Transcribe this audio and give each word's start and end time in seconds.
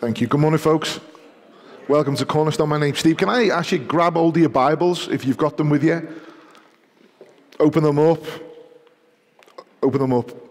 Thank 0.00 0.20
you. 0.20 0.28
Good 0.28 0.38
morning, 0.38 0.58
folks. 0.58 1.00
Welcome 1.88 2.14
to 2.14 2.24
Cornerstone. 2.24 2.68
My 2.68 2.78
name's 2.78 3.00
Steve. 3.00 3.16
Can 3.16 3.28
I 3.28 3.48
ask 3.48 3.72
you 3.72 3.78
grab 3.78 4.16
all 4.16 4.36
your 4.38 4.48
Bibles 4.48 5.08
if 5.08 5.24
you've 5.24 5.36
got 5.36 5.56
them 5.56 5.70
with 5.70 5.82
you? 5.82 6.08
Open 7.58 7.82
them 7.82 7.98
up. 7.98 8.22
Open 9.82 10.00
them 10.00 10.12
up. 10.12 10.47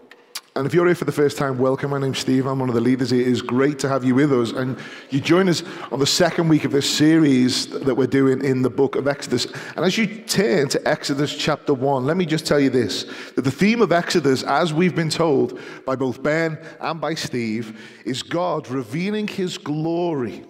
And 0.58 0.66
if 0.66 0.74
you're 0.74 0.86
here 0.86 0.94
for 0.96 1.04
the 1.04 1.12
first 1.12 1.36
time, 1.36 1.56
welcome. 1.56 1.92
My 1.92 2.00
name's 2.00 2.18
Steve. 2.18 2.44
I'm 2.44 2.58
one 2.58 2.68
of 2.68 2.74
the 2.74 2.80
leaders 2.80 3.10
here. 3.10 3.20
It 3.20 3.28
is 3.28 3.42
great 3.42 3.78
to 3.78 3.88
have 3.88 4.02
you 4.02 4.16
with 4.16 4.32
us. 4.32 4.50
And 4.50 4.76
you 5.08 5.20
join 5.20 5.48
us 5.48 5.62
on 5.92 6.00
the 6.00 6.06
second 6.06 6.48
week 6.48 6.64
of 6.64 6.72
this 6.72 6.90
series 6.90 7.68
that 7.68 7.94
we're 7.94 8.08
doing 8.08 8.44
in 8.44 8.62
the 8.62 8.68
book 8.68 8.96
of 8.96 9.06
Exodus. 9.06 9.46
And 9.76 9.84
as 9.84 9.96
you 9.96 10.08
turn 10.08 10.68
to 10.70 10.88
Exodus 10.88 11.32
chapter 11.36 11.72
1, 11.72 12.04
let 12.04 12.16
me 12.16 12.26
just 12.26 12.44
tell 12.44 12.58
you 12.58 12.70
this 12.70 13.04
that 13.36 13.42
the 13.42 13.52
theme 13.52 13.80
of 13.80 13.92
Exodus, 13.92 14.42
as 14.42 14.74
we've 14.74 14.96
been 14.96 15.10
told 15.10 15.60
by 15.86 15.94
both 15.94 16.24
Ben 16.24 16.58
and 16.80 17.00
by 17.00 17.14
Steve, 17.14 17.80
is 18.04 18.24
God 18.24 18.68
revealing 18.68 19.28
his 19.28 19.58
glory 19.58 20.44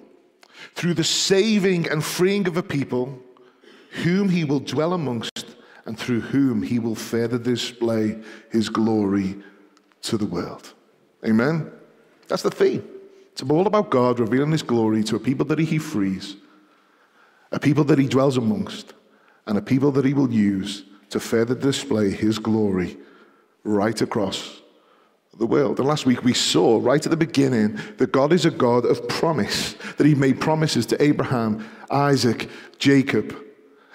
through 0.75 0.95
the 0.95 1.05
saving 1.05 1.87
and 1.91 2.03
freeing 2.03 2.49
of 2.49 2.57
a 2.57 2.63
people 2.63 3.23
whom 4.05 4.31
he 4.31 4.45
will 4.45 4.61
dwell 4.61 4.95
amongst 4.95 5.57
and 5.85 5.99
through 5.99 6.23
whom 6.23 6.63
he 6.63 6.79
will 6.79 6.95
further 6.95 7.39
display 7.39 8.19
his 8.51 8.71
glory 8.71 9.43
to 10.09 10.19
the 10.19 10.27
world. 10.27 10.75
Amen? 11.25 11.71
That's 12.29 12.43
the 12.43 12.51
theme. 12.51 12.85
It's 13.33 13.43
all 13.43 13.67
about 13.67 13.91
God 13.91 14.19
revealing 14.19 14.53
his 14.53 14.63
glory 14.63 15.05
to 15.05 15.17
a 15.17 15.21
people 15.21 15.47
that 15.47 15.59
he 15.59 15.79
frees, 15.79 16.37
a 17.53 17.61
people 17.61 17.85
that 17.85 17.99
he 17.99 18.09
dwells 18.09 18.37
amongst, 18.37 18.95
and 19.47 19.57
a 19.57 19.63
people 19.63 19.93
that 19.93 20.05
he 20.05 20.15
will 20.15 20.33
use 20.33 20.85
to 21.11 21.21
further 21.21 21.55
display 21.55 22.11
his 22.11 22.39
glory 22.39 22.99
right 23.65 24.01
across 24.03 24.61
the 25.39 25.47
world. 25.47 25.79
And 25.79 25.89
last 25.89 26.05
week 26.05 26.25
we 26.25 26.35
saw 26.35 26.79
right 26.83 27.05
at 27.05 27.11
the 27.11 27.17
beginning 27.17 27.79
that 27.99 28.13
God 28.13 28.33
is 28.33 28.45
a 28.45 28.51
God 28.51 28.85
of 28.85 29.07
promise, 29.09 29.75
that 29.97 30.07
he 30.07 30.15
made 30.15 30.41
promises 30.41 30.85
to 30.87 31.03
Abraham, 31.03 31.65
Isaac, 31.91 32.51
Jacob. 32.79 33.37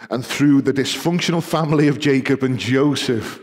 And 0.09 0.25
through 0.25 0.61
the 0.61 0.73
dysfunctional 0.73 1.44
family 1.44 1.88
of 1.88 2.00
Jacob 2.00 2.44
and 2.44 2.58
Joseph, 2.58 3.39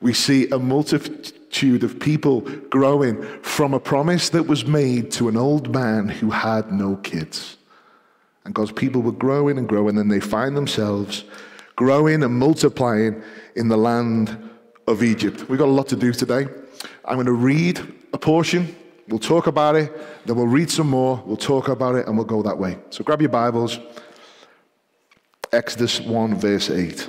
we 0.00 0.12
see 0.12 0.48
a 0.50 0.58
multitude 0.58 1.84
of 1.84 1.98
people 1.98 2.40
growing 2.70 3.22
from 3.42 3.74
a 3.74 3.80
promise 3.80 4.28
that 4.30 4.46
was 4.46 4.66
made 4.66 5.10
to 5.12 5.28
an 5.28 5.36
old 5.36 5.72
man 5.72 6.08
who 6.08 6.30
had 6.30 6.72
no 6.72 6.96
kids. 6.96 7.56
And 8.44 8.54
God's 8.54 8.72
people 8.72 9.02
were 9.02 9.12
growing 9.12 9.58
and 9.58 9.68
growing, 9.68 9.98
and 9.98 10.10
they 10.10 10.20
find 10.20 10.56
themselves 10.56 11.24
growing 11.74 12.22
and 12.22 12.38
multiplying 12.38 13.22
in 13.54 13.68
the 13.68 13.76
land 13.76 14.50
of 14.86 15.02
Egypt. 15.02 15.48
We've 15.48 15.58
got 15.58 15.68
a 15.68 15.72
lot 15.72 15.88
to 15.88 15.96
do 15.96 16.12
today. 16.12 16.46
I'm 17.04 17.16
going 17.16 17.26
to 17.26 17.32
read 17.32 17.80
a 18.12 18.18
portion, 18.18 18.74
we'll 19.08 19.18
talk 19.18 19.46
about 19.46 19.76
it, 19.76 19.92
then 20.26 20.36
we'll 20.36 20.46
read 20.46 20.70
some 20.70 20.88
more, 20.88 21.22
we'll 21.26 21.36
talk 21.36 21.68
about 21.68 21.94
it, 21.96 22.06
and 22.06 22.16
we'll 22.16 22.26
go 22.26 22.42
that 22.42 22.58
way. 22.58 22.78
So 22.90 23.04
grab 23.04 23.20
your 23.20 23.30
Bibles. 23.30 23.78
Exodus 25.52 26.00
1, 26.00 26.34
verse 26.36 26.70
8. 26.70 27.08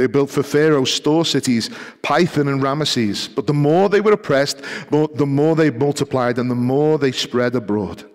They 0.00 0.06
built 0.06 0.30
for 0.30 0.42
Pharaoh 0.42 0.86
store 0.86 1.26
cities, 1.26 1.68
Pithom 2.02 2.48
and 2.48 2.62
Ramesses. 2.62 3.28
But 3.34 3.46
the 3.46 3.52
more 3.52 3.90
they 3.90 4.00
were 4.00 4.12
oppressed, 4.12 4.62
the 4.90 5.26
more 5.26 5.54
they 5.54 5.68
multiplied 5.68 6.38
and 6.38 6.50
the 6.50 6.54
more 6.54 6.96
they 6.96 7.12
spread 7.12 7.54
abroad. 7.54 8.10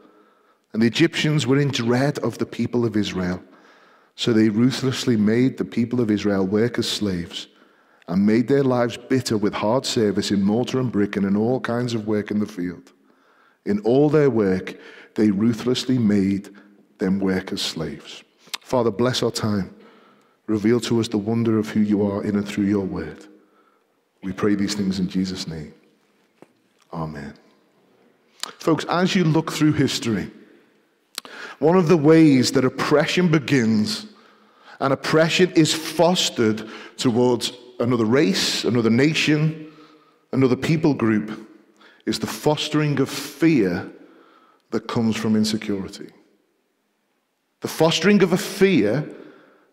And 0.73 0.81
the 0.81 0.87
Egyptians 0.87 1.45
were 1.45 1.59
in 1.59 1.69
dread 1.69 2.17
of 2.17 2.39
the 2.39 2.45
people 2.47 2.85
of 2.85 2.97
Israel. 2.97 3.39
So 4.15 4.33
they 4.33 4.49
ruthlessly 4.49 5.15
made 5.15 5.59
the 5.59 5.63
people 5.63 6.01
of 6.01 6.09
Israel 6.09 6.47
work 6.47 6.79
as 6.79 6.89
slaves 6.89 7.49
and 8.07 8.25
made 8.25 8.47
their 8.47 8.63
lives 8.63 8.97
bitter 8.97 9.37
with 9.37 9.53
hard 9.53 9.85
service 9.85 10.31
in 10.31 10.41
mortar 10.41 10.79
and 10.79 10.91
brick 10.91 11.17
and 11.17 11.23
in 11.23 11.37
all 11.37 11.59
kinds 11.59 11.93
of 11.93 12.07
work 12.07 12.31
in 12.31 12.39
the 12.39 12.47
field. 12.47 12.93
In 13.63 13.79
all 13.81 14.09
their 14.09 14.31
work, 14.31 14.75
they 15.13 15.29
ruthlessly 15.29 15.99
made 15.99 16.49
them 16.97 17.19
work 17.19 17.51
as 17.51 17.61
slaves. 17.61 18.23
Father, 18.61 18.89
bless 18.89 19.21
our 19.21 19.29
time. 19.29 19.74
Reveal 20.47 20.79
to 20.81 20.99
us 20.99 21.07
the 21.07 21.17
wonder 21.17 21.57
of 21.57 21.69
who 21.69 21.79
you 21.79 22.05
are 22.05 22.23
in 22.23 22.35
and 22.35 22.47
through 22.47 22.65
your 22.65 22.85
word. 22.85 23.25
We 24.23 24.31
pray 24.31 24.55
these 24.55 24.75
things 24.75 24.99
in 24.99 25.09
Jesus' 25.09 25.47
name. 25.47 25.73
Amen. 26.93 27.33
Folks, 28.59 28.85
as 28.85 29.15
you 29.15 29.23
look 29.23 29.51
through 29.51 29.73
history, 29.73 30.29
one 31.59 31.77
of 31.77 31.87
the 31.87 31.97
ways 31.97 32.51
that 32.51 32.65
oppression 32.65 33.29
begins 33.29 34.05
and 34.79 34.93
oppression 34.93 35.51
is 35.51 35.73
fostered 35.73 36.67
towards 36.97 37.53
another 37.79 38.05
race, 38.05 38.63
another 38.65 38.89
nation, 38.89 39.71
another 40.31 40.55
people 40.55 40.93
group 40.93 41.49
is 42.05 42.19
the 42.19 42.27
fostering 42.27 42.99
of 42.99 43.09
fear 43.09 43.89
that 44.71 44.87
comes 44.87 45.15
from 45.15 45.35
insecurity. 45.35 46.09
The 47.61 47.67
fostering 47.67 48.21
of 48.21 48.33
a 48.33 48.37
fear 48.37 49.09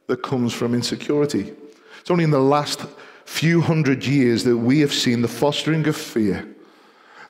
that 0.06 0.22
comes 0.22 0.52
from 0.52 0.74
insecurity. 0.74 1.52
It's 2.00 2.10
only 2.10 2.24
in 2.24 2.30
the 2.30 2.40
last 2.40 2.84
few 3.24 3.60
hundred 3.60 4.04
years 4.04 4.44
that 4.44 4.56
we 4.56 4.80
have 4.80 4.92
seen 4.92 5.22
the 5.22 5.28
fostering 5.28 5.86
of 5.86 5.96
fear 5.96 6.46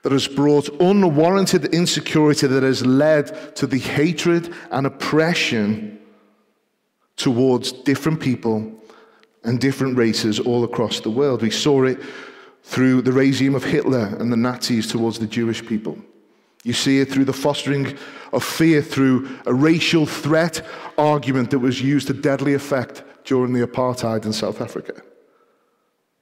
that 0.02 0.12
has 0.12 0.26
brought 0.26 0.68
unwarranted 0.80 1.66
insecurity 1.66 2.46
that 2.46 2.62
has 2.62 2.84
led 2.84 3.54
to 3.56 3.66
the 3.66 3.78
hatred 3.78 4.52
and 4.70 4.86
oppression 4.86 5.98
towards 7.16 7.72
different 7.72 8.20
people 8.20 8.72
and 9.44 9.60
different 9.60 9.96
races 9.96 10.40
all 10.40 10.64
across 10.64 11.00
the 11.00 11.10
world. 11.10 11.42
We 11.42 11.50
saw 11.50 11.84
it 11.84 12.00
through 12.64 13.02
the 13.02 13.12
regime 13.12 13.54
of 13.54 13.64
Hitler 13.64 14.16
and 14.18 14.32
the 14.32 14.36
Nazis 14.36 14.88
towards 14.88 15.18
the 15.18 15.26
Jewish 15.26 15.64
people. 15.64 15.98
You 16.62 16.72
see 16.72 17.00
it 17.00 17.10
through 17.10 17.24
the 17.24 17.32
fostering 17.32 17.96
of 18.32 18.44
fear 18.44 18.82
through 18.82 19.28
a 19.46 19.54
racial 19.54 20.06
threat 20.06 20.64
argument 20.96 21.50
that 21.50 21.58
was 21.58 21.82
used 21.82 22.06
to 22.06 22.12
deadly 22.14 22.54
effect 22.54 23.02
during 23.24 23.52
the 23.52 23.66
apartheid 23.66 24.24
in 24.24 24.32
South 24.32 24.60
Africa. 24.60 25.02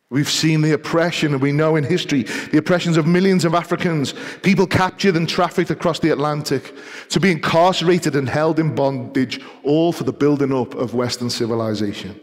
We've 0.09 0.29
seen 0.29 0.61
the 0.61 0.73
oppression, 0.73 1.35
and 1.35 1.43
we 1.43 1.53
know 1.53 1.77
in 1.77 1.85
history 1.85 2.25
the 2.51 2.59
oppressions 2.59 2.97
of 2.97 3.07
millions 3.07 3.45
of 3.45 3.55
Africans, 3.55 4.13
people 4.43 4.67
captured 4.67 5.15
and 5.15 5.29
trafficked 5.29 5.71
across 5.71 6.01
the 6.01 6.11
Atlantic, 6.11 6.75
to 7.11 7.21
be 7.21 7.31
incarcerated 7.31 8.17
and 8.17 8.29
held 8.29 8.59
in 8.59 8.75
bondage, 8.75 9.41
all 9.63 9.93
for 9.93 10.03
the 10.03 10.13
building 10.13 10.53
up 10.53 10.75
of 10.75 10.95
Western 10.95 11.31
civilization. 11.31 12.21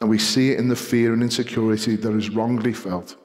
And 0.00 0.08
we 0.08 0.18
see 0.18 0.52
it 0.52 0.60
in 0.60 0.68
the 0.68 0.76
fear 0.76 1.12
and 1.12 1.22
insecurity 1.22 1.96
that 1.96 2.14
is 2.14 2.30
wrongly 2.30 2.72
felt 2.72 3.16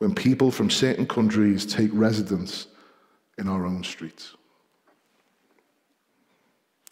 when 0.00 0.14
people 0.14 0.50
from 0.50 0.70
certain 0.70 1.06
countries 1.06 1.66
take 1.66 1.90
residence 1.92 2.66
in 3.36 3.46
our 3.46 3.66
own 3.66 3.84
streets. 3.84 4.34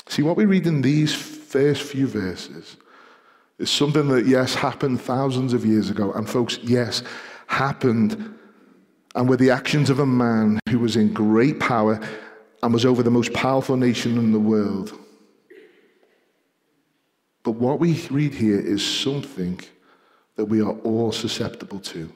See, 0.09 0.23
what 0.23 0.37
we 0.37 0.45
read 0.45 0.67
in 0.67 0.83
these 0.83 1.15
first 1.15 1.83
few 1.83 2.07
verses 2.07 2.77
is 3.59 3.71
something 3.71 4.09
that, 4.09 4.27
yes, 4.27 4.55
happened 4.55 5.01
thousands 5.01 5.55
of 5.55 5.65
years 5.65 5.89
ago. 5.89 6.13
And, 6.13 6.29
folks, 6.29 6.59
yes, 6.63 7.03
happened 7.47 8.35
and 9.15 9.27
were 9.27 9.39
the 9.39 9.51
actions 9.51 9.89
of 9.89 10.01
a 10.01 10.07
man 10.07 10.61
who 10.69 10.79
was 10.79 10.97
in 10.97 11.13
great 11.13 11.59
power 11.59 11.99
and 12.63 12.75
was 12.75 12.85
over 12.85 13.03
the 13.03 13.11
most 13.11 13.33
powerful 13.33 13.77
nation 13.79 14.19
in 14.19 14.33
the 14.33 14.39
world. 14.39 14.93
But 17.43 17.53
what 17.53 17.81
we 17.81 18.07
read 18.09 18.35
here 18.35 18.61
is 18.61 18.87
something 18.87 19.61
that 20.37 20.45
we 20.45 20.61
are 20.61 20.75
all 20.85 21.11
susceptible 21.11 21.81
to 21.81 22.13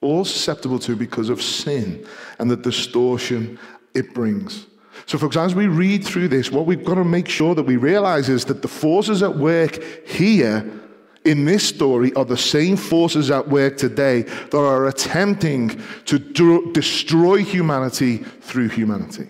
all 0.00 0.24
susceptible 0.24 0.78
to 0.80 0.96
because 0.96 1.28
of 1.28 1.42
sin 1.42 2.06
and 2.38 2.50
the 2.50 2.56
distortion 2.56 3.58
it 3.94 4.14
brings. 4.14 4.66
So, 5.06 5.18
folks, 5.18 5.36
as 5.36 5.54
we 5.54 5.66
read 5.68 6.04
through 6.04 6.28
this, 6.28 6.50
what 6.50 6.66
we've 6.66 6.84
got 6.84 6.94
to 6.94 7.04
make 7.04 7.28
sure 7.28 7.54
that 7.54 7.64
we 7.64 7.76
realize 7.76 8.28
is 8.28 8.44
that 8.46 8.62
the 8.62 8.68
forces 8.68 9.22
at 9.22 9.36
work 9.36 9.82
here 10.06 10.68
in 11.24 11.44
this 11.44 11.66
story 11.66 12.12
are 12.14 12.24
the 12.24 12.36
same 12.36 12.76
forces 12.76 13.30
at 13.30 13.48
work 13.48 13.76
today 13.76 14.22
that 14.22 14.58
are 14.58 14.86
attempting 14.86 15.80
to 16.06 16.18
do, 16.18 16.72
destroy 16.72 17.36
humanity 17.36 18.18
through 18.18 18.68
humanity. 18.68 19.28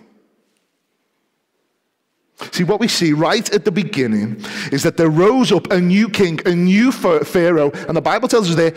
See, 2.51 2.63
what 2.63 2.79
we 2.79 2.87
see 2.87 3.13
right 3.13 3.51
at 3.51 3.65
the 3.65 3.71
beginning 3.71 4.43
is 4.71 4.83
that 4.83 4.95
there 4.95 5.09
rose 5.09 5.51
up 5.51 5.71
a 5.71 5.81
new 5.81 6.07
king, 6.07 6.39
a 6.45 6.55
new 6.55 6.91
Pharaoh, 6.91 7.71
and 7.71 7.97
the 7.97 8.01
Bible 8.01 8.27
tells 8.27 8.49
us 8.49 8.55
they 8.55 8.73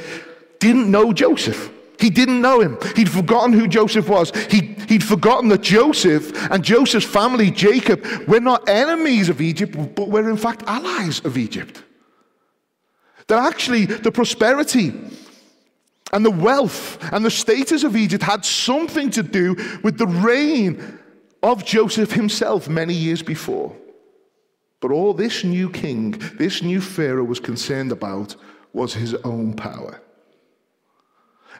didn't 0.58 0.90
know 0.90 1.12
Joseph 1.12 1.70
He 2.00 2.10
didn't 2.10 2.40
know 2.40 2.60
him. 2.60 2.78
He'd 2.96 3.10
forgotten 3.10 3.52
who 3.52 3.68
Joseph 3.68 4.08
was. 4.08 4.32
He, 4.50 4.74
he'd 4.88 5.04
forgotten 5.04 5.48
that 5.50 5.60
Joseph 5.60 6.50
and 6.50 6.64
Joseph's 6.64 7.06
family, 7.06 7.50
Jacob, 7.50 8.04
were 8.26 8.40
not 8.40 8.68
enemies 8.68 9.28
of 9.28 9.40
Egypt, 9.40 9.76
but 9.94 10.08
were 10.08 10.28
in 10.30 10.36
fact 10.36 10.62
allies 10.66 11.20
of 11.20 11.36
Egypt. 11.36 11.82
That 13.26 13.46
actually 13.46 13.86
the 13.86 14.10
prosperity 14.10 14.94
and 16.12 16.24
the 16.24 16.30
wealth 16.30 16.98
and 17.12 17.24
the 17.24 17.30
status 17.30 17.84
of 17.84 17.96
Egypt 17.96 18.24
had 18.24 18.44
something 18.44 19.10
to 19.10 19.22
do 19.22 19.54
with 19.82 19.98
the 19.98 20.06
reign 20.06 20.98
of 21.42 21.64
Joseph 21.64 22.12
himself 22.12 22.68
many 22.68 22.94
years 22.94 23.22
before. 23.22 23.74
But 24.80 24.90
all 24.90 25.12
this 25.12 25.44
new 25.44 25.70
king, 25.70 26.12
this 26.38 26.62
new 26.62 26.80
Pharaoh 26.80 27.24
was 27.24 27.38
concerned 27.38 27.92
about 27.92 28.34
was 28.72 28.94
his 28.94 29.14
own 29.14 29.54
power. 29.54 30.00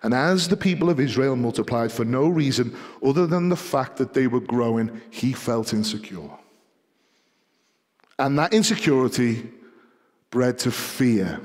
And 0.02 0.14
as 0.14 0.48
the 0.48 0.56
people 0.56 0.88
of 0.88 0.98
Israel 0.98 1.36
multiplied 1.36 1.92
for 1.92 2.04
no 2.04 2.26
reason 2.26 2.74
other 3.04 3.26
than 3.26 3.48
the 3.48 3.56
fact 3.56 3.96
that 3.98 4.14
they 4.14 4.26
were 4.26 4.40
growing, 4.40 5.00
he 5.10 5.32
felt 5.32 5.74
insecure. 5.74 6.30
And 8.18 8.38
that 8.38 8.54
insecurity 8.54 9.50
bred 10.30 10.58
to 10.60 10.70
fear 10.70 11.40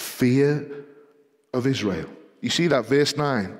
fear 0.00 0.66
of 1.52 1.66
Israel. 1.66 2.08
You 2.40 2.50
see 2.50 2.66
that, 2.68 2.86
verse 2.86 3.16
9. 3.16 3.58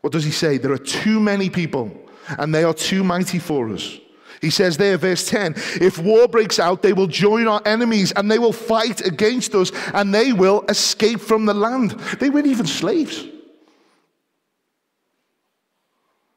What 0.00 0.12
does 0.12 0.24
he 0.24 0.30
say? 0.30 0.58
There 0.58 0.72
are 0.72 0.78
too 0.78 1.20
many 1.20 1.50
people, 1.50 1.92
and 2.38 2.54
they 2.54 2.64
are 2.64 2.74
too 2.74 3.04
mighty 3.04 3.38
for 3.38 3.68
us. 3.68 3.98
He 4.42 4.50
says 4.50 4.76
there, 4.76 4.98
verse 4.98 5.26
10 5.28 5.54
if 5.80 5.98
war 5.98 6.26
breaks 6.26 6.58
out, 6.58 6.82
they 6.82 6.92
will 6.92 7.06
join 7.06 7.46
our 7.46 7.62
enemies 7.64 8.12
and 8.12 8.30
they 8.30 8.40
will 8.40 8.52
fight 8.52 9.00
against 9.06 9.54
us 9.54 9.70
and 9.94 10.12
they 10.12 10.32
will 10.32 10.64
escape 10.68 11.20
from 11.20 11.46
the 11.46 11.54
land. 11.54 11.92
They 12.18 12.28
weren't 12.28 12.48
even 12.48 12.66
slaves. 12.66 13.24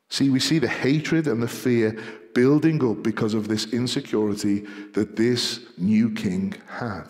See, 0.07 0.29
we 0.29 0.39
see 0.39 0.59
the 0.59 0.67
hatred 0.67 1.27
and 1.27 1.41
the 1.41 1.47
fear 1.47 1.99
building 2.35 2.83
up 2.87 3.01
because 3.01 3.33
of 3.33 3.47
this 3.47 3.73
insecurity 3.73 4.65
that 4.93 5.15
this 5.15 5.61
new 5.77 6.11
king 6.11 6.53
had. 6.67 7.07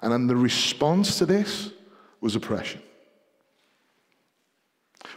And 0.00 0.10
then 0.10 0.26
the 0.26 0.34
response 0.34 1.18
to 1.18 1.26
this 1.26 1.70
was 2.22 2.36
oppression. 2.36 2.80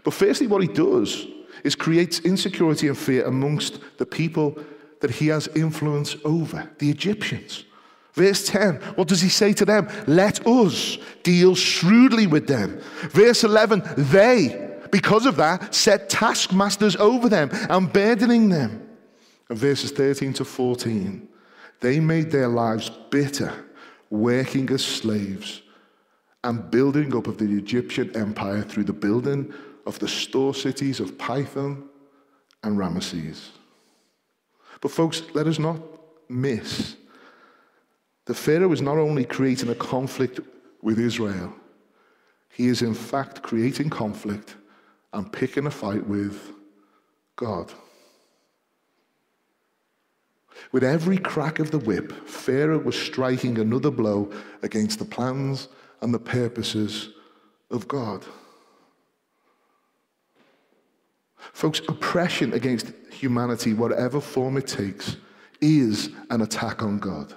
But 0.04 0.14
firstly, 0.14 0.48
what 0.48 0.62
he 0.62 0.68
does 0.68 1.26
is 1.64 1.76
creates 1.76 2.20
insecurity 2.20 2.88
and 2.88 2.98
fear 2.98 3.26
amongst 3.26 3.80
the 3.98 4.06
people 4.06 4.58
that 5.02 5.12
he 5.12 5.28
has 5.28 5.48
influence 5.50 6.16
over, 6.24 6.70
the 6.80 6.90
Egyptians. 6.90 7.64
Verse 8.14 8.48
10, 8.48 8.76
what 8.96 9.08
does 9.08 9.22
he 9.22 9.30
say 9.30 9.54
to 9.54 9.66
them? 9.66 9.88
Let 10.08 10.46
us 10.48 10.98
deal 11.22 11.54
shrewdly 11.54 12.26
with 12.26 12.48
them. 12.48 12.80
Verse 13.10 13.44
11, 13.44 13.84
they, 13.96 14.80
because 14.92 15.28
of 15.28 15.36
that, 15.36 15.76
set 15.76 16.10
taskmasters 16.10 16.96
over 16.96 17.30
them 17.30 17.50
and 17.70 17.94
burdening 17.94 18.50
them. 18.50 18.90
And 19.50 19.58
verses 19.58 19.92
13 19.92 20.34
to 20.34 20.46
14, 20.46 21.28
they 21.80 22.00
made 22.00 22.32
their 22.32 22.48
lives 22.48 22.90
bitter, 23.12 23.54
working 24.10 24.70
as 24.72 24.84
slaves 24.84 25.62
and 26.44 26.72
building 26.72 27.16
up 27.16 27.28
of 27.28 27.38
the 27.38 27.58
Egyptian 27.58 28.16
empire 28.16 28.64
through 28.64 28.86
the 28.86 28.94
building 28.94 29.54
of 29.88 29.98
the 29.98 30.08
store 30.08 30.54
cities 30.54 31.00
of 31.00 31.18
Pithom 31.18 31.90
and 32.62 32.78
Ramesses. 32.78 33.50
But, 34.82 34.92
folks, 34.92 35.24
let 35.34 35.48
us 35.48 35.58
not 35.58 35.80
miss 36.30 36.98
the 38.26 38.34
Pharaoh 38.34 38.74
is 38.74 38.82
not 38.82 38.98
only 38.98 39.24
creating 39.24 39.70
a 39.70 39.76
conflict 39.76 40.42
with 40.82 41.00
Israel, 41.00 41.54
he 42.50 42.68
is 42.68 42.82
in 42.82 42.94
fact 42.94 43.42
creating 43.42 43.90
conflict 43.90 44.58
and 45.14 45.32
picking 45.32 45.66
a 45.66 45.72
fight 45.72 46.06
with 46.06 46.52
God. 47.38 47.72
With 50.74 50.84
every 50.84 51.18
crack 51.18 51.60
of 51.60 51.72
the 51.72 51.80
whip, 51.80 52.12
Pharaoh 52.28 52.80
was 52.80 53.00
striking 53.00 53.60
another 53.60 53.92
blow 53.92 54.30
against 54.62 55.00
the 55.00 55.06
plans 55.06 55.70
and 56.02 56.14
the 56.14 56.20
purposes 56.20 57.12
of 57.72 57.88
God. 57.88 58.26
Folks, 61.54 61.82
oppression 61.88 62.54
against 62.54 62.92
humanity, 63.12 63.74
whatever 63.74 64.22
form 64.22 64.58
it 64.58 64.68
takes, 64.68 65.18
is 65.62 66.10
an 66.30 66.42
attack 66.42 66.84
on 66.84 67.00
God. 67.00 67.34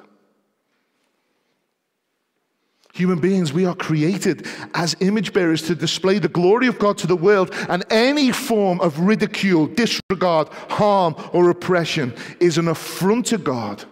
Human 2.93 3.21
beings, 3.21 3.53
we 3.53 3.65
are 3.65 3.75
created 3.75 4.47
as 4.75 4.97
image 5.01 5.33
bearers 5.33 5.63
to 5.63 5.75
display 5.75 6.19
the 6.19 6.29
glory 6.29 6.67
of 6.67 6.79
God 6.79 6.99
to 6.99 7.07
the 7.07 7.17
world, 7.17 7.55
and 7.69 7.85
any 7.89 8.33
form 8.33 8.81
of 8.81 8.99
ridicule, 8.99 9.67
disregard, 9.67 10.49
harm, 10.49 11.15
or 11.33 11.51
oppression 11.51 12.13
is 12.41 12.59
an 12.59 12.69
affront 12.69 13.27
to 13.27 13.39
God, 13.39 13.85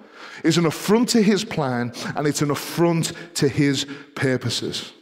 is 0.42 0.58
an 0.58 0.66
affront 0.66 1.08
to 1.10 1.22
His 1.22 1.44
plan, 1.44 1.92
and 2.16 2.26
it's 2.26 2.42
an 2.42 2.50
affront 2.50 3.12
to 3.36 3.48
His 3.48 3.86
purposes. 4.14 4.92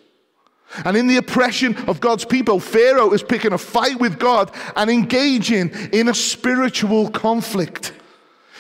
And 0.84 0.96
in 0.96 1.06
the 1.06 1.16
oppression 1.16 1.76
of 1.88 2.00
God's 2.00 2.24
people, 2.24 2.60
Pharaoh 2.60 3.12
is 3.12 3.22
picking 3.22 3.52
a 3.52 3.58
fight 3.58 4.00
with 4.00 4.18
God 4.18 4.50
and 4.74 4.90
engaging 4.90 5.70
in 5.92 6.08
a 6.08 6.14
spiritual 6.14 7.10
conflict. 7.10 7.92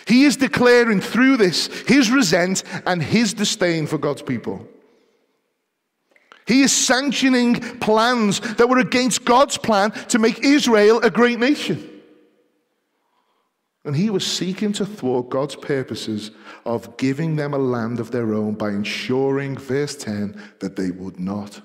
He 0.06 0.24
is 0.24 0.36
declaring 0.36 1.00
through 1.00 1.36
this 1.36 1.66
his 1.88 2.10
resent 2.10 2.62
and 2.86 3.02
his 3.02 3.34
disdain 3.34 3.86
for 3.86 3.98
God's 3.98 4.22
people. 4.22 4.66
He 6.46 6.62
is 6.62 6.72
sanctioning 6.72 7.56
plans 7.80 8.38
that 8.54 8.68
were 8.68 8.78
against 8.78 9.24
God's 9.24 9.58
plan 9.58 9.90
to 10.08 10.20
make 10.20 10.44
Israel 10.44 11.00
a 11.00 11.10
great 11.10 11.40
nation. 11.40 11.90
And 13.84 13.96
he 13.96 14.10
was 14.10 14.24
seeking 14.24 14.72
to 14.74 14.86
thwart 14.86 15.28
God's 15.28 15.56
purposes 15.56 16.30
of 16.64 16.96
giving 16.96 17.34
them 17.34 17.52
a 17.52 17.58
land 17.58 17.98
of 17.98 18.12
their 18.12 18.32
own 18.32 18.54
by 18.54 18.70
ensuring, 18.70 19.56
verse 19.56 19.96
10, 19.96 20.40
that 20.60 20.76
they 20.76 20.92
would 20.92 21.18
not 21.18 21.60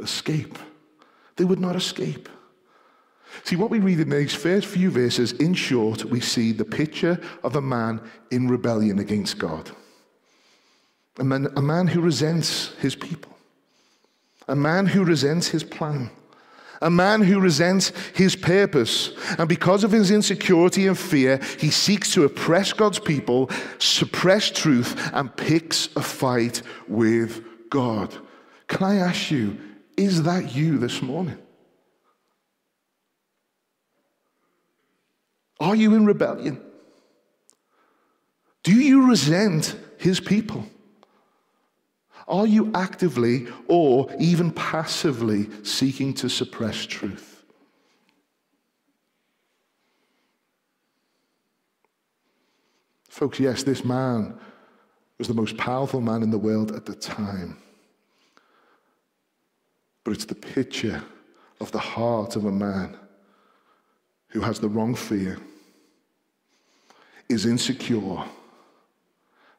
escape. 0.00 0.58
They 1.36 1.44
would 1.44 1.60
not 1.60 1.76
escape. 1.76 2.28
See, 3.44 3.56
what 3.56 3.70
we 3.70 3.78
read 3.78 4.00
in 4.00 4.10
these 4.10 4.34
first 4.34 4.66
few 4.66 4.90
verses, 4.90 5.32
in 5.32 5.54
short, 5.54 6.04
we 6.04 6.20
see 6.20 6.52
the 6.52 6.64
picture 6.64 7.20
of 7.44 7.56
a 7.56 7.60
man 7.60 8.00
in 8.30 8.48
rebellion 8.48 8.98
against 8.98 9.38
God. 9.38 9.70
A 11.18 11.24
man, 11.24 11.48
a 11.56 11.62
man 11.62 11.86
who 11.86 12.00
resents 12.00 12.74
his 12.80 12.94
people. 12.94 13.36
A 14.48 14.56
man 14.56 14.86
who 14.86 15.04
resents 15.04 15.48
his 15.48 15.62
plan. 15.62 16.10
A 16.80 16.90
man 16.90 17.22
who 17.22 17.40
resents 17.40 17.92
his 18.14 18.36
purpose. 18.36 19.10
And 19.38 19.48
because 19.48 19.84
of 19.84 19.90
his 19.90 20.10
insecurity 20.10 20.86
and 20.86 20.96
fear, 20.96 21.40
he 21.58 21.70
seeks 21.70 22.12
to 22.14 22.24
oppress 22.24 22.72
God's 22.72 23.00
people, 23.00 23.50
suppress 23.78 24.50
truth, 24.50 25.10
and 25.12 25.34
picks 25.36 25.88
a 25.96 26.02
fight 26.02 26.62
with 26.86 27.44
God. 27.68 28.14
Can 28.68 28.84
I 28.84 28.96
ask 28.96 29.30
you, 29.30 29.58
is 29.98 30.22
that 30.22 30.54
you 30.54 30.78
this 30.78 31.02
morning? 31.02 31.36
Are 35.60 35.74
you 35.74 35.94
in 35.94 36.06
rebellion? 36.06 36.60
Do 38.62 38.74
you 38.74 39.08
resent 39.08 39.76
his 39.98 40.20
people? 40.20 40.64
Are 42.28 42.46
you 42.46 42.70
actively 42.74 43.48
or 43.66 44.08
even 44.20 44.52
passively 44.52 45.48
seeking 45.64 46.14
to 46.14 46.28
suppress 46.28 46.86
truth? 46.86 47.44
Folks, 53.08 53.40
yes, 53.40 53.64
this 53.64 53.84
man 53.84 54.38
was 55.18 55.26
the 55.26 55.34
most 55.34 55.56
powerful 55.56 56.00
man 56.00 56.22
in 56.22 56.30
the 56.30 56.38
world 56.38 56.70
at 56.70 56.86
the 56.86 56.94
time 56.94 57.56
but 60.08 60.14
it's 60.14 60.24
the 60.24 60.34
picture 60.34 61.02
of 61.60 61.70
the 61.70 61.78
heart 61.78 62.34
of 62.34 62.46
a 62.46 62.50
man 62.50 62.96
who 64.28 64.40
has 64.40 64.58
the 64.58 64.66
wrong 64.66 64.94
fear, 64.94 65.36
is 67.28 67.44
insecure, 67.44 68.24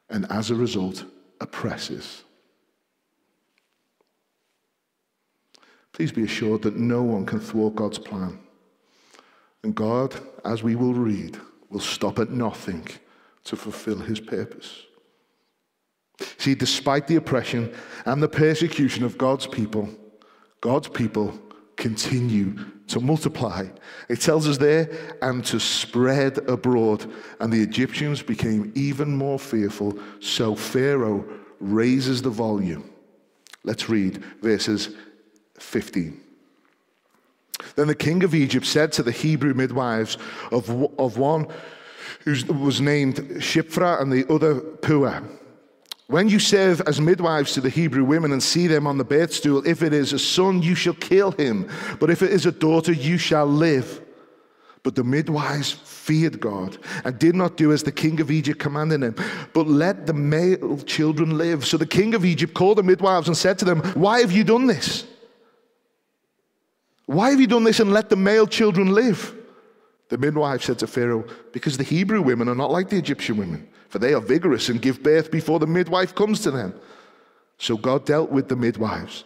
and 0.08 0.26
as 0.28 0.50
a 0.50 0.54
result, 0.56 1.04
oppresses. 1.40 2.24
Please 5.92 6.10
be 6.10 6.24
assured 6.24 6.62
that 6.62 6.74
no 6.74 7.04
one 7.04 7.24
can 7.24 7.38
thwart 7.38 7.76
God's 7.76 8.00
plan. 8.00 8.36
And 9.62 9.72
God, 9.72 10.16
as 10.44 10.64
we 10.64 10.74
will 10.74 10.94
read, 10.94 11.38
will 11.68 11.78
stop 11.78 12.18
at 12.18 12.30
nothing 12.30 12.88
to 13.44 13.54
fulfill 13.54 14.00
his 14.00 14.18
purpose. 14.18 14.82
See, 16.38 16.56
despite 16.56 17.06
the 17.06 17.14
oppression 17.14 17.72
and 18.04 18.20
the 18.20 18.28
persecution 18.28 19.04
of 19.04 19.16
God's 19.16 19.46
people, 19.46 19.88
God's 20.60 20.88
people 20.88 21.38
continue 21.76 22.56
to 22.88 23.00
multiply. 23.00 23.66
It 24.08 24.20
tells 24.20 24.48
us 24.48 24.58
there, 24.58 24.90
and 25.22 25.44
to 25.46 25.58
spread 25.58 26.38
abroad. 26.48 27.10
And 27.38 27.52
the 27.52 27.62
Egyptians 27.62 28.22
became 28.22 28.72
even 28.74 29.16
more 29.16 29.38
fearful. 29.38 29.98
So 30.20 30.54
Pharaoh 30.54 31.24
raises 31.60 32.20
the 32.20 32.30
volume. 32.30 32.90
Let's 33.64 33.88
read 33.88 34.22
verses 34.42 34.90
15. 35.58 36.20
Then 37.76 37.86
the 37.86 37.94
king 37.94 38.24
of 38.24 38.34
Egypt 38.34 38.66
said 38.66 38.92
to 38.92 39.02
the 39.02 39.12
Hebrew 39.12 39.54
midwives 39.54 40.18
of, 40.50 40.68
of 40.98 41.18
one 41.18 41.46
who 42.24 42.34
was 42.52 42.80
named 42.80 43.16
Shiphrah 43.16 44.00
and 44.00 44.12
the 44.12 44.30
other 44.32 44.60
Puah, 44.60 45.22
when 46.10 46.28
you 46.28 46.40
serve 46.40 46.80
as 46.82 47.00
midwives 47.00 47.52
to 47.52 47.60
the 47.60 47.70
Hebrew 47.70 48.04
women 48.04 48.32
and 48.32 48.42
see 48.42 48.66
them 48.66 48.86
on 48.86 48.98
the 48.98 49.04
birth 49.04 49.32
stool, 49.32 49.64
if 49.64 49.82
it 49.82 49.92
is 49.92 50.12
a 50.12 50.18
son, 50.18 50.60
you 50.60 50.74
shall 50.74 50.94
kill 50.94 51.30
him. 51.30 51.68
But 52.00 52.10
if 52.10 52.22
it 52.22 52.32
is 52.32 52.46
a 52.46 52.52
daughter, 52.52 52.92
you 52.92 53.16
shall 53.16 53.46
live. 53.46 54.02
But 54.82 54.96
the 54.96 55.04
midwives 55.04 55.70
feared 55.70 56.40
God 56.40 56.78
and 57.04 57.16
did 57.16 57.36
not 57.36 57.56
do 57.56 57.72
as 57.72 57.84
the 57.84 57.92
king 57.92 58.20
of 58.20 58.30
Egypt 58.30 58.58
commanded 58.58 59.02
them, 59.02 59.14
but 59.52 59.68
let 59.68 60.06
the 60.06 60.12
male 60.12 60.78
children 60.78 61.38
live. 61.38 61.64
So 61.64 61.76
the 61.76 61.86
king 61.86 62.14
of 62.14 62.24
Egypt 62.24 62.54
called 62.54 62.78
the 62.78 62.82
midwives 62.82 63.28
and 63.28 63.36
said 63.36 63.58
to 63.60 63.64
them, 63.64 63.80
Why 63.92 64.20
have 64.20 64.32
you 64.32 64.42
done 64.42 64.66
this? 64.66 65.06
Why 67.06 67.30
have 67.30 67.40
you 67.40 67.46
done 67.46 67.64
this 67.64 67.78
and 67.78 67.92
let 67.92 68.08
the 68.08 68.16
male 68.16 68.48
children 68.48 68.92
live? 68.94 69.36
The 70.08 70.18
midwife 70.18 70.62
said 70.62 70.80
to 70.80 70.88
Pharaoh, 70.88 71.24
Because 71.52 71.76
the 71.76 71.84
Hebrew 71.84 72.20
women 72.20 72.48
are 72.48 72.54
not 72.56 72.72
like 72.72 72.88
the 72.88 72.98
Egyptian 72.98 73.36
women 73.36 73.68
for 73.90 73.98
they 73.98 74.14
are 74.14 74.20
vigorous 74.20 74.68
and 74.68 74.80
give 74.80 75.02
birth 75.02 75.30
before 75.30 75.58
the 75.58 75.66
midwife 75.66 76.14
comes 76.14 76.40
to 76.40 76.50
them. 76.50 76.72
So 77.58 77.76
God 77.76 78.06
dealt 78.06 78.30
with 78.30 78.48
the 78.48 78.56
midwives, 78.56 79.24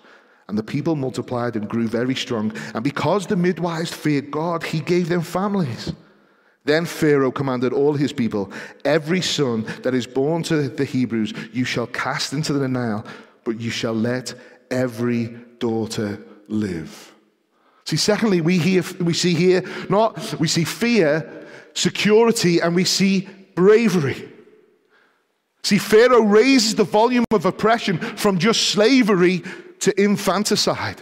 and 0.49 0.59
the 0.59 0.63
people 0.63 0.97
multiplied 0.97 1.55
and 1.55 1.69
grew 1.69 1.87
very 1.87 2.15
strong. 2.15 2.53
And 2.75 2.83
because 2.83 3.27
the 3.27 3.37
midwives 3.37 3.93
feared 3.93 4.31
God, 4.31 4.65
he 4.65 4.81
gave 4.81 5.09
them 5.09 5.21
families. 5.21 5.93
Then 6.65 6.87
Pharaoh 6.87 7.31
commanded 7.31 7.75
all 7.75 7.93
his 7.93 8.13
people, 8.13 8.51
Every 8.87 9.21
son 9.21 9.67
that 9.83 9.95
is 9.95 10.07
born 10.07 10.43
to 10.45 10.69
the 10.69 10.85
Hebrews 10.87 11.35
you 11.53 11.67
shall 11.67 11.87
cast 11.87 12.33
into 12.33 12.55
the 12.55 12.67
Nile, 12.67 13.05
but 13.45 13.61
you 13.61 13.71
shall 13.71 13.95
let 13.95 14.35
every 14.71 15.27
daughter 15.59 16.25
live. 16.49 17.13
See, 17.85 17.99
secondly, 17.99 18.41
we, 18.41 18.57
hear, 18.59 18.83
we 18.99 19.13
see 19.13 19.35
here 19.35 19.63
not, 19.91 20.41
we 20.41 20.49
see 20.49 20.65
fear, 20.65 21.47
security, 21.75 22.61
and 22.61 22.75
we 22.75 22.85
see 22.85 23.29
bravery. 23.55 24.31
See, 25.65 25.79
Pharaoh 25.79 26.23
raises 26.23 26.75
the 26.75 26.85
volume 26.85 27.25
of 27.33 27.47
oppression 27.47 27.99
from 27.99 28.39
just 28.39 28.69
slavery 28.69 29.43
to 29.81 29.99
infanticide. 30.01 31.01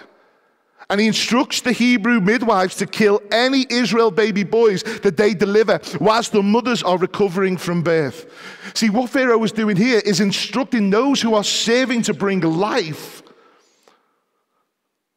And 0.88 1.00
he 1.00 1.09
instructs 1.09 1.62
the 1.62 1.73
Hebrew 1.73 2.21
midwives 2.21 2.76
to 2.76 2.87
kill 2.87 3.21
any 3.33 3.66
Israel 3.71 4.12
baby 4.12 4.45
boys 4.45 4.85
that 5.00 5.16
they 5.16 5.35
deliver 5.35 5.81
whilst 6.00 6.31
the 6.31 6.45
mothers 6.45 6.83
are 6.85 6.97
recovering 6.97 7.57
from 7.57 7.83
birth. 7.83 8.31
See, 8.75 8.88
what 8.88 9.11
Pharaoh 9.11 9.42
is 9.42 9.50
doing 9.50 9.76
here 9.76 10.00
is 10.04 10.21
instructing 10.21 10.90
those 10.90 11.21
who 11.21 11.35
are 11.35 11.45
serving 11.45 12.02
to 12.02 12.14
bring 12.14 12.40
life, 12.40 13.23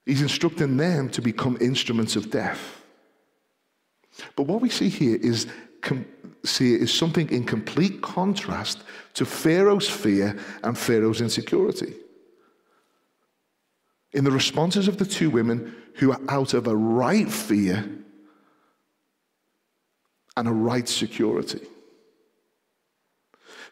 he's 0.07 0.23
instructing 0.23 0.77
them 0.77 1.09
to 1.09 1.21
become 1.21 1.57
instruments 1.61 2.15
of 2.15 2.31
death. 2.31 2.81
But 4.35 4.43
what 4.47 4.61
we 4.61 4.69
see 4.69 4.89
here 4.89 5.17
is 5.21 5.45
see 6.45 6.73
is 6.75 6.93
something 6.93 7.29
in 7.29 7.43
complete 7.43 8.01
contrast 8.01 8.83
to 9.15 9.25
Pharaoh's 9.25 9.89
fear 9.89 10.37
and 10.63 10.77
Pharaoh's 10.77 11.21
insecurity. 11.21 11.93
In 14.13 14.23
the 14.23 14.31
responses 14.31 14.87
of 14.87 14.97
the 14.97 15.05
two 15.05 15.29
women 15.29 15.75
who 15.95 16.11
are 16.11 16.21
out 16.29 16.53
of 16.53 16.67
a 16.67 16.75
right 16.75 17.29
fear 17.29 17.89
and 20.37 20.47
a 20.47 20.51
right 20.51 20.87
security. 20.87 21.61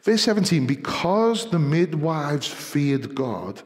Verse 0.02 0.22
17 0.22 0.66
because 0.66 1.50
the 1.50 1.58
midwives 1.58 2.46
feared 2.46 3.14
God, 3.14 3.62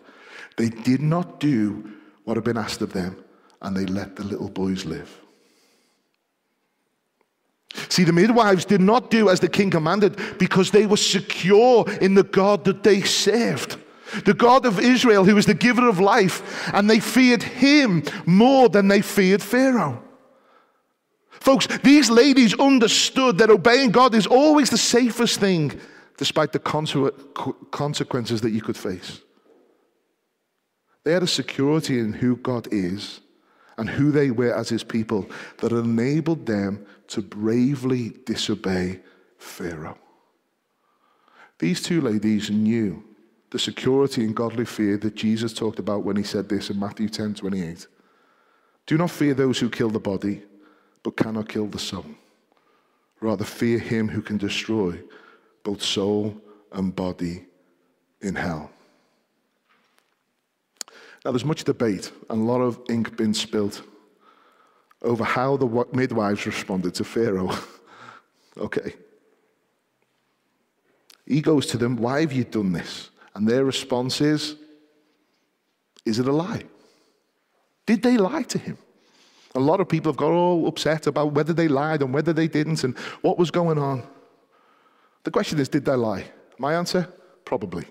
they 0.57 0.69
did 0.69 1.01
not 1.01 1.41
do 1.41 1.91
what 2.25 2.37
had 2.37 2.45
been 2.45 2.57
asked 2.57 2.83
of 2.83 2.93
them, 2.93 3.25
and 3.63 3.77
they 3.77 3.87
let 3.87 4.17
the 4.17 4.25
little 4.25 4.49
boys 4.49 4.85
live. 4.85 5.21
See, 7.89 8.05
the 8.05 8.13
midwives 8.13 8.65
did 8.65 8.81
not 8.81 9.11
do 9.11 9.31
as 9.31 9.41
the 9.41 9.49
king 9.49 9.71
commanded 9.71 10.39
because 10.39 10.71
they 10.71 10.87
were 10.87 10.97
secure 10.97 11.91
in 12.01 12.15
the 12.15 12.23
God 12.23 12.65
that 12.65 12.83
they 12.83 13.01
served. 13.03 13.79
The 14.25 14.35
God 14.35 14.65
of 14.65 14.79
Israel, 14.79 15.25
who 15.25 15.35
was 15.35 15.47
the 15.47 15.55
giver 15.55 15.89
of 15.89 16.01
life, 16.01 16.71
and 16.73 16.89
they 16.89 17.01
feared 17.01 17.43
him 17.43 18.03
more 18.27 18.69
than 18.69 18.89
they 18.89 19.03
feared 19.03 19.43
Pharaoh. 19.43 20.03
Folks, 21.31 21.67
these 21.83 22.11
ladies 22.11 22.59
understood 22.59 23.39
that 23.39 23.51
obeying 23.51 23.91
God 23.91 24.15
is 24.15 24.27
always 24.27 24.71
the 24.71 24.79
safest 24.79 25.41
thing, 25.41 25.79
despite 26.17 26.53
the 26.53 26.59
consequences 26.59 28.41
that 28.41 28.51
you 28.51 28.61
could 28.61 28.77
face. 28.77 29.21
They 31.05 31.13
had 31.13 31.23
a 31.23 31.29
security 31.29 32.01
in 32.01 32.13
who 32.13 32.37
God 32.37 32.69
is 32.73 33.21
and 33.79 33.89
who 33.89 34.11
they 34.11 34.31
were 34.31 34.53
as 34.53 34.69
his 34.69 34.83
people 34.83 35.31
that 35.59 35.73
enabled 35.73 36.47
them 36.47 36.85
to 37.09 37.23
bravely 37.23 38.11
disobey 38.25 39.01
Pharaoh. 39.39 39.99
These 41.59 41.83
two 41.83 42.01
ladies 42.01 42.51
knew 42.51 43.03
the 43.51 43.59
security 43.59 44.25
and 44.25 44.37
godly 44.37 44.65
fear 44.65 44.97
that 44.99 45.15
Jesus 45.15 45.53
talked 45.53 45.79
about 45.79 46.05
when 46.05 46.17
he 46.17 46.23
said 46.23 46.49
this 46.49 46.71
in 46.71 46.79
Matthew 46.79 47.09
10 47.09 47.35
28. 47.35 47.87
Do 48.87 48.97
not 48.97 49.11
fear 49.11 49.35
those 49.35 49.59
who 49.59 49.69
kill 49.69 49.91
the 49.91 49.99
body, 49.99 50.43
but 51.03 51.17
cannot 51.17 51.49
kill 51.49 51.67
the 51.67 51.79
soul. 51.79 52.07
Rather, 53.21 53.45
fear 53.45 53.79
him 53.79 54.09
who 54.09 54.23
can 54.23 54.39
destroy 54.39 54.99
both 55.65 55.83
soul 55.83 56.37
and 56.73 56.95
body 56.95 57.45
in 58.21 58.35
hell. 58.35 58.71
Now, 61.25 61.33
there's 61.33 61.45
much 61.45 61.65
debate 61.65 62.13
and 62.31 62.41
a 62.41 62.45
lot 62.45 62.61
of 62.61 62.81
ink 62.89 63.17
being 63.17 63.35
spilt 63.35 63.83
over 65.03 65.25
how 65.25 65.57
the 65.57 65.87
midwives 65.93 66.47
responded 66.47 66.95
to 66.95 67.05
Pharaoh. 67.05 67.55
okay. 68.59 68.95
He 71.27 71.41
goes 71.41 71.67
to 71.67 71.77
them, 71.77 71.97
Why 71.97 72.21
have 72.21 72.33
you 72.33 72.45
done 72.45 72.73
this? 72.73 73.11
And 73.35 73.47
their 73.47 73.65
response 73.65 74.21
is, 74.21 74.57
Is 76.05 76.19
it 76.19 76.27
a 76.27 76.33
lie? 76.33 76.65
Did 77.87 78.03
they 78.03 78.17
lie 78.17 78.43
to 78.43 78.59
him? 78.59 78.79
A 79.55 79.61
lot 79.61 79.81
of 79.81 79.89
people 79.89 80.13
have 80.13 80.17
got 80.17 80.33
all 80.33 80.67
upset 80.67 81.07
about 81.07 81.33
whether 81.33 81.53
they 81.53 81.69
lied 81.69 82.03
and 82.03 82.13
whether 82.13 82.33
they 82.33 82.49
didn't 82.49 82.85
and 82.85 82.97
what 83.23 83.39
was 83.39 83.51
going 83.51 83.79
on. 83.79 84.03
The 85.25 85.31
question 85.31 85.59
is, 85.59 85.69
did 85.69 85.85
they 85.85 85.95
lie? 85.95 86.25
My 86.59 86.75
answer, 86.75 87.09
probably. 87.45 87.87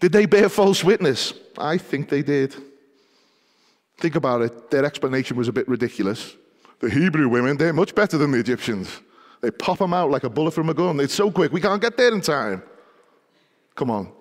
Did 0.00 0.12
they 0.12 0.26
bear 0.26 0.48
false 0.48 0.84
witness? 0.84 1.32
I 1.56 1.78
think 1.78 2.08
they 2.08 2.22
did. 2.22 2.54
Think 3.98 4.16
about 4.16 4.42
it. 4.42 4.70
Their 4.70 4.84
explanation 4.84 5.36
was 5.36 5.48
a 5.48 5.52
bit 5.52 5.68
ridiculous. 5.68 6.36
The 6.80 6.90
Hebrew 6.90 7.28
women, 7.28 7.56
they're 7.56 7.72
much 7.72 7.94
better 7.94 8.18
than 8.18 8.32
the 8.32 8.38
Egyptians. 8.38 9.00
They 9.40 9.50
pop 9.50 9.78
them 9.78 9.92
out 9.92 10.10
like 10.10 10.24
a 10.24 10.30
bullet 10.30 10.52
from 10.52 10.68
a 10.68 10.74
gun. 10.74 10.98
It's 11.00 11.14
so 11.14 11.30
quick, 11.30 11.52
we 11.52 11.60
can't 11.60 11.80
get 11.80 11.96
there 11.96 12.12
in 12.12 12.20
time. 12.20 12.62
Come 13.74 13.90
on. 13.90 14.12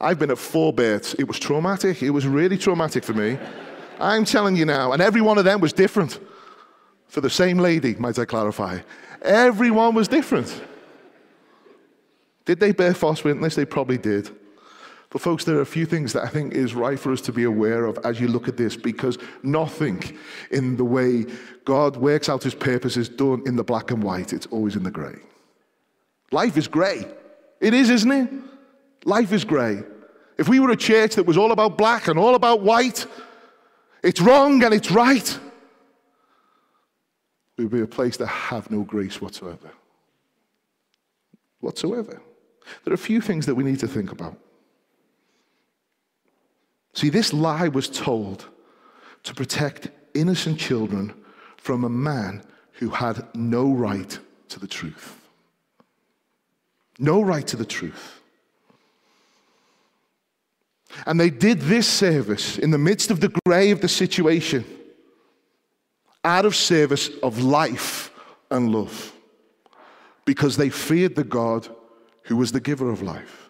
I've 0.00 0.18
been 0.18 0.30
at 0.30 0.38
four 0.38 0.72
births. 0.72 1.14
It 1.14 1.26
was 1.26 1.38
traumatic. 1.38 2.02
It 2.02 2.10
was 2.10 2.26
really 2.26 2.56
traumatic 2.56 3.02
for 3.02 3.14
me. 3.14 3.38
I'm 3.98 4.24
telling 4.24 4.56
you 4.56 4.64
now. 4.64 4.92
And 4.92 5.02
every 5.02 5.20
one 5.20 5.38
of 5.38 5.44
them 5.44 5.60
was 5.60 5.72
different. 5.72 6.20
For 7.08 7.20
the 7.20 7.30
same 7.30 7.58
lady, 7.58 7.94
might 7.96 8.18
I 8.18 8.24
clarify. 8.24 8.80
Everyone 9.22 9.94
was 9.94 10.06
different. 10.06 10.62
Did 12.44 12.60
they 12.60 12.72
bear 12.72 12.94
false 12.94 13.24
witness? 13.24 13.56
They 13.56 13.64
probably 13.64 13.98
did. 13.98 14.30
But, 15.10 15.22
folks, 15.22 15.44
there 15.44 15.56
are 15.56 15.62
a 15.62 15.66
few 15.66 15.86
things 15.86 16.12
that 16.12 16.24
I 16.24 16.28
think 16.28 16.52
is 16.52 16.74
right 16.74 16.98
for 16.98 17.12
us 17.12 17.22
to 17.22 17.32
be 17.32 17.44
aware 17.44 17.86
of 17.86 17.98
as 18.04 18.20
you 18.20 18.28
look 18.28 18.46
at 18.46 18.58
this 18.58 18.76
because 18.76 19.16
nothing 19.42 20.02
in 20.50 20.76
the 20.76 20.84
way 20.84 21.24
God 21.64 21.96
works 21.96 22.28
out 22.28 22.42
his 22.42 22.54
purpose 22.54 22.98
is 22.98 23.08
done 23.08 23.42
in 23.46 23.56
the 23.56 23.64
black 23.64 23.90
and 23.90 24.02
white, 24.02 24.34
it's 24.34 24.46
always 24.46 24.76
in 24.76 24.82
the 24.82 24.90
grey. 24.90 25.16
Life 26.30 26.58
is 26.58 26.68
grey. 26.68 27.06
It 27.60 27.72
is, 27.72 27.88
isn't 27.88 28.12
it? 28.12 28.30
Life 29.04 29.32
is 29.32 29.44
grey. 29.44 29.82
If 30.36 30.48
we 30.48 30.60
were 30.60 30.70
a 30.70 30.76
church 30.76 31.14
that 31.14 31.24
was 31.24 31.38
all 31.38 31.52
about 31.52 31.78
black 31.78 32.08
and 32.08 32.18
all 32.18 32.34
about 32.34 32.60
white, 32.60 33.06
it's 34.02 34.20
wrong 34.20 34.62
and 34.62 34.74
it's 34.74 34.90
right, 34.90 35.38
we 37.56 37.64
would 37.64 37.72
be 37.72 37.80
a 37.80 37.86
place 37.86 38.16
that 38.18 38.26
have 38.26 38.70
no 38.70 38.82
grace 38.82 39.20
whatsoever. 39.20 39.70
Whatsoever. 41.60 42.20
There 42.84 42.92
are 42.92 42.94
a 42.94 42.98
few 42.98 43.20
things 43.20 43.46
that 43.46 43.54
we 43.54 43.64
need 43.64 43.80
to 43.80 43.88
think 43.88 44.12
about. 44.12 44.36
See, 46.98 47.10
this 47.10 47.32
lie 47.32 47.68
was 47.68 47.88
told 47.88 48.46
to 49.22 49.32
protect 49.32 49.86
innocent 50.14 50.58
children 50.58 51.14
from 51.56 51.84
a 51.84 51.88
man 51.88 52.42
who 52.72 52.90
had 52.90 53.24
no 53.36 53.72
right 53.72 54.18
to 54.48 54.58
the 54.58 54.66
truth. 54.66 55.16
No 56.98 57.22
right 57.22 57.46
to 57.46 57.56
the 57.56 57.64
truth. 57.64 58.20
And 61.06 61.20
they 61.20 61.30
did 61.30 61.60
this 61.60 61.86
service 61.86 62.58
in 62.58 62.72
the 62.72 62.78
midst 62.78 63.12
of 63.12 63.20
the 63.20 63.32
grey 63.46 63.70
of 63.70 63.80
the 63.80 63.86
situation, 63.86 64.64
out 66.24 66.46
of 66.46 66.56
service 66.56 67.10
of 67.22 67.40
life 67.40 68.10
and 68.50 68.72
love, 68.72 69.12
because 70.24 70.56
they 70.56 70.68
feared 70.68 71.14
the 71.14 71.22
God 71.22 71.68
who 72.22 72.36
was 72.36 72.50
the 72.50 72.58
giver 72.58 72.90
of 72.90 73.02
life. 73.02 73.47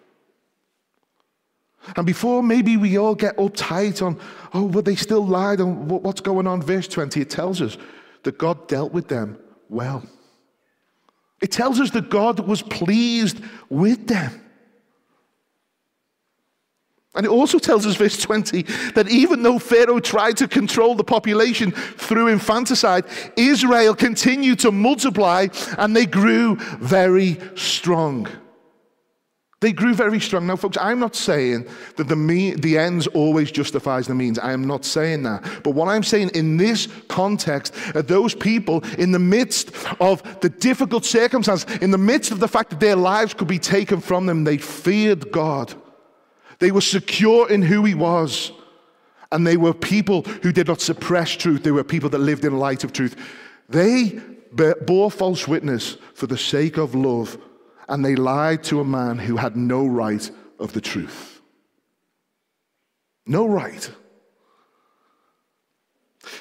And 1.96 2.06
before 2.06 2.42
maybe 2.42 2.76
we 2.76 2.98
all 2.98 3.14
get 3.14 3.36
uptight 3.36 4.04
on, 4.04 4.18
oh, 4.52 4.64
well, 4.64 4.82
they 4.82 4.96
still 4.96 5.26
lied 5.26 5.60
and 5.60 5.90
what's 5.90 6.20
going 6.20 6.46
on, 6.46 6.62
verse 6.62 6.88
20, 6.88 7.20
it 7.20 7.30
tells 7.30 7.60
us 7.62 7.76
that 8.22 8.38
God 8.38 8.68
dealt 8.68 8.92
with 8.92 9.08
them 9.08 9.38
well. 9.68 10.04
It 11.40 11.52
tells 11.52 11.80
us 11.80 11.90
that 11.92 12.10
God 12.10 12.40
was 12.40 12.62
pleased 12.62 13.40
with 13.68 14.08
them. 14.08 14.42
And 17.14 17.24
it 17.24 17.30
also 17.30 17.58
tells 17.58 17.86
us, 17.86 17.96
verse 17.96 18.20
20, 18.20 18.62
that 18.94 19.08
even 19.08 19.42
though 19.42 19.58
Pharaoh 19.58 19.98
tried 19.98 20.36
to 20.36 20.46
control 20.46 20.94
the 20.94 21.04
population 21.04 21.72
through 21.72 22.28
infanticide, 22.28 23.06
Israel 23.36 23.94
continued 23.94 24.60
to 24.60 24.70
multiply 24.70 25.48
and 25.78 25.96
they 25.96 26.06
grew 26.06 26.56
very 26.78 27.38
strong. 27.56 28.28
They 29.60 29.72
grew 29.72 29.92
very 29.92 30.20
strong. 30.20 30.46
Now, 30.46 30.54
folks, 30.54 30.78
I'm 30.80 31.00
not 31.00 31.16
saying 31.16 31.66
that 31.96 32.06
the, 32.06 32.14
me- 32.14 32.54
the 32.54 32.78
ends 32.78 33.08
always 33.08 33.50
justifies 33.50 34.06
the 34.06 34.14
means. 34.14 34.38
I 34.38 34.52
am 34.52 34.66
not 34.68 34.84
saying 34.84 35.24
that. 35.24 35.62
But 35.64 35.72
what 35.72 35.88
I'm 35.88 36.04
saying 36.04 36.30
in 36.34 36.58
this 36.58 36.86
context 37.08 37.74
are 37.96 38.02
those 38.02 38.36
people 38.36 38.84
in 38.98 39.10
the 39.10 39.18
midst 39.18 39.72
of 40.00 40.22
the 40.40 40.48
difficult 40.48 41.04
circumstance, 41.04 41.64
in 41.78 41.90
the 41.90 41.98
midst 41.98 42.30
of 42.30 42.38
the 42.38 42.46
fact 42.46 42.70
that 42.70 42.78
their 42.78 42.94
lives 42.94 43.34
could 43.34 43.48
be 43.48 43.58
taken 43.58 44.00
from 44.00 44.26
them, 44.26 44.44
they 44.44 44.58
feared 44.58 45.32
God. 45.32 45.74
They 46.60 46.70
were 46.70 46.80
secure 46.80 47.50
in 47.50 47.62
who 47.62 47.84
He 47.84 47.94
was. 47.94 48.52
And 49.32 49.46
they 49.46 49.56
were 49.56 49.74
people 49.74 50.22
who 50.22 50.52
did 50.52 50.68
not 50.68 50.80
suppress 50.80 51.32
truth. 51.32 51.62
They 51.62 51.70
were 51.72 51.84
people 51.84 52.08
that 52.10 52.18
lived 52.18 52.44
in 52.44 52.58
light 52.58 52.84
of 52.84 52.92
truth. 52.92 53.16
They 53.68 54.20
bore 54.86 55.10
false 55.10 55.46
witness 55.46 55.98
for 56.14 56.26
the 56.26 56.38
sake 56.38 56.78
of 56.78 56.94
love, 56.94 57.36
and 57.88 58.04
they 58.04 58.14
lied 58.14 58.62
to 58.64 58.80
a 58.80 58.84
man 58.84 59.18
who 59.18 59.36
had 59.36 59.56
no 59.56 59.86
right 59.86 60.30
of 60.58 60.72
the 60.72 60.80
truth. 60.80 61.40
No 63.26 63.46
right. 63.46 63.90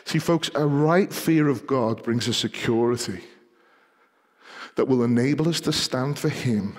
See, 0.06 0.20
folks, 0.20 0.50
a 0.56 0.66
right 0.66 1.12
fear 1.12 1.48
of 1.48 1.68
God 1.68 2.04
brings 2.04 2.27
a 2.27 2.34
security 2.34 3.24
that 4.75 4.88
will 4.88 5.04
enable 5.04 5.50
us 5.50 5.60
to 5.62 5.74
stand 5.74 6.20
for 6.20 6.30
Him, 6.30 6.77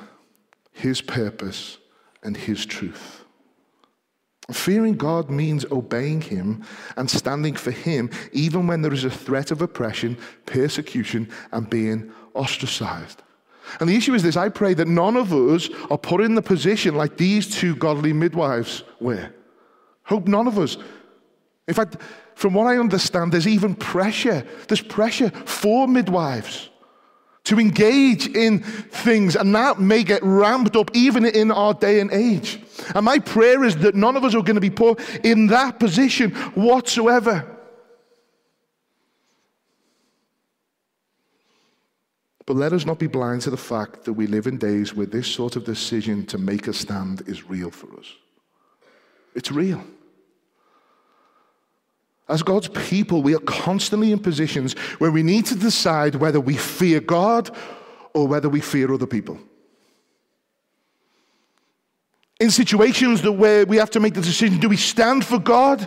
His 0.72 1.00
purpose, 1.00 1.78
and 2.22 2.36
His 2.36 2.64
truth. 2.64 3.24
Fearing 4.50 4.94
God 4.94 5.28
means 5.28 5.66
obeying 5.70 6.22
Him 6.22 6.64
and 6.96 7.10
standing 7.10 7.54
for 7.54 7.70
Him, 7.70 8.10
even 8.32 8.66
when 8.66 8.80
there 8.80 8.94
is 8.94 9.04
a 9.04 9.10
threat 9.10 9.50
of 9.50 9.60
oppression, 9.60 10.16
persecution, 10.46 11.28
and 11.52 11.68
being 11.68 12.10
ostracized. 12.34 13.22
And 13.80 13.88
the 13.88 13.96
issue 13.96 14.14
is 14.14 14.22
this 14.22 14.36
I 14.36 14.48
pray 14.48 14.74
that 14.74 14.88
none 14.88 15.16
of 15.16 15.32
us 15.32 15.68
are 15.90 15.98
put 15.98 16.20
in 16.20 16.34
the 16.34 16.42
position 16.42 16.94
like 16.94 17.16
these 17.16 17.54
two 17.54 17.76
godly 17.76 18.12
midwives 18.12 18.82
were. 19.00 19.30
Hope 20.04 20.26
none 20.26 20.46
of 20.46 20.58
us. 20.58 20.76
In 21.66 21.74
fact, 21.74 21.96
from 22.34 22.54
what 22.54 22.66
I 22.66 22.78
understand, 22.78 23.32
there's 23.32 23.48
even 23.48 23.74
pressure. 23.74 24.46
There's 24.68 24.80
pressure 24.80 25.30
for 25.30 25.86
midwives 25.86 26.70
to 27.44 27.58
engage 27.58 28.28
in 28.28 28.60
things, 28.60 29.34
and 29.34 29.54
that 29.54 29.80
may 29.80 30.04
get 30.04 30.22
ramped 30.22 30.76
up 30.76 30.90
even 30.94 31.24
in 31.24 31.50
our 31.50 31.74
day 31.74 32.00
and 32.00 32.12
age. 32.12 32.60
And 32.94 33.04
my 33.04 33.18
prayer 33.18 33.64
is 33.64 33.76
that 33.78 33.94
none 33.94 34.16
of 34.16 34.24
us 34.24 34.34
are 34.34 34.42
going 34.42 34.54
to 34.54 34.60
be 34.60 34.70
put 34.70 35.00
in 35.24 35.46
that 35.48 35.78
position 35.78 36.30
whatsoever. 36.54 37.57
But 42.48 42.56
let 42.56 42.72
us 42.72 42.86
not 42.86 42.98
be 42.98 43.08
blind 43.08 43.42
to 43.42 43.50
the 43.50 43.58
fact 43.58 44.04
that 44.04 44.14
we 44.14 44.26
live 44.26 44.46
in 44.46 44.56
days 44.56 44.94
where 44.94 45.04
this 45.04 45.26
sort 45.26 45.54
of 45.54 45.64
decision 45.64 46.24
to 46.28 46.38
make 46.38 46.66
a 46.66 46.72
stand 46.72 47.20
is 47.28 47.46
real 47.46 47.70
for 47.70 47.88
us. 47.98 48.06
It's 49.34 49.52
real. 49.52 49.84
As 52.26 52.42
God's 52.42 52.68
people, 52.68 53.20
we 53.20 53.34
are 53.34 53.40
constantly 53.40 54.12
in 54.12 54.18
positions 54.18 54.72
where 54.96 55.10
we 55.10 55.22
need 55.22 55.44
to 55.44 55.56
decide 55.56 56.14
whether 56.14 56.40
we 56.40 56.56
fear 56.56 57.00
God 57.00 57.54
or 58.14 58.26
whether 58.26 58.48
we 58.48 58.62
fear 58.62 58.94
other 58.94 59.06
people. 59.06 59.38
In 62.40 62.50
situations 62.50 63.28
where 63.28 63.66
we 63.66 63.76
have 63.76 63.90
to 63.90 64.00
make 64.00 64.14
the 64.14 64.22
decision 64.22 64.58
do 64.58 64.70
we 64.70 64.78
stand 64.78 65.22
for 65.22 65.38
God? 65.38 65.86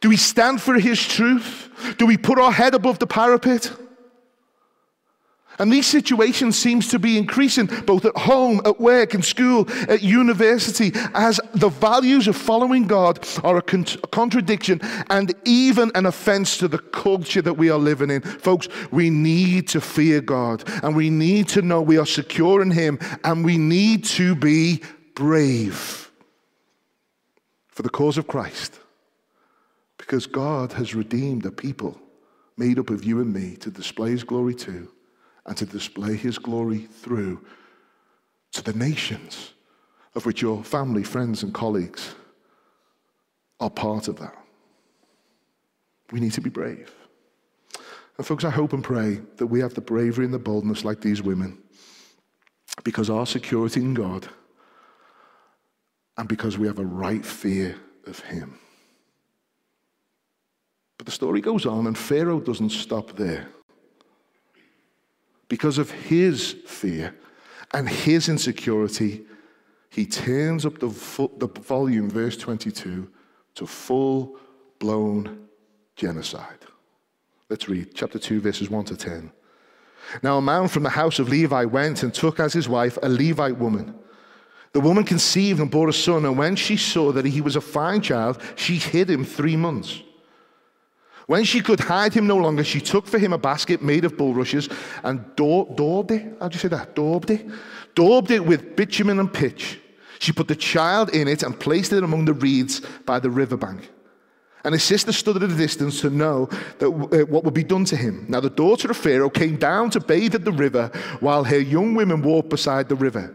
Do 0.00 0.08
we 0.08 0.16
stand 0.16 0.62
for 0.62 0.78
His 0.78 1.04
truth? 1.04 1.68
Do 1.98 2.06
we 2.06 2.16
put 2.16 2.38
our 2.38 2.52
head 2.52 2.76
above 2.76 3.00
the 3.00 3.08
parapet? 3.08 3.72
And 5.62 5.72
these 5.72 5.86
situations 5.86 6.58
seems 6.58 6.88
to 6.88 6.98
be 6.98 7.16
increasing 7.16 7.66
both 7.86 8.04
at 8.04 8.16
home, 8.16 8.60
at 8.64 8.80
work, 8.80 9.14
in 9.14 9.22
school, 9.22 9.64
at 9.88 10.02
university, 10.02 10.90
as 11.14 11.40
the 11.54 11.68
values 11.68 12.26
of 12.26 12.34
following 12.34 12.88
God 12.88 13.24
are 13.44 13.58
a, 13.58 13.62
con- 13.62 13.86
a 14.02 14.08
contradiction 14.08 14.80
and 15.08 15.32
even 15.44 15.92
an 15.94 16.06
offense 16.06 16.58
to 16.58 16.66
the 16.66 16.80
culture 16.80 17.42
that 17.42 17.54
we 17.54 17.70
are 17.70 17.78
living 17.78 18.10
in. 18.10 18.22
Folks, 18.22 18.66
we 18.90 19.08
need 19.08 19.68
to 19.68 19.80
fear 19.80 20.20
God 20.20 20.64
and 20.82 20.96
we 20.96 21.10
need 21.10 21.46
to 21.50 21.62
know 21.62 21.80
we 21.80 21.96
are 21.96 22.06
secure 22.06 22.60
in 22.60 22.72
Him 22.72 22.98
and 23.22 23.44
we 23.44 23.56
need 23.56 24.04
to 24.06 24.34
be 24.34 24.82
brave 25.14 26.10
for 27.68 27.82
the 27.82 27.88
cause 27.88 28.18
of 28.18 28.26
Christ 28.26 28.80
because 29.96 30.26
God 30.26 30.72
has 30.72 30.92
redeemed 30.92 31.46
a 31.46 31.52
people 31.52 32.00
made 32.56 32.80
up 32.80 32.90
of 32.90 33.04
you 33.04 33.20
and 33.20 33.32
me 33.32 33.54
to 33.58 33.70
display 33.70 34.10
His 34.10 34.24
glory 34.24 34.56
to 34.56 34.90
and 35.46 35.56
to 35.56 35.66
display 35.66 36.16
his 36.16 36.38
glory 36.38 36.78
through 36.78 37.44
to 38.52 38.62
the 38.62 38.72
nations, 38.72 39.52
of 40.14 40.26
which 40.26 40.42
your 40.42 40.62
family, 40.62 41.02
friends, 41.02 41.42
and 41.42 41.54
colleagues 41.54 42.14
are 43.60 43.70
part 43.70 44.08
of 44.08 44.18
that. 44.18 44.36
We 46.10 46.20
need 46.20 46.32
to 46.32 46.40
be 46.40 46.50
brave. 46.50 46.94
And, 48.18 48.26
folks, 48.26 48.44
I 48.44 48.50
hope 48.50 48.72
and 48.72 48.84
pray 48.84 49.20
that 49.36 49.46
we 49.46 49.60
have 49.60 49.74
the 49.74 49.80
bravery 49.80 50.26
and 50.26 50.34
the 50.34 50.38
boldness 50.38 50.84
like 50.84 51.00
these 51.00 51.22
women 51.22 51.58
because 52.84 53.10
our 53.10 53.26
security 53.26 53.80
in 53.80 53.94
God 53.94 54.28
and 56.18 56.28
because 56.28 56.58
we 56.58 56.66
have 56.66 56.78
a 56.78 56.84
right 56.84 57.24
fear 57.24 57.76
of 58.06 58.20
Him. 58.20 58.58
But 60.98 61.06
the 61.06 61.12
story 61.12 61.40
goes 61.40 61.66
on, 61.66 61.86
and 61.86 61.96
Pharaoh 61.96 62.40
doesn't 62.40 62.70
stop 62.70 63.16
there 63.16 63.48
because 65.52 65.76
of 65.76 65.90
his 65.90 66.52
fear 66.64 67.14
and 67.74 67.86
his 67.86 68.30
insecurity, 68.30 69.20
he 69.90 70.06
turns 70.06 70.64
up 70.64 70.78
the, 70.78 70.88
the 71.36 71.46
volume, 71.60 72.08
verse 72.08 72.38
22, 72.38 73.06
to 73.56 73.66
full 73.66 74.38
blown 74.78 75.46
genocide. 75.94 76.56
Let's 77.50 77.68
read 77.68 77.90
chapter 77.92 78.18
2, 78.18 78.40
verses 78.40 78.70
1 78.70 78.84
to 78.86 78.96
10. 78.96 79.30
Now, 80.22 80.38
a 80.38 80.40
man 80.40 80.68
from 80.68 80.84
the 80.84 80.88
house 80.88 81.18
of 81.18 81.28
Levi 81.28 81.66
went 81.66 82.02
and 82.02 82.14
took 82.14 82.40
as 82.40 82.54
his 82.54 82.66
wife 82.66 82.96
a 83.02 83.08
Levite 83.10 83.58
woman. 83.58 83.94
The 84.72 84.80
woman 84.80 85.04
conceived 85.04 85.60
and 85.60 85.70
bore 85.70 85.90
a 85.90 85.92
son, 85.92 86.24
and 86.24 86.38
when 86.38 86.56
she 86.56 86.78
saw 86.78 87.12
that 87.12 87.26
he 87.26 87.42
was 87.42 87.56
a 87.56 87.60
fine 87.60 88.00
child, 88.00 88.40
she 88.56 88.76
hid 88.76 89.10
him 89.10 89.22
three 89.22 89.56
months. 89.56 90.00
When 91.26 91.44
she 91.44 91.60
could 91.60 91.80
hide 91.80 92.12
him 92.12 92.26
no 92.26 92.36
longer, 92.36 92.64
she 92.64 92.80
took 92.80 93.06
for 93.06 93.18
him 93.18 93.32
a 93.32 93.38
basket 93.38 93.82
made 93.82 94.04
of 94.04 94.16
bulrushes 94.16 94.68
and 95.04 95.24
daubed 95.36 96.10
it. 96.10 96.36
How'd 96.40 96.54
you 96.54 96.60
say 96.60 96.68
that? 96.68 96.94
Daubed 96.94 97.30
it? 97.30 97.46
Daubed 97.94 98.30
it 98.30 98.44
with 98.44 98.76
bitumen 98.76 99.18
and 99.18 99.32
pitch. 99.32 99.78
She 100.18 100.32
put 100.32 100.48
the 100.48 100.56
child 100.56 101.10
in 101.10 101.28
it 101.28 101.42
and 101.42 101.58
placed 101.58 101.92
it 101.92 102.02
among 102.02 102.24
the 102.24 102.34
reeds 102.34 102.80
by 103.06 103.18
the 103.18 103.30
riverbank. 103.30 103.90
And 104.64 104.74
his 104.74 104.84
sister 104.84 105.10
stood 105.10 105.42
at 105.42 105.50
a 105.50 105.54
distance 105.54 106.00
to 106.02 106.10
know 106.10 106.46
that, 106.78 106.86
uh, 106.86 107.26
what 107.26 107.44
would 107.44 107.54
be 107.54 107.64
done 107.64 107.84
to 107.86 107.96
him. 107.96 108.26
Now 108.28 108.38
the 108.38 108.50
daughter 108.50 108.90
of 108.90 108.96
Pharaoh 108.96 109.30
came 109.30 109.56
down 109.56 109.90
to 109.90 110.00
bathe 110.00 110.36
at 110.36 110.44
the 110.44 110.52
river 110.52 110.90
while 111.20 111.44
her 111.44 111.58
young 111.58 111.94
women 111.94 112.22
walked 112.22 112.50
beside 112.50 112.88
the 112.88 112.94
river. 112.94 113.34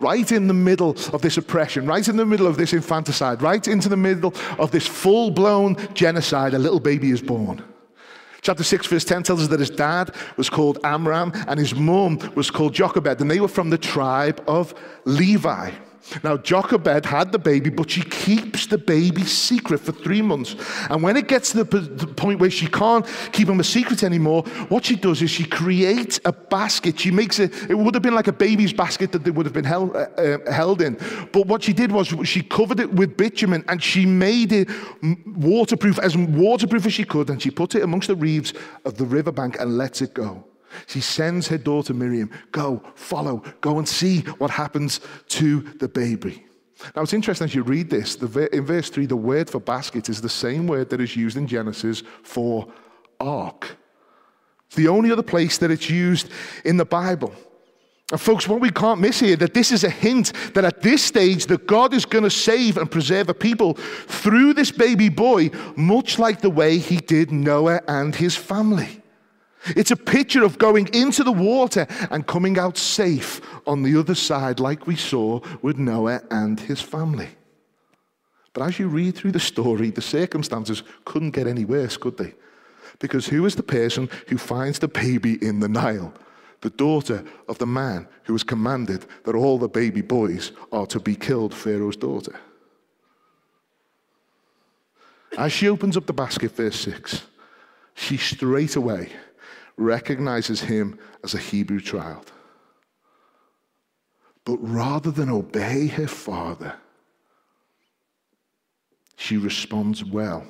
Right 0.00 0.30
in 0.30 0.46
the 0.46 0.54
middle 0.54 0.90
of 1.12 1.22
this 1.22 1.36
oppression, 1.36 1.86
right 1.86 2.06
in 2.06 2.16
the 2.16 2.26
middle 2.26 2.46
of 2.46 2.56
this 2.56 2.72
infanticide, 2.72 3.42
right 3.42 3.66
into 3.66 3.88
the 3.88 3.96
middle 3.96 4.34
of 4.58 4.70
this 4.70 4.86
full 4.86 5.30
blown 5.30 5.76
genocide, 5.94 6.54
a 6.54 6.58
little 6.58 6.80
baby 6.80 7.10
is 7.10 7.22
born. 7.22 7.62
Chapter 8.40 8.62
6, 8.62 8.86
verse 8.86 9.04
10 9.04 9.24
tells 9.24 9.42
us 9.42 9.48
that 9.48 9.60
his 9.60 9.70
dad 9.70 10.14
was 10.36 10.48
called 10.48 10.78
Amram 10.84 11.32
and 11.48 11.58
his 11.58 11.74
mom 11.74 12.18
was 12.34 12.50
called 12.50 12.72
Jochebed, 12.72 13.20
and 13.20 13.30
they 13.30 13.40
were 13.40 13.48
from 13.48 13.70
the 13.70 13.78
tribe 13.78 14.42
of 14.46 14.74
Levi. 15.04 15.72
Now, 16.22 16.36
Jochebed 16.36 17.04
had 17.04 17.32
the 17.32 17.38
baby, 17.38 17.70
but 17.70 17.90
she 17.90 18.02
keeps 18.02 18.66
the 18.66 18.78
baby 18.78 19.24
secret 19.24 19.80
for 19.80 19.92
three 19.92 20.22
months. 20.22 20.56
And 20.88 21.02
when 21.02 21.16
it 21.16 21.28
gets 21.28 21.52
to 21.52 21.64
the, 21.64 21.80
the, 21.80 22.06
point 22.06 22.40
where 22.40 22.50
she 22.50 22.66
can't 22.66 23.06
keep 23.32 23.48
him 23.48 23.60
a 23.60 23.64
secret 23.64 24.02
anymore, 24.02 24.42
what 24.68 24.84
she 24.84 24.96
does 24.96 25.22
is 25.22 25.30
she 25.30 25.44
creates 25.44 26.18
a 26.24 26.32
basket. 26.32 26.98
She 26.98 27.10
makes 27.10 27.38
it, 27.38 27.52
it 27.70 27.74
would 27.74 27.94
have 27.94 28.02
been 28.02 28.14
like 28.14 28.28
a 28.28 28.32
baby's 28.32 28.72
basket 28.72 29.12
that 29.12 29.24
they 29.24 29.30
would 29.30 29.46
have 29.46 29.52
been 29.52 29.64
held, 29.64 29.94
uh, 29.94 30.08
uh, 30.16 30.52
held 30.52 30.82
in. 30.82 30.94
But 31.32 31.46
what 31.46 31.62
she 31.62 31.72
did 31.72 31.92
was 31.92 32.08
she 32.24 32.42
covered 32.42 32.80
it 32.80 32.92
with 32.92 33.16
bitumen 33.16 33.64
and 33.68 33.82
she 33.82 34.06
made 34.06 34.52
it 34.52 34.68
waterproof, 35.26 35.98
as 35.98 36.16
waterproof 36.16 36.86
as 36.86 36.94
she 36.94 37.04
could, 37.04 37.30
and 37.30 37.40
she 37.40 37.50
put 37.50 37.74
it 37.74 37.82
amongst 37.82 38.08
the 38.08 38.16
reeds 38.16 38.54
of 38.84 38.96
the 38.96 39.04
riverbank 39.04 39.60
and 39.60 39.76
lets 39.76 40.00
it 40.00 40.14
go. 40.14 40.47
She 40.86 41.00
sends 41.00 41.48
her 41.48 41.58
daughter 41.58 41.94
Miriam, 41.94 42.30
go, 42.52 42.82
follow, 42.94 43.42
go 43.60 43.78
and 43.78 43.88
see 43.88 44.20
what 44.38 44.50
happens 44.50 45.00
to 45.28 45.60
the 45.60 45.88
baby. 45.88 46.44
Now 46.94 47.02
it's 47.02 47.12
interesting 47.12 47.46
as 47.46 47.54
you 47.54 47.62
read 47.62 47.90
this, 47.90 48.16
the, 48.16 48.54
in 48.54 48.64
verse 48.64 48.88
3, 48.90 49.06
the 49.06 49.16
word 49.16 49.50
for 49.50 49.60
basket 49.60 50.08
is 50.08 50.20
the 50.20 50.28
same 50.28 50.66
word 50.66 50.90
that 50.90 51.00
is 51.00 51.16
used 51.16 51.36
in 51.36 51.46
Genesis 51.46 52.02
for 52.22 52.68
ark. 53.18 53.76
It's 54.66 54.76
the 54.76 54.88
only 54.88 55.10
other 55.10 55.22
place 55.22 55.58
that 55.58 55.70
it's 55.70 55.90
used 55.90 56.28
in 56.64 56.76
the 56.76 56.84
Bible. 56.84 57.34
And 58.10 58.20
folks, 58.20 58.48
what 58.48 58.60
we 58.60 58.70
can't 58.70 59.00
miss 59.00 59.20
here, 59.20 59.36
that 59.36 59.52
this 59.52 59.70
is 59.70 59.84
a 59.84 59.90
hint 59.90 60.32
that 60.54 60.64
at 60.64 60.80
this 60.80 61.04
stage 61.04 61.46
that 61.46 61.66
God 61.66 61.92
is 61.92 62.06
going 62.06 62.24
to 62.24 62.30
save 62.30 62.78
and 62.78 62.90
preserve 62.90 63.28
a 63.28 63.34
people 63.34 63.74
through 63.74 64.54
this 64.54 64.70
baby 64.70 65.10
boy, 65.10 65.50
much 65.76 66.18
like 66.18 66.40
the 66.40 66.48
way 66.48 66.78
he 66.78 66.96
did 66.96 67.30
Noah 67.30 67.82
and 67.86 68.14
his 68.14 68.34
family. 68.34 68.97
It's 69.76 69.90
a 69.90 69.96
picture 69.96 70.44
of 70.44 70.58
going 70.58 70.88
into 70.94 71.24
the 71.24 71.32
water 71.32 71.86
and 72.10 72.26
coming 72.26 72.58
out 72.58 72.76
safe 72.76 73.40
on 73.66 73.82
the 73.82 73.98
other 73.98 74.14
side, 74.14 74.60
like 74.60 74.86
we 74.86 74.96
saw 74.96 75.40
with 75.62 75.78
Noah 75.78 76.22
and 76.30 76.58
his 76.58 76.80
family. 76.80 77.28
But 78.52 78.62
as 78.62 78.78
you 78.78 78.88
read 78.88 79.14
through 79.14 79.32
the 79.32 79.40
story, 79.40 79.90
the 79.90 80.02
circumstances 80.02 80.82
couldn't 81.04 81.30
get 81.32 81.46
any 81.46 81.64
worse, 81.64 81.96
could 81.96 82.16
they? 82.16 82.34
Because 82.98 83.26
who 83.26 83.46
is 83.46 83.54
the 83.54 83.62
person 83.62 84.08
who 84.28 84.38
finds 84.38 84.78
the 84.78 84.88
baby 84.88 85.42
in 85.44 85.60
the 85.60 85.68
Nile? 85.68 86.12
The 86.60 86.70
daughter 86.70 87.24
of 87.48 87.58
the 87.58 87.66
man 87.66 88.08
who 88.24 88.32
was 88.32 88.42
commanded 88.42 89.06
that 89.24 89.36
all 89.36 89.58
the 89.58 89.68
baby 89.68 90.00
boys 90.00 90.50
are 90.72 90.86
to 90.86 90.98
be 90.98 91.14
killed, 91.14 91.54
Pharaoh's 91.54 91.96
daughter. 91.96 92.34
As 95.36 95.52
she 95.52 95.68
opens 95.68 95.96
up 95.96 96.06
the 96.06 96.12
basket, 96.12 96.50
verse 96.50 96.80
6, 96.80 97.22
she 97.94 98.16
straight 98.16 98.74
away 98.74 99.12
recognizes 99.78 100.60
him 100.60 100.98
as 101.24 101.34
a 101.34 101.38
Hebrew 101.38 101.80
child. 101.80 102.32
But 104.44 104.58
rather 104.58 105.10
than 105.10 105.28
obey 105.28 105.88
her 105.88 106.06
father, 106.06 106.74
she 109.16 109.36
responds 109.36 110.04
well. 110.04 110.46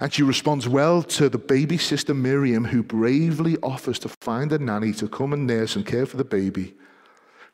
And 0.00 0.12
she 0.12 0.22
responds 0.22 0.66
well 0.66 1.02
to 1.02 1.28
the 1.28 1.38
baby 1.38 1.78
sister 1.78 2.14
Miriam, 2.14 2.64
who 2.64 2.82
bravely 2.82 3.56
offers 3.62 3.98
to 4.00 4.08
find 4.20 4.52
a 4.52 4.58
nanny 4.58 4.92
to 4.94 5.08
come 5.08 5.32
and 5.32 5.46
nurse 5.46 5.76
and 5.76 5.84
care 5.84 6.06
for 6.06 6.16
the 6.16 6.24
baby 6.24 6.74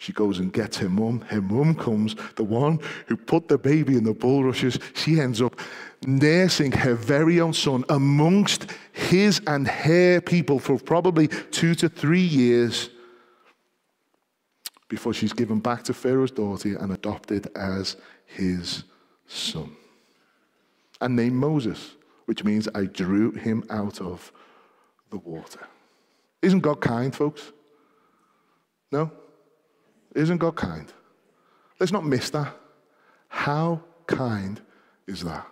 she 0.01 0.15
goes 0.15 0.39
and 0.39 0.51
gets 0.51 0.79
her 0.79 0.89
mum. 0.89 1.21
Her 1.29 1.43
mum 1.43 1.75
comes, 1.75 2.17
the 2.37 2.43
one 2.43 2.81
who 3.07 3.19
put 3.19 3.49
the 3.49 3.59
baby 3.59 3.99
in 3.99 4.05
the 4.05 4.15
bulrushes. 4.15 4.79
She 4.95 5.21
ends 5.21 5.43
up 5.43 5.61
nursing 6.07 6.73
her 6.73 6.95
very 6.95 7.39
own 7.39 7.53
son 7.53 7.85
amongst 7.91 8.67
his 8.93 9.43
and 9.47 9.69
her 9.69 10.23
people 10.23 10.59
for 10.59 10.79
probably 10.79 11.29
two 11.29 11.75
to 11.75 11.91
three 11.91 12.23
years 12.23 12.89
before 14.89 15.13
she's 15.13 15.35
given 15.35 15.61
back 15.61 15.85
to 15.85 15.93
Pharaoh's 15.93 16.31
daughter 16.31 16.79
and 16.79 16.93
adopted 16.93 17.49
as 17.55 17.99
his 18.25 18.85
son. 19.27 19.77
And 21.03 21.15
named 21.15 21.37
Moses, 21.37 21.97
which 22.25 22.43
means 22.43 22.69
I 22.75 22.87
drew 22.87 23.33
him 23.33 23.65
out 23.69 24.01
of 24.01 24.33
the 25.11 25.19
water. 25.19 25.69
Isn't 26.41 26.61
God 26.61 26.81
kind, 26.81 27.15
folks? 27.15 27.53
No? 28.91 29.11
Isn't 30.15 30.39
God 30.39 30.57
kind? 30.57 30.93
Let's 31.79 31.93
not 31.93 32.05
miss 32.05 32.31
that. 32.31 32.55
How 33.29 33.83
kind 34.07 34.61
is 35.07 35.23
that? 35.23 35.47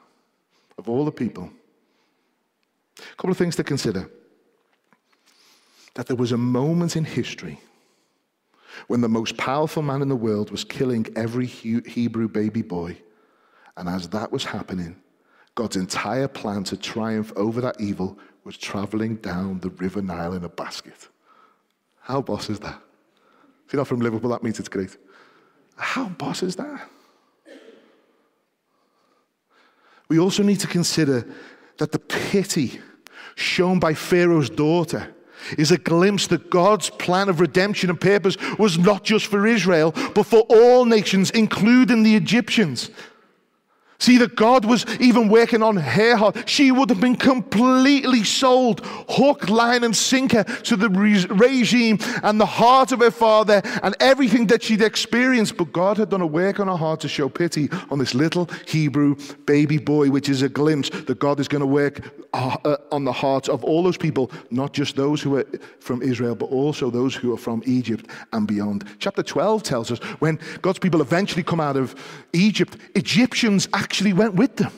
Of 0.77 0.88
all 0.88 1.05
the 1.05 1.12
people. 1.12 1.51
A 2.99 3.16
couple 3.16 3.31
of 3.31 3.37
things 3.37 3.57
to 3.57 3.64
consider. 3.64 4.11
That 5.94 6.07
there 6.07 6.16
was 6.16 6.33
a 6.33 6.37
moment 6.37 6.97
in 6.97 7.05
history 7.05 7.61
when 8.87 9.01
the 9.01 9.09
most 9.09 9.37
powerful 9.37 9.83
man 9.83 10.03
in 10.03 10.09
the 10.09 10.16
world 10.16 10.51
was 10.51 10.64
killing 10.64 11.07
every 11.16 11.47
Hebrew 11.47 12.29
baby 12.29 12.62
boy. 12.62 12.97
And 13.77 13.88
as 13.88 14.09
that 14.11 14.31
was 14.31 14.44
happening, 14.44 14.97
God's 15.55 15.77
entire 15.77 16.29
plan 16.29 16.64
to 16.64 16.77
triumph 16.77 17.33
over 17.37 17.61
that 17.61 17.81
evil 17.81 18.18
was 18.44 18.57
traveling 18.57 19.16
down 19.16 19.61
the 19.61 19.71
River 19.71 20.03
Nile 20.03 20.35
in 20.35 20.44
a 20.44 20.49
basket. 20.49 21.09
How 22.01 22.23
boss 22.23 22.49
is 22.49 22.61
that? 22.61 22.81
If 23.68 23.74
you're 23.74 23.81
not 23.81 23.87
from 23.87 24.00
Liverpool, 24.00 24.31
that 24.31 24.42
means 24.42 24.59
it's 24.59 24.70
great. 24.70 24.96
How 25.76 26.09
boss 26.09 26.42
is 26.42 26.57
that? 26.57 26.88
We 30.09 30.18
also 30.18 30.42
need 30.42 30.61
to 30.61 30.66
consider 30.66 31.28
that 31.76 31.92
the 31.92 31.98
pity 31.98 32.81
shown 33.35 33.78
by 33.78 33.92
Pharaoh's 33.92 34.48
daughter 34.48 35.14
is 35.59 35.70
a 35.70 35.76
glimpse 35.76 36.28
that 36.28 36.48
God's 36.48 36.88
plan 36.88 37.28
of 37.28 37.40
redemption 37.40 37.90
and 37.90 38.00
purpose 38.00 38.38
was 38.59 38.78
not 38.78 39.04
just 39.04 39.26
for 39.26 39.46
Israel, 39.46 39.92
but 40.14 40.24
for 40.24 40.46
all 40.48 40.87
nations, 40.87 41.31
including 41.33 42.04
the 42.04 42.16
Egyptians. 42.16 42.90
See 44.00 44.18
that 44.18 44.37
God 44.37 44.64
was 44.64 44.87
even 45.00 45.28
working 45.28 45.61
on 45.61 45.76
her 45.76 46.16
heart. 46.16 46.48
She 46.48 46.70
would 46.70 46.88
have 46.88 47.00
been 47.00 47.16
completely 47.16 48.22
sold, 48.22 48.87
hook, 49.08 49.48
line, 49.50 49.82
and 49.82 49.96
sinker 49.96 50.44
to 50.44 50.76
the 50.76 50.88
re- 50.88 51.26
regime 51.28 51.98
and 52.22 52.40
the 52.40 52.46
heart 52.46 52.92
of 52.92 53.00
her 53.00 53.11
father 53.11 53.61
and 53.82 53.96
everything 53.98 54.46
that 54.48 54.62
she'd 54.62 54.82
experienced. 54.82 55.56
But 55.56 55.72
God 55.72 55.96
had 55.96 56.11
done 56.11 56.20
a 56.20 56.26
work 56.26 56.61
on 56.61 56.68
her 56.68 56.76
heart 56.76 57.00
to 57.00 57.08
show 57.08 57.28
pity 57.28 57.68
on 57.90 57.98
this 57.98 58.14
little 58.14 58.48
Hebrew 58.68 59.16
baby 59.46 59.78
boy, 59.78 60.11
which 60.11 60.28
is 60.28 60.42
a 60.42 60.48
glimpse 60.48 60.90
that 60.90 61.18
God 61.18 61.40
is 61.40 61.48
going 61.48 61.62
to 61.62 61.66
work 61.66 62.00
uh, 62.34 62.56
uh, 62.64 62.76
on 62.92 63.04
the 63.04 63.12
hearts 63.12 63.48
of 63.48 63.64
all 63.64 63.82
those 63.82 63.96
people, 63.96 64.30
not 64.52 64.72
just 64.72 64.94
those 64.94 65.20
who 65.20 65.38
are 65.38 65.46
from 65.80 66.02
Israel, 66.02 66.37
but 66.37 66.46
also 66.46 66.88
those 66.88 67.16
who 67.16 67.32
are 67.32 67.38
from 67.38 67.64
Egypt 67.66 68.06
and 68.32 68.46
beyond. 68.46 68.84
Chapter 69.00 69.24
12 69.24 69.64
tells 69.64 69.90
us 69.90 69.98
when 70.20 70.38
God's 70.62 70.78
people 70.78 71.00
eventually 71.00 71.42
come 71.42 71.58
out 71.58 71.76
of 71.76 71.96
Egypt, 72.32 72.76
Egyptians 72.94 73.66
actually 73.72 73.88
went 74.12 74.35
with 74.35 74.57
them. 74.57 74.72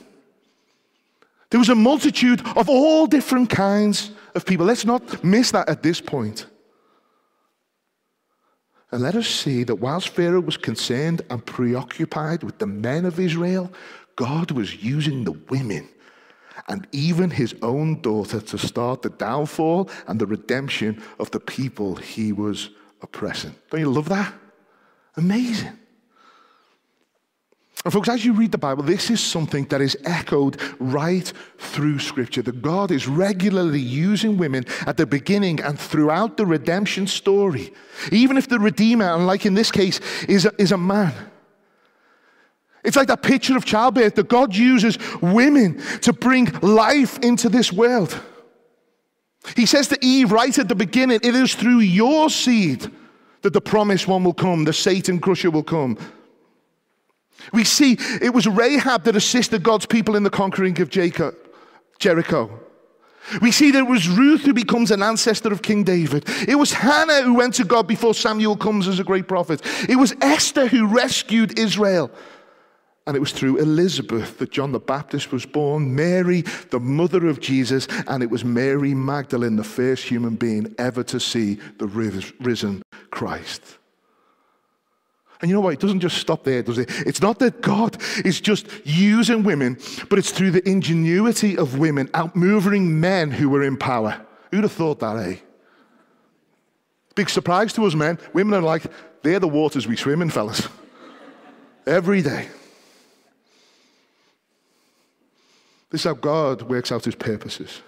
There 1.49 1.59
was 1.59 1.69
a 1.69 1.75
multitude 1.75 2.41
of 2.55 2.69
all 2.69 3.07
different 3.07 3.49
kinds 3.49 4.11
of 4.35 4.45
people. 4.45 4.65
Let's 4.65 4.85
not 4.85 5.23
miss 5.23 5.51
that 5.51 5.67
at 5.69 5.83
this 5.83 5.99
point. 5.99 6.45
And 8.91 9.01
let 9.01 9.15
us 9.15 9.27
see 9.27 9.63
that 9.63 9.75
whilst 9.75 10.09
Pharaoh 10.09 10.41
was 10.41 10.57
concerned 10.57 11.21
and 11.29 11.45
preoccupied 11.45 12.43
with 12.43 12.57
the 12.57 12.67
men 12.67 13.05
of 13.05 13.19
Israel, 13.19 13.71
God 14.15 14.51
was 14.51 14.83
using 14.83 15.23
the 15.23 15.31
women 15.49 15.87
and 16.67 16.87
even 16.91 17.29
his 17.29 17.55
own 17.61 18.01
daughter 18.01 18.39
to 18.39 18.57
start 18.57 19.01
the 19.01 19.09
downfall 19.09 19.89
and 20.07 20.19
the 20.19 20.25
redemption 20.25 21.01
of 21.19 21.31
the 21.31 21.39
people 21.39 21.95
he 21.95 22.31
was 22.31 22.69
oppressing. 23.01 23.55
Don't 23.69 23.79
you 23.79 23.89
love 23.89 24.09
that? 24.09 24.33
Amazing. 25.17 25.77
And 27.83 27.91
folks, 27.91 28.09
as 28.09 28.23
you 28.23 28.33
read 28.33 28.51
the 28.51 28.59
Bible, 28.59 28.83
this 28.83 29.09
is 29.09 29.19
something 29.19 29.65
that 29.65 29.81
is 29.81 29.97
echoed 30.05 30.61
right 30.79 31.31
through 31.57 31.97
Scripture. 31.97 32.43
That 32.43 32.61
God 32.61 32.91
is 32.91 33.07
regularly 33.07 33.79
using 33.79 34.37
women 34.37 34.65
at 34.85 34.97
the 34.97 35.07
beginning 35.07 35.59
and 35.61 35.79
throughout 35.79 36.37
the 36.37 36.45
redemption 36.45 37.07
story. 37.07 37.73
Even 38.11 38.37
if 38.37 38.47
the 38.47 38.59
Redeemer, 38.59 39.15
unlike 39.15 39.47
in 39.47 39.55
this 39.55 39.71
case, 39.71 39.99
is 40.25 40.45
a, 40.45 40.53
is 40.61 40.71
a 40.71 40.77
man. 40.77 41.13
It's 42.83 42.95
like 42.95 43.07
that 43.07 43.23
picture 43.23 43.57
of 43.57 43.65
childbirth 43.65 44.15
that 44.15 44.27
God 44.27 44.55
uses 44.55 44.97
women 45.21 45.81
to 46.01 46.13
bring 46.13 46.51
life 46.61 47.17
into 47.19 47.49
this 47.49 47.71
world. 47.71 48.19
He 49.55 49.65
says 49.65 49.87
to 49.87 50.05
Eve 50.05 50.31
right 50.31 50.57
at 50.57 50.67
the 50.67 50.75
beginning, 50.75 51.19
it 51.23 51.35
is 51.35 51.55
through 51.55 51.79
your 51.79 52.29
seed 52.29 52.91
that 53.41 53.53
the 53.53 53.61
promised 53.61 54.07
one 54.07 54.23
will 54.23 54.35
come, 54.35 54.65
the 54.65 54.73
Satan 54.73 55.19
crusher 55.19 55.49
will 55.49 55.63
come. 55.63 55.97
We 57.53 57.63
see 57.63 57.97
it 58.21 58.33
was 58.33 58.47
Rahab 58.47 59.03
that 59.03 59.15
assisted 59.15 59.63
God's 59.63 59.85
people 59.85 60.15
in 60.15 60.23
the 60.23 60.29
conquering 60.29 60.79
of 60.81 60.89
Jacob, 60.89 61.35
Jericho. 61.99 62.59
We 63.41 63.51
see 63.51 63.71
that 63.71 63.79
it 63.79 63.87
was 63.87 64.09
Ruth 64.09 64.41
who 64.41 64.53
becomes 64.53 64.89
an 64.89 65.03
ancestor 65.03 65.51
of 65.51 65.61
King 65.61 65.83
David. 65.83 66.27
It 66.47 66.55
was 66.55 66.73
Hannah 66.73 67.21
who 67.21 67.35
went 67.35 67.53
to 67.55 67.63
God 67.63 67.87
before 67.87 68.13
Samuel 68.13 68.57
comes 68.57 68.87
as 68.87 68.99
a 68.99 69.03
great 69.03 69.27
prophet. 69.27 69.61
It 69.87 69.95
was 69.95 70.15
Esther 70.21 70.67
who 70.67 70.87
rescued 70.87 71.59
Israel. 71.59 72.09
And 73.07 73.15
it 73.15 73.19
was 73.19 73.31
through 73.31 73.57
Elizabeth 73.57 74.37
that 74.37 74.51
John 74.51 74.71
the 74.71 74.79
Baptist 74.79 75.31
was 75.31 75.45
born, 75.45 75.95
Mary, 75.95 76.41
the 76.69 76.79
mother 76.79 77.27
of 77.27 77.39
Jesus, 77.39 77.87
and 78.07 78.21
it 78.21 78.29
was 78.29 78.45
Mary 78.45 78.93
Magdalene, 78.93 79.55
the 79.55 79.63
first 79.63 80.03
human 80.03 80.35
being 80.35 80.73
ever 80.77 81.03
to 81.05 81.19
see 81.19 81.55
the 81.77 81.87
risen 81.87 82.83
Christ. 83.09 83.79
And 85.41 85.49
you 85.49 85.55
know 85.55 85.61
what? 85.61 85.73
It 85.73 85.79
doesn't 85.79 86.01
just 86.01 86.17
stop 86.17 86.43
there, 86.43 86.61
does 86.61 86.77
it? 86.77 86.89
It's 87.07 87.21
not 87.21 87.39
that 87.39 87.61
God 87.61 87.97
is 88.23 88.39
just 88.39 88.67
using 88.85 89.43
women, 89.43 89.77
but 90.07 90.19
it's 90.19 90.31
through 90.31 90.51
the 90.51 90.67
ingenuity 90.69 91.57
of 91.57 91.79
women 91.79 92.07
outmoving 92.09 92.87
men 92.87 93.31
who 93.31 93.49
were 93.49 93.63
in 93.63 93.75
power. 93.75 94.23
Who'd 94.51 94.63
have 94.63 94.71
thought 94.71 94.99
that, 94.99 95.17
eh? 95.17 95.37
Big 97.15 97.29
surprise 97.29 97.73
to 97.73 97.85
us 97.85 97.95
men. 97.95 98.19
Women 98.33 98.53
are 98.53 98.61
like, 98.61 98.83
they're 99.23 99.39
the 99.39 99.47
waters 99.47 99.87
we 99.87 99.95
swim 99.95 100.21
in, 100.21 100.29
fellas. 100.29 100.67
Every 101.87 102.21
day. 102.21 102.47
This 105.89 106.01
is 106.01 106.05
how 106.05 106.13
God 106.13 106.61
works 106.61 106.91
out 106.91 107.03
his 107.03 107.15
purposes. 107.15 107.81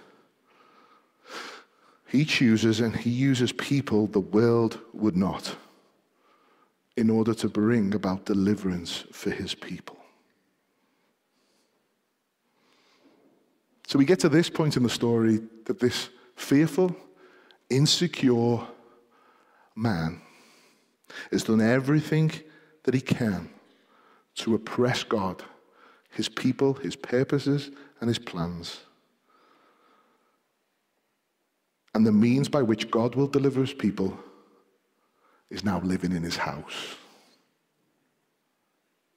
He 2.08 2.26
chooses 2.26 2.80
and 2.80 2.96
he 2.96 3.12
uses 3.12 3.52
people 3.52 4.08
the 4.08 4.20
world 4.20 4.80
would 4.94 5.16
not 5.16 5.56
in 6.96 7.10
order 7.10 7.34
to 7.34 7.50
bring 7.50 7.96
about 7.96 8.26
deliverance 8.26 9.06
for 9.12 9.32
his 9.32 9.56
people. 9.56 9.98
So 13.88 14.00
we 14.00 14.06
get 14.06 14.20
to 14.20 14.30
this 14.30 14.50
point 14.50 14.78
in 14.78 14.84
the 14.84 14.90
story 14.90 15.40
that 15.66 15.80
this 15.80 16.10
fearful, 16.36 16.96
insecure 17.70 18.60
man 19.76 20.22
has 21.32 21.44
done 21.44 21.62
everything 21.62 22.32
that 22.84 22.94
he 22.94 23.02
can 23.02 23.50
to 24.36 24.56
oppress 24.56 25.04
God, 25.04 25.44
his 26.12 26.30
people, 26.30 26.74
his 26.76 26.96
purposes, 26.96 27.72
and 28.00 28.08
his 28.08 28.20
plans. 28.20 28.80
And 31.94 32.06
the 32.06 32.12
means 32.12 32.50
by 32.50 32.64
which 32.64 32.90
God 32.90 33.16
will 33.16 33.28
deliver 33.28 33.62
his 33.62 33.74
people 33.74 34.18
is 35.54 35.64
now 35.64 35.80
living 35.82 36.12
in 36.12 36.24
his 36.24 36.36
house. 36.36 36.96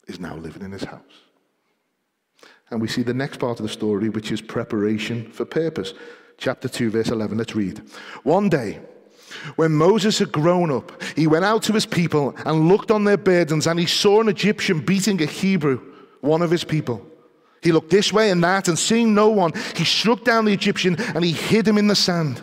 Is 0.07 0.21
now 0.21 0.37
living 0.37 0.63
in 0.63 0.71
his 0.71 0.85
house. 0.85 1.01
And 2.71 2.81
we 2.81 2.89
see 2.89 3.03
the 3.03 3.15
next 3.15 3.39
part 3.39 3.59
of 3.59 3.65
the 3.65 3.73
story, 3.73 4.09
which 4.09 4.31
is 4.31 4.41
preparation 4.41 5.33
for 5.33 5.45
purpose. 5.45 5.95
Chapter 6.37 6.69
2, 6.69 6.91
verse 6.91 7.09
11. 7.09 7.39
Let's 7.39 7.57
read. 7.57 7.83
One 8.23 8.49
day, 8.49 8.81
when 9.57 9.73
Moses 9.73 10.19
had 10.19 10.31
grown 10.31 10.71
up, 10.71 11.03
he 11.17 11.27
went 11.27 11.45
out 11.45 11.63
to 11.65 11.73
his 11.73 11.87
people 11.87 12.37
and 12.45 12.69
looked 12.69 12.91
on 12.91 13.05
their 13.05 13.17
burdens, 13.17 13.67
and 13.67 13.81
he 13.81 13.87
saw 13.87 14.21
an 14.21 14.29
Egyptian 14.29 14.81
beating 14.81 15.21
a 15.23 15.27
Hebrew, 15.27 15.81
one 16.21 16.43
of 16.43 16.51
his 16.51 16.65
people. 16.65 17.05
He 17.63 17.73
looked 17.73 17.91
this 17.91 18.13
way 18.13 18.31
and 18.31 18.45
that, 18.45 18.69
and 18.69 18.79
seeing 18.79 19.15
no 19.15 19.29
one, 19.29 19.53
he 19.75 19.85
struck 19.85 20.23
down 20.25 20.45
the 20.45 20.53
Egyptian 20.53 20.97
and 21.15 21.25
he 21.25 21.33
hid 21.33 21.67
him 21.67 21.79
in 21.79 21.87
the 21.89 21.97
sand. 21.97 22.43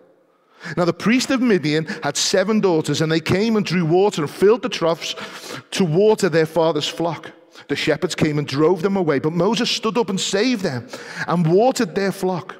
Now, 0.77 0.85
the 0.85 0.93
priest 0.93 1.31
of 1.31 1.41
Midian 1.41 1.85
had 2.03 2.15
seven 2.17 2.59
daughters, 2.59 3.01
and 3.01 3.11
they 3.11 3.19
came 3.19 3.55
and 3.55 3.65
drew 3.65 3.85
water 3.85 4.21
and 4.21 4.31
filled 4.31 4.61
the 4.61 4.69
troughs 4.69 5.15
to 5.71 5.83
water 5.83 6.29
their 6.29 6.45
father's 6.45 6.87
flock. 6.87 7.31
The 7.67 7.75
shepherds 7.75 8.15
came 8.15 8.37
and 8.37 8.47
drove 8.47 8.81
them 8.81 8.95
away, 8.95 9.19
but 9.19 9.33
Moses 9.33 9.69
stood 9.69 9.97
up 9.97 10.09
and 10.09 10.19
saved 10.19 10.63
them 10.63 10.87
and 11.27 11.51
watered 11.51 11.95
their 11.95 12.11
flock. 12.11 12.55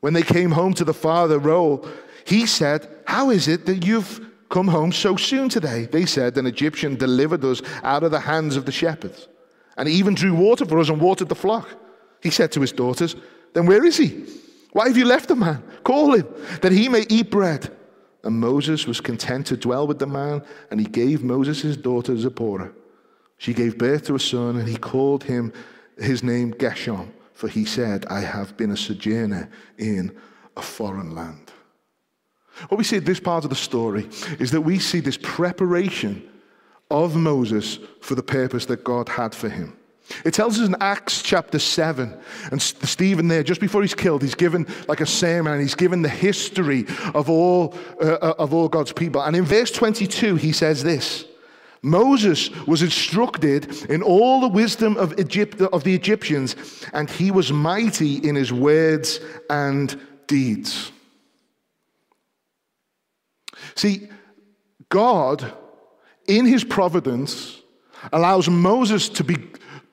When 0.00 0.12
they 0.12 0.22
came 0.22 0.50
home 0.50 0.74
to 0.74 0.84
the 0.84 0.94
father 0.94 1.38
Reuel, 1.38 1.88
he 2.26 2.46
said, 2.46 2.88
How 3.06 3.30
is 3.30 3.48
it 3.48 3.66
that 3.66 3.86
you've 3.86 4.20
come 4.50 4.68
home 4.68 4.92
so 4.92 5.16
soon 5.16 5.48
today? 5.48 5.86
They 5.86 6.04
said, 6.04 6.36
An 6.36 6.46
Egyptian 6.46 6.96
delivered 6.96 7.44
us 7.44 7.62
out 7.82 8.02
of 8.02 8.10
the 8.10 8.20
hands 8.20 8.56
of 8.56 8.66
the 8.66 8.72
shepherds, 8.72 9.28
and 9.76 9.88
he 9.88 9.94
even 9.94 10.14
drew 10.14 10.34
water 10.34 10.66
for 10.66 10.78
us 10.78 10.88
and 10.88 11.00
watered 11.00 11.28
the 11.28 11.34
flock. 11.34 11.68
He 12.22 12.30
said 12.30 12.52
to 12.52 12.60
his 12.60 12.72
daughters, 12.72 13.16
Then 13.52 13.66
where 13.66 13.84
is 13.84 13.96
he? 13.96 14.24
Why 14.74 14.88
have 14.88 14.96
you 14.96 15.04
left 15.04 15.28
the 15.28 15.36
man? 15.36 15.62
Call 15.84 16.14
him, 16.14 16.26
that 16.60 16.72
he 16.72 16.88
may 16.88 17.06
eat 17.08 17.30
bread. 17.30 17.70
And 18.24 18.40
Moses 18.40 18.88
was 18.88 19.00
content 19.00 19.46
to 19.46 19.56
dwell 19.56 19.86
with 19.86 20.00
the 20.00 20.06
man, 20.08 20.42
and 20.68 20.80
he 20.80 20.86
gave 20.86 21.22
Moses 21.22 21.62
his 21.62 21.76
daughter 21.76 22.16
Zipporah. 22.16 22.72
She 23.38 23.54
gave 23.54 23.78
birth 23.78 24.06
to 24.06 24.16
a 24.16 24.18
son, 24.18 24.56
and 24.56 24.68
he 24.68 24.76
called 24.76 25.22
him 25.22 25.52
his 25.96 26.24
name 26.24 26.50
Gershom, 26.50 27.12
for 27.34 27.48
he 27.48 27.64
said, 27.64 28.04
I 28.06 28.22
have 28.22 28.56
been 28.56 28.72
a 28.72 28.76
sojourner 28.76 29.48
in 29.78 30.12
a 30.56 30.62
foreign 30.62 31.14
land. 31.14 31.52
What 32.68 32.78
we 32.78 32.84
see 32.84 32.96
at 32.96 33.04
this 33.04 33.20
part 33.20 33.44
of 33.44 33.50
the 33.50 33.56
story 33.56 34.08
is 34.40 34.50
that 34.50 34.62
we 34.62 34.80
see 34.80 34.98
this 34.98 35.18
preparation 35.22 36.28
of 36.90 37.14
Moses 37.14 37.78
for 38.00 38.16
the 38.16 38.24
purpose 38.24 38.66
that 38.66 38.82
God 38.82 39.08
had 39.08 39.36
for 39.36 39.48
him. 39.48 39.76
It 40.24 40.34
tells 40.34 40.58
us 40.58 40.68
in 40.68 40.76
Acts 40.80 41.22
chapter 41.22 41.58
7, 41.58 42.14
and 42.50 42.60
Stephen 42.60 43.28
there, 43.28 43.42
just 43.42 43.60
before 43.60 43.80
he's 43.80 43.94
killed, 43.94 44.22
he's 44.22 44.34
given 44.34 44.66
like 44.86 45.00
a 45.00 45.06
sermon 45.06 45.52
and 45.54 45.62
he's 45.62 45.74
given 45.74 46.02
the 46.02 46.08
history 46.08 46.84
of 47.14 47.30
all, 47.30 47.74
uh, 48.00 48.12
uh, 48.14 48.34
of 48.38 48.52
all 48.52 48.68
God's 48.68 48.92
people. 48.92 49.22
And 49.22 49.34
in 49.34 49.44
verse 49.44 49.70
22, 49.70 50.36
he 50.36 50.52
says 50.52 50.82
this 50.82 51.24
Moses 51.82 52.50
was 52.66 52.82
instructed 52.82 53.90
in 53.90 54.02
all 54.02 54.40
the 54.40 54.48
wisdom 54.48 54.96
of, 54.96 55.18
Egypt, 55.18 55.60
of 55.60 55.84
the 55.84 55.94
Egyptians, 55.94 56.56
and 56.92 57.08
he 57.08 57.30
was 57.30 57.52
mighty 57.52 58.16
in 58.16 58.34
his 58.34 58.52
words 58.52 59.20
and 59.48 59.98
deeds. 60.26 60.92
See, 63.74 64.08
God, 64.88 65.52
in 66.26 66.46
his 66.46 66.64
providence, 66.64 67.60
allows 68.12 68.48
Moses 68.48 69.08
to 69.10 69.24
be 69.24 69.36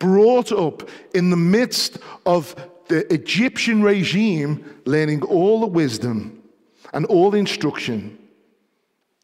brought 0.02 0.52
up 0.52 0.90
in 1.14 1.30
the 1.30 1.38
midst 1.38 2.00
of 2.26 2.56
the 2.88 3.12
Egyptian 3.14 3.84
regime, 3.84 4.82
learning 4.86 5.22
all 5.22 5.62
the 5.62 5.68
wisdom 5.68 6.42
and 6.92 7.06
all 7.06 7.30
the 7.30 7.38
instruction. 7.38 8.18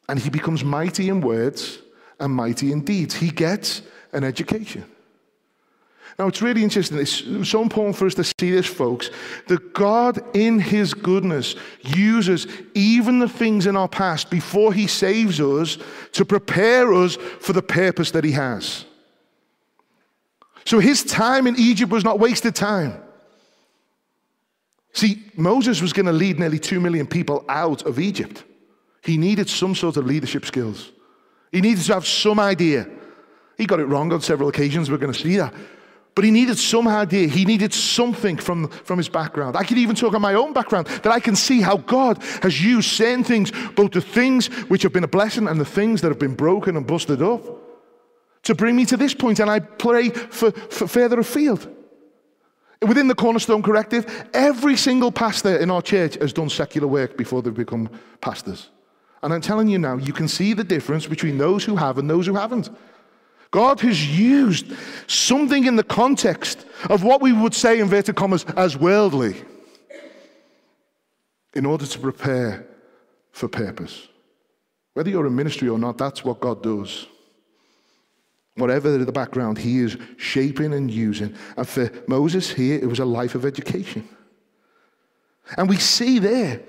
And 0.08 0.20
he 0.20 0.30
becomes 0.30 0.64
mighty 0.64 1.10
in 1.10 1.20
words 1.20 1.80
and 2.20 2.32
mighty 2.32 2.72
in 2.72 2.86
deeds. 2.86 3.16
He 3.16 3.32
gets 3.32 3.82
an 4.14 4.24
education. 4.24 4.86
Now, 6.20 6.28
it's 6.28 6.42
really 6.44 6.64
interesting. 6.64 7.00
It's 7.00 7.24
so 7.50 7.62
important 7.62 7.96
for 7.96 8.06
us 8.06 8.16
to 8.16 8.24
see 8.24 8.52
this, 8.52 8.68
folks, 8.68 9.10
that 9.48 9.74
God, 9.74 10.20
in 10.36 10.60
His 10.60 10.94
goodness, 10.94 11.56
uses 11.82 12.48
even 12.74 13.20
the 13.20 13.30
things 13.30 13.66
in 13.66 13.76
our 13.76 13.88
past 13.88 14.30
before 14.30 14.74
He 14.74 14.88
saves 14.88 15.40
us 15.40 15.78
to 16.14 16.26
prepare 16.26 16.94
us 16.94 17.16
for 17.16 17.54
the 17.54 17.62
purpose 17.62 18.12
that 18.12 18.24
He 18.24 18.32
has. 18.32 18.86
So 20.68 20.80
his 20.80 21.02
time 21.02 21.48
in 21.48 21.56
Egypt 21.58 21.90
was 21.90 22.04
not 22.04 22.20
wasted 22.20 22.54
time. 22.54 23.02
See, 24.92 25.24
Moses 25.38 25.82
was 25.82 25.94
going 25.94 26.08
to 26.08 26.12
lead 26.12 26.40
nearly 26.40 26.60
two 26.60 26.82
million 26.82 27.08
people 27.08 27.46
out 27.48 27.84
of 27.84 28.00
Egypt. 28.00 28.44
He 29.02 29.16
needed 29.16 29.48
some 29.48 29.76
sort 29.76 29.96
of 29.96 30.06
leadership 30.06 30.44
skills. 30.44 30.92
He 31.54 31.62
needed 31.62 31.86
to 31.86 31.94
have 31.94 32.06
some 32.06 32.38
idea. 32.38 32.86
He 33.58 33.66
got 33.66 33.80
it 33.80 33.86
wrong 33.86 34.12
on 34.12 34.20
several 34.20 34.50
occasions, 34.50 34.92
we're 34.92 34.98
going 34.98 35.14
to 35.14 35.18
see 35.18 35.38
that. 35.38 35.54
But 36.14 36.26
he 36.26 36.32
needed 36.32 36.58
some 36.58 36.86
idea. 36.90 37.30
He 37.30 37.46
needed 37.46 37.74
something 37.74 38.36
from, 38.36 38.68
from 38.68 38.98
his 38.98 39.08
background. 39.08 39.56
I 39.56 39.64
can 39.64 39.78
even 39.78 39.96
talk 39.96 40.16
on 40.16 40.22
my 40.22 40.34
own 40.34 40.52
background 40.52 40.88
that 40.88 41.14
I 41.14 41.22
can 41.22 41.38
see 41.38 41.62
how 41.62 41.78
God 41.78 42.22
has 42.42 42.62
used 42.62 42.90
certain 42.90 43.24
things, 43.24 43.54
both 43.74 43.92
the 43.94 44.02
things 44.02 44.48
which 44.68 44.84
have 44.84 44.92
been 44.92 45.06
a 45.06 45.08
blessing 45.08 45.48
and 45.48 45.62
the 45.62 45.66
things 45.66 46.02
that 46.02 46.10
have 46.10 46.20
been 46.20 46.36
broken 46.36 46.76
and 46.76 46.86
busted 46.86 47.22
up 47.22 47.67
to 48.48 48.56
bring 48.56 48.78
me 48.78 48.86
to 48.86 48.96
this 48.96 49.14
point, 49.14 49.40
and 49.42 49.52
I 49.52 49.60
pray 49.60 50.10
for, 50.10 50.52
for 50.52 50.88
further 50.88 51.20
afield. 51.20 51.68
Within 52.82 53.10
the 53.10 53.16
Cornerstone 53.16 53.62
Collective, 53.62 54.30
every 54.34 54.78
single 54.78 55.12
pastor 55.12 55.58
in 55.58 55.70
our 55.70 55.82
church 55.82 56.16
has 56.16 56.32
done 56.32 56.50
secular 56.50 56.88
work 56.88 57.18
before 57.18 57.42
they've 57.42 57.54
become 57.54 57.90
pastors. 58.22 58.70
And 59.22 59.34
I'm 59.34 59.42
telling 59.42 59.68
you 59.68 59.80
now, 59.80 59.98
you 59.98 60.14
can 60.14 60.30
see 60.30 60.54
the 60.54 60.64
difference 60.64 61.06
between 61.08 61.38
those 61.38 61.66
who 61.66 61.76
have 61.76 61.98
and 61.98 62.10
those 62.10 62.26
who 62.26 62.36
haven't. 62.36 62.70
God 63.52 63.82
has 63.82 64.08
used 64.18 64.72
something 65.08 65.66
in 65.66 65.76
the 65.76 65.84
context 65.84 66.66
of 66.90 67.04
what 67.04 67.22
we 67.22 67.34
would 67.34 67.54
say, 67.54 67.82
inverted 67.82 68.16
commas, 68.16 68.46
as 68.56 68.78
worldly 68.78 69.44
in 71.54 71.66
order 71.66 71.86
to 71.86 72.00
prepare 72.00 72.66
for 73.32 73.50
purpose. 73.50 74.08
Whether 74.94 75.10
you're 75.10 75.28
in 75.28 75.36
ministry 75.36 75.68
or 75.68 75.78
not, 75.78 75.98
that's 75.98 76.24
what 76.24 76.40
God 76.40 76.64
does. 76.64 77.08
Whatever 78.58 78.98
the 78.98 79.12
background, 79.12 79.58
he 79.58 79.80
is 79.80 79.98
shaping 80.18 80.74
and 80.74 80.92
using. 80.92 81.36
And 81.56 81.68
for 81.68 81.92
Moses 82.08 82.52
here, 82.52 82.80
it 82.80 82.88
was 82.88 83.00
a 83.00 83.06
life 83.06 83.36
of 83.36 83.46
education. 83.46 84.08
And 85.56 85.70
we 85.70 85.78
see 85.78 86.20
there 86.20 86.62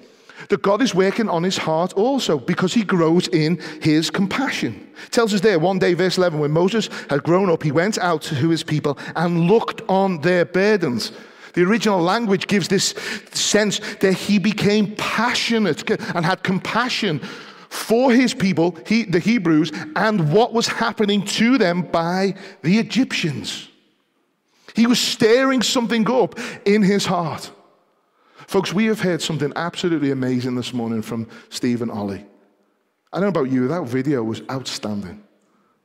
that 0.48 0.62
God 0.62 0.82
is 0.82 0.94
working 0.94 1.28
on 1.28 1.42
his 1.42 1.58
heart 1.58 1.94
also 1.94 2.38
because 2.38 2.72
he 2.72 2.84
grows 2.84 3.26
in 3.28 3.60
his 3.82 4.10
compassion. 4.10 4.88
It 5.06 5.12
tells 5.12 5.34
us 5.34 5.40
there, 5.40 5.58
one 5.58 5.78
day, 5.78 5.94
verse 5.94 6.16
11, 6.16 6.38
when 6.38 6.52
Moses 6.52 6.88
had 7.10 7.24
grown 7.24 7.50
up, 7.50 7.62
he 7.62 7.72
went 7.72 7.98
out 7.98 8.22
to 8.22 8.34
his 8.34 8.62
people 8.62 8.98
and 9.16 9.48
looked 9.48 9.82
on 9.88 10.20
their 10.20 10.44
burdens. 10.44 11.12
The 11.54 11.64
original 11.64 12.00
language 12.00 12.46
gives 12.46 12.68
this 12.68 12.94
sense 13.32 13.80
that 13.96 14.12
he 14.12 14.38
became 14.38 14.94
passionate 14.96 15.90
and 15.90 16.24
had 16.24 16.42
compassion 16.42 17.20
for 17.68 18.12
his 18.12 18.34
people, 18.34 18.76
he, 18.86 19.04
the 19.04 19.18
Hebrews, 19.18 19.72
and 19.96 20.32
what 20.32 20.52
was 20.52 20.66
happening 20.66 21.24
to 21.26 21.58
them 21.58 21.82
by 21.82 22.34
the 22.62 22.78
Egyptians. 22.78 23.68
He 24.74 24.86
was 24.86 25.00
stirring 25.00 25.62
something 25.62 26.08
up 26.10 26.38
in 26.64 26.82
his 26.82 27.06
heart. 27.06 27.50
Folks, 28.46 28.72
we 28.72 28.86
have 28.86 29.00
heard 29.00 29.20
something 29.20 29.52
absolutely 29.56 30.10
amazing 30.10 30.54
this 30.54 30.72
morning 30.72 31.02
from 31.02 31.28
Stephen 31.50 31.90
Ollie. 31.90 32.24
I 33.12 33.16
don't 33.20 33.22
know 33.32 33.40
about 33.40 33.50
you, 33.50 33.68
that 33.68 33.84
video 33.84 34.22
was 34.22 34.42
outstanding. 34.50 35.22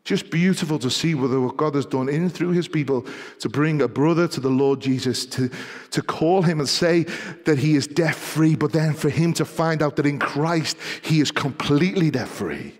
Just 0.03 0.29
beautiful 0.29 0.79
to 0.79 0.89
see 0.89 1.15
what 1.15 1.55
God 1.55 1.75
has 1.75 1.85
done 1.85 2.09
in 2.09 2.29
through 2.29 2.51
his 2.51 2.67
people 2.67 3.05
to 3.39 3.47
bring 3.47 3.81
a 3.81 3.87
brother 3.87 4.27
to 4.27 4.41
the 4.41 4.49
Lord 4.49 4.81
Jesus, 4.81 5.25
to, 5.27 5.49
to 5.91 6.01
call 6.01 6.41
him 6.41 6.59
and 6.59 6.67
say 6.67 7.03
that 7.45 7.57
he 7.57 7.75
is 7.75 7.87
debt 7.87 8.15
free, 8.15 8.55
but 8.55 8.73
then 8.73 8.93
for 8.93 9.09
him 9.09 9.33
to 9.33 9.45
find 9.45 9.81
out 9.81 9.95
that 9.95 10.05
in 10.05 10.19
Christ 10.19 10.77
he 11.01 11.21
is 11.21 11.31
completely 11.31 12.11
debt 12.11 12.27
free. 12.27 12.77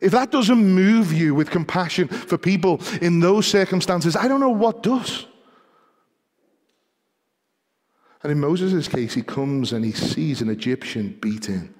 If 0.00 0.12
that 0.12 0.30
doesn't 0.30 0.56
move 0.56 1.12
you 1.12 1.34
with 1.34 1.50
compassion 1.50 2.06
for 2.06 2.38
people 2.38 2.80
in 3.00 3.18
those 3.18 3.46
circumstances, 3.46 4.14
I 4.14 4.28
don't 4.28 4.40
know 4.40 4.50
what 4.50 4.84
does. 4.84 5.26
And 8.22 8.30
in 8.30 8.38
Moses' 8.38 8.86
case, 8.86 9.14
he 9.14 9.22
comes 9.22 9.72
and 9.72 9.84
he 9.84 9.92
sees 9.92 10.42
an 10.42 10.48
Egyptian 10.48 11.16
beaten. 11.20 11.74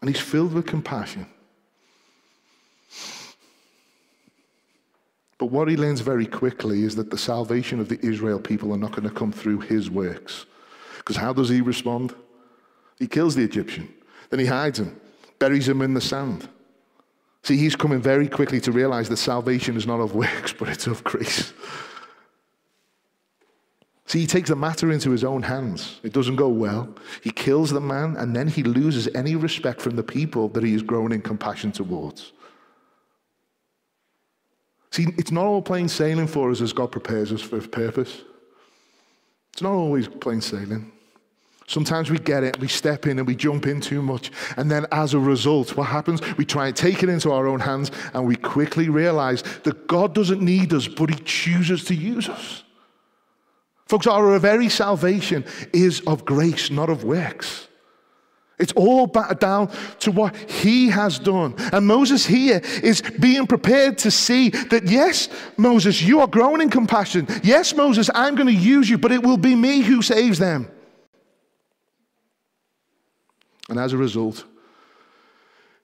And 0.00 0.10
he's 0.10 0.20
filled 0.20 0.52
with 0.52 0.66
compassion. 0.66 1.26
But 5.38 5.46
what 5.46 5.68
he 5.68 5.76
learns 5.76 6.00
very 6.00 6.26
quickly 6.26 6.84
is 6.84 6.94
that 6.96 7.10
the 7.10 7.18
salvation 7.18 7.80
of 7.80 7.88
the 7.88 7.98
Israel 8.04 8.38
people 8.38 8.72
are 8.72 8.78
not 8.78 8.92
going 8.92 9.08
to 9.08 9.14
come 9.14 9.32
through 9.32 9.60
his 9.60 9.90
works. 9.90 10.46
Because 10.98 11.16
how 11.16 11.32
does 11.32 11.48
he 11.48 11.60
respond? 11.60 12.14
He 12.98 13.06
kills 13.06 13.34
the 13.34 13.42
Egyptian, 13.42 13.92
then 14.30 14.40
he 14.40 14.46
hides 14.46 14.78
him, 14.78 14.98
buries 15.38 15.68
him 15.68 15.82
in 15.82 15.94
the 15.94 16.00
sand. 16.00 16.48
See, 17.42 17.58
he's 17.58 17.76
coming 17.76 18.00
very 18.00 18.26
quickly 18.26 18.60
to 18.62 18.72
realize 18.72 19.08
that 19.10 19.18
salvation 19.18 19.76
is 19.76 19.86
not 19.86 20.00
of 20.00 20.14
works, 20.14 20.52
but 20.58 20.68
it's 20.68 20.86
of 20.86 21.04
grace. 21.04 21.52
See, 24.06 24.20
he 24.20 24.26
takes 24.26 24.48
the 24.50 24.56
matter 24.56 24.92
into 24.92 25.10
his 25.10 25.24
own 25.24 25.42
hands. 25.42 26.00
It 26.02 26.12
doesn't 26.12 26.36
go 26.36 26.48
well. 26.48 26.94
He 27.22 27.30
kills 27.30 27.70
the 27.70 27.80
man, 27.80 28.16
and 28.16 28.34
then 28.36 28.48
he 28.48 28.62
loses 28.62 29.08
any 29.14 29.34
respect 29.34 29.80
from 29.80 29.96
the 29.96 30.02
people 30.02 30.48
that 30.50 30.62
he 30.62 30.72
has 30.72 30.82
grown 30.82 31.10
in 31.10 31.20
compassion 31.20 31.72
towards. 31.72 32.32
See, 34.94 35.08
it's 35.18 35.32
not 35.32 35.46
all 35.46 35.60
plain 35.60 35.88
sailing 35.88 36.28
for 36.28 36.52
us 36.52 36.60
as 36.60 36.72
God 36.72 36.92
prepares 36.92 37.32
us 37.32 37.40
for 37.40 37.60
purpose. 37.60 38.22
It's 39.52 39.60
not 39.60 39.72
always 39.72 40.06
plain 40.06 40.40
sailing. 40.40 40.92
Sometimes 41.66 42.10
we 42.10 42.18
get 42.18 42.44
it, 42.44 42.60
we 42.60 42.68
step 42.68 43.08
in 43.08 43.18
and 43.18 43.26
we 43.26 43.34
jump 43.34 43.66
in 43.66 43.80
too 43.80 44.02
much. 44.02 44.30
And 44.56 44.70
then 44.70 44.86
as 44.92 45.12
a 45.12 45.18
result, 45.18 45.76
what 45.76 45.88
happens? 45.88 46.20
We 46.36 46.44
try 46.44 46.68
and 46.68 46.76
take 46.76 47.02
it 47.02 47.08
into 47.08 47.32
our 47.32 47.48
own 47.48 47.58
hands 47.58 47.90
and 48.12 48.24
we 48.24 48.36
quickly 48.36 48.88
realize 48.88 49.42
that 49.64 49.88
God 49.88 50.14
doesn't 50.14 50.40
need 50.40 50.72
us, 50.72 50.86
but 50.86 51.10
He 51.10 51.16
chooses 51.24 51.82
to 51.86 51.94
use 51.96 52.28
us. 52.28 52.62
Folks, 53.88 54.06
our 54.06 54.38
very 54.38 54.68
salvation 54.68 55.44
is 55.72 56.02
of 56.06 56.24
grace, 56.24 56.70
not 56.70 56.88
of 56.88 57.02
works. 57.02 57.66
It's 58.64 58.72
all 58.72 59.06
back 59.06 59.38
down 59.40 59.70
to 60.00 60.10
what 60.10 60.34
he 60.50 60.88
has 60.88 61.18
done. 61.18 61.54
And 61.70 61.86
Moses 61.86 62.24
here 62.24 62.62
is 62.82 63.02
being 63.02 63.46
prepared 63.46 63.98
to 63.98 64.10
see 64.10 64.48
that, 64.48 64.86
yes, 64.86 65.28
Moses, 65.58 66.00
you 66.00 66.20
are 66.20 66.26
growing 66.26 66.62
in 66.62 66.70
compassion. 66.70 67.28
Yes, 67.42 67.76
Moses, 67.76 68.08
I'm 68.14 68.34
going 68.36 68.46
to 68.46 68.54
use 68.54 68.88
you, 68.88 68.96
but 68.96 69.12
it 69.12 69.22
will 69.22 69.36
be 69.36 69.54
me 69.54 69.82
who 69.82 70.00
saves 70.00 70.38
them. 70.38 70.70
And 73.68 73.78
as 73.78 73.92
a 73.92 73.98
result, 73.98 74.46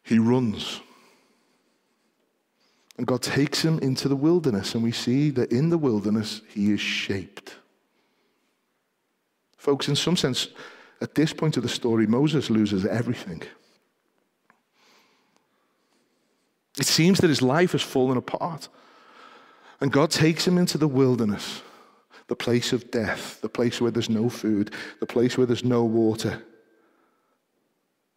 he 0.02 0.18
runs. 0.18 0.80
And 2.96 3.06
God 3.06 3.20
takes 3.20 3.60
him 3.62 3.78
into 3.80 4.08
the 4.08 4.16
wilderness, 4.16 4.74
and 4.74 4.82
we 4.82 4.92
see 4.92 5.28
that 5.32 5.52
in 5.52 5.68
the 5.68 5.78
wilderness, 5.78 6.40
he 6.48 6.72
is 6.72 6.80
shaped. 6.80 7.56
Folks, 9.58 9.86
in 9.88 9.96
some 9.96 10.16
sense, 10.16 10.48
at 11.00 11.14
this 11.14 11.32
point 11.32 11.56
of 11.56 11.62
the 11.62 11.68
story, 11.68 12.06
Moses 12.06 12.50
loses 12.50 12.84
everything. 12.84 13.42
It 16.78 16.86
seems 16.86 17.18
that 17.20 17.28
his 17.28 17.42
life 17.42 17.72
has 17.72 17.82
fallen 17.82 18.16
apart. 18.16 18.68
And 19.80 19.90
God 19.90 20.10
takes 20.10 20.46
him 20.46 20.58
into 20.58 20.78
the 20.78 20.88
wilderness, 20.88 21.62
the 22.28 22.36
place 22.36 22.72
of 22.72 22.90
death, 22.90 23.40
the 23.40 23.48
place 23.48 23.80
where 23.80 23.90
there's 23.90 24.10
no 24.10 24.28
food, 24.28 24.74
the 25.00 25.06
place 25.06 25.38
where 25.38 25.46
there's 25.46 25.64
no 25.64 25.84
water, 25.84 26.42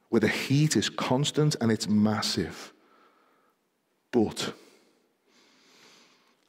where 0.10 0.20
the 0.20 0.28
heat 0.28 0.76
is 0.76 0.90
constant 0.90 1.56
and 1.62 1.72
it's 1.72 1.88
massive. 1.88 2.74
But 4.12 4.54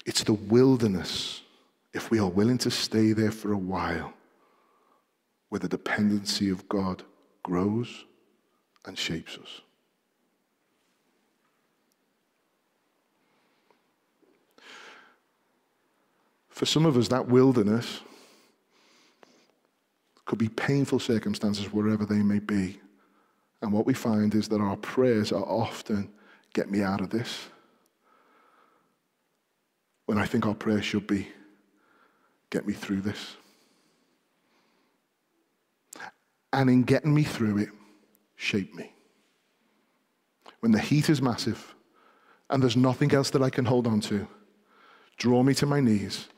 it's 0.05 0.25
the 0.25 0.35
wilderness, 0.35 1.42
if 1.92 2.11
we 2.11 2.18
are 2.18 2.29
willing 2.29 2.59
to 2.59 2.70
stay 2.70 3.12
there 3.12 3.31
for 3.31 3.53
a 3.53 3.59
while, 3.59 4.12
where 5.55 5.61
the 5.61 5.69
dependency 5.69 6.51
of 6.51 6.69
God 6.69 7.05
grows 7.45 8.07
and 8.87 8.99
shapes 8.99 9.38
us. 9.40 9.61
For 16.49 16.67
some 16.67 16.85
of 16.85 16.97
us, 16.97 17.07
that 17.07 17.29
wilderness 17.29 18.01
could 20.25 20.40
be 20.40 20.49
painful 20.49 20.99
circumstances 20.99 21.73
wherever 21.73 22.05
they 22.05 22.25
may 22.25 22.40
be. 22.40 22.81
And 23.62 23.73
what 23.73 23.87
we 23.87 23.95
find 23.95 24.35
is 24.35 24.49
that 24.49 24.61
our 24.61 24.77
prayers 24.79 25.31
are 25.31 25.45
often, 25.45 26.11
get 26.53 26.69
me 26.69 26.83
out 26.83 27.01
of 27.01 27.11
this. 27.11 27.47
When 30.07 30.19
I 30.19 30.27
think 30.27 30.47
our 30.47 30.55
prayer 30.57 30.83
should 30.83 31.07
be, 31.07 31.29
get 32.51 32.67
me 32.67 32.73
through 32.73 33.03
this. 33.03 33.37
And 36.55 36.71
in 36.71 36.85
getting 36.85 37.12
me 37.12 37.25
through 37.25 37.59
it, 37.59 37.69
shape 38.37 38.75
me. 38.75 38.93
When 40.61 40.71
the 40.71 40.79
heat 40.79 41.11
is 41.11 41.21
massive 41.21 41.75
and 42.49 42.62
there's 42.62 42.77
nothing 42.77 43.12
else 43.12 43.31
that 43.31 43.43
I 43.43 43.51
can 43.51 43.64
hold 43.64 43.88
on 43.88 44.01
to, 44.03 44.27
draw 45.17 45.43
me 45.43 45.53
to 45.55 45.67
my 45.67 45.81
knees 45.81 46.29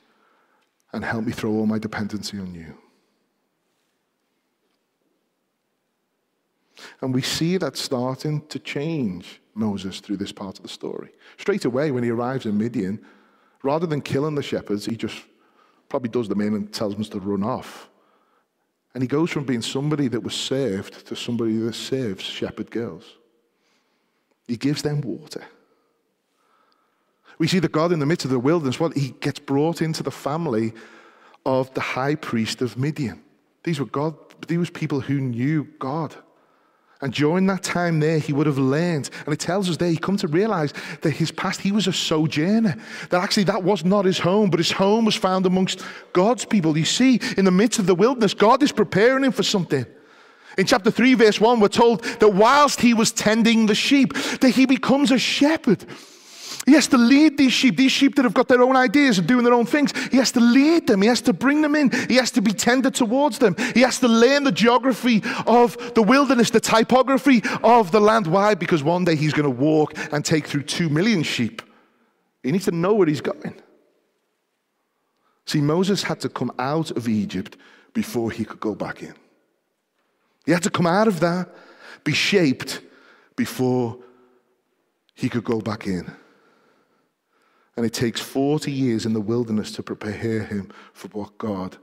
and 0.94 1.04
help 1.04 1.24
me 1.24 1.32
throw 1.32 1.50
all 1.50 1.66
my 1.66 1.78
dependency 1.78 2.38
on 2.38 2.54
you. 2.54 2.74
And 7.02 7.12
we 7.12 7.20
see 7.20 7.58
that 7.58 7.76
starting 7.76 8.40
to 8.46 8.58
change 8.58 9.40
Moses 9.54 10.00
through 10.00 10.16
this 10.16 10.32
part 10.32 10.56
of 10.56 10.62
the 10.62 10.68
story. 10.68 11.10
Straight 11.36 11.66
away, 11.66 11.90
when 11.90 12.02
he 12.02 12.10
arrives 12.10 12.46
in 12.46 12.56
Midian, 12.56 13.04
rather 13.62 13.86
than 13.86 14.00
killing 14.00 14.34
the 14.34 14.42
shepherds, 14.42 14.86
he 14.86 14.96
just 14.96 15.24
probably 15.90 16.08
does 16.08 16.28
them 16.28 16.40
in 16.40 16.54
and 16.54 16.72
tells 16.72 16.94
them 16.94 17.04
to 17.04 17.20
run 17.20 17.42
off. 17.42 17.90
And 18.96 19.02
he 19.02 19.08
goes 19.08 19.30
from 19.30 19.44
being 19.44 19.60
somebody 19.60 20.08
that 20.08 20.22
was 20.22 20.34
saved 20.34 21.06
to 21.08 21.14
somebody 21.14 21.58
that 21.58 21.74
saves 21.74 22.24
shepherd 22.24 22.70
girls. 22.70 23.04
He 24.48 24.56
gives 24.56 24.80
them 24.80 25.02
water. 25.02 25.44
We 27.38 27.46
see 27.46 27.58
that 27.58 27.72
God 27.72 27.92
in 27.92 27.98
the 27.98 28.06
midst 28.06 28.24
of 28.24 28.30
the 28.30 28.38
wilderness, 28.38 28.80
well, 28.80 28.88
he 28.88 29.10
gets 29.20 29.38
brought 29.38 29.82
into 29.82 30.02
the 30.02 30.10
family 30.10 30.72
of 31.44 31.74
the 31.74 31.82
high 31.82 32.14
priest 32.14 32.62
of 32.62 32.78
Midian. 32.78 33.22
These 33.64 33.80
were 33.80 33.84
God, 33.84 34.14
these 34.48 34.56
were 34.56 34.64
people 34.64 35.00
who 35.00 35.20
knew 35.20 35.64
God. 35.78 36.16
And 37.02 37.12
during 37.12 37.46
that 37.48 37.62
time 37.62 38.00
there, 38.00 38.18
he 38.18 38.32
would 38.32 38.46
have 38.46 38.56
learned, 38.56 39.10
and 39.26 39.32
it 39.32 39.38
tells 39.38 39.68
us 39.68 39.76
there, 39.76 39.90
he 39.90 39.98
come 39.98 40.16
to 40.16 40.28
realize 40.28 40.72
that 41.02 41.10
his 41.10 41.30
past, 41.30 41.60
he 41.60 41.70
was 41.70 41.86
a 41.86 41.92
sojourner. 41.92 42.74
That 43.10 43.22
actually 43.22 43.44
that 43.44 43.62
was 43.62 43.84
not 43.84 44.06
his 44.06 44.18
home, 44.18 44.48
but 44.48 44.60
his 44.60 44.72
home 44.72 45.04
was 45.04 45.14
found 45.14 45.44
amongst 45.44 45.84
God's 46.14 46.46
people. 46.46 46.76
You 46.76 46.86
see, 46.86 47.20
in 47.36 47.44
the 47.44 47.50
midst 47.50 47.78
of 47.78 47.86
the 47.86 47.94
wilderness, 47.94 48.32
God 48.32 48.62
is 48.62 48.72
preparing 48.72 49.24
him 49.24 49.32
for 49.32 49.42
something. 49.42 49.84
In 50.56 50.64
chapter 50.64 50.90
3, 50.90 51.14
verse 51.14 51.38
1, 51.38 51.60
we're 51.60 51.68
told 51.68 52.02
that 52.02 52.32
whilst 52.32 52.80
he 52.80 52.94
was 52.94 53.12
tending 53.12 53.66
the 53.66 53.74
sheep, 53.74 54.14
that 54.40 54.54
he 54.54 54.64
becomes 54.64 55.10
a 55.10 55.18
shepherd. 55.18 55.84
He 56.66 56.72
has 56.72 56.88
to 56.88 56.98
lead 56.98 57.38
these 57.38 57.52
sheep, 57.52 57.76
these 57.76 57.92
sheep 57.92 58.16
that 58.16 58.24
have 58.24 58.34
got 58.34 58.48
their 58.48 58.60
own 58.60 58.74
ideas 58.74 59.18
and 59.18 59.26
doing 59.26 59.44
their 59.44 59.54
own 59.54 59.66
things. 59.66 59.92
He 60.08 60.16
has 60.16 60.32
to 60.32 60.40
lead 60.40 60.88
them. 60.88 61.00
He 61.00 61.06
has 61.06 61.20
to 61.22 61.32
bring 61.32 61.62
them 61.62 61.76
in. 61.76 61.92
He 62.08 62.16
has 62.16 62.32
to 62.32 62.42
be 62.42 62.52
tender 62.52 62.90
towards 62.90 63.38
them. 63.38 63.54
He 63.72 63.82
has 63.82 64.00
to 64.00 64.08
learn 64.08 64.42
the 64.42 64.50
geography 64.50 65.22
of 65.46 65.94
the 65.94 66.02
wilderness, 66.02 66.50
the 66.50 66.58
typography 66.58 67.40
of 67.62 67.92
the 67.92 68.00
land. 68.00 68.26
Why? 68.26 68.54
Because 68.54 68.82
one 68.82 69.04
day 69.04 69.14
he's 69.14 69.32
going 69.32 69.44
to 69.44 69.62
walk 69.62 69.96
and 70.12 70.24
take 70.24 70.48
through 70.48 70.64
two 70.64 70.88
million 70.88 71.22
sheep. 71.22 71.62
He 72.42 72.50
needs 72.50 72.64
to 72.64 72.72
know 72.72 72.94
where 72.94 73.06
he's 73.06 73.20
going. 73.20 73.54
See, 75.46 75.60
Moses 75.60 76.02
had 76.02 76.20
to 76.22 76.28
come 76.28 76.50
out 76.58 76.90
of 76.90 77.08
Egypt 77.08 77.56
before 77.94 78.32
he 78.32 78.44
could 78.44 78.58
go 78.58 78.74
back 78.74 79.04
in. 79.04 79.14
He 80.44 80.50
had 80.50 80.64
to 80.64 80.70
come 80.70 80.86
out 80.86 81.06
of 81.06 81.20
that, 81.20 81.48
be 82.02 82.12
shaped 82.12 82.80
before 83.36 83.98
he 85.14 85.28
could 85.28 85.44
go 85.44 85.60
back 85.60 85.86
in. 85.86 86.10
And 87.76 87.84
it 87.84 87.92
takes 87.92 88.20
40 88.20 88.72
years 88.72 89.04
in 89.04 89.12
the 89.12 89.20
wilderness 89.20 89.72
to 89.72 89.82
prepare 89.82 90.42
him 90.42 90.70
for 90.92 91.08
what 91.08 91.36
God 91.36 91.76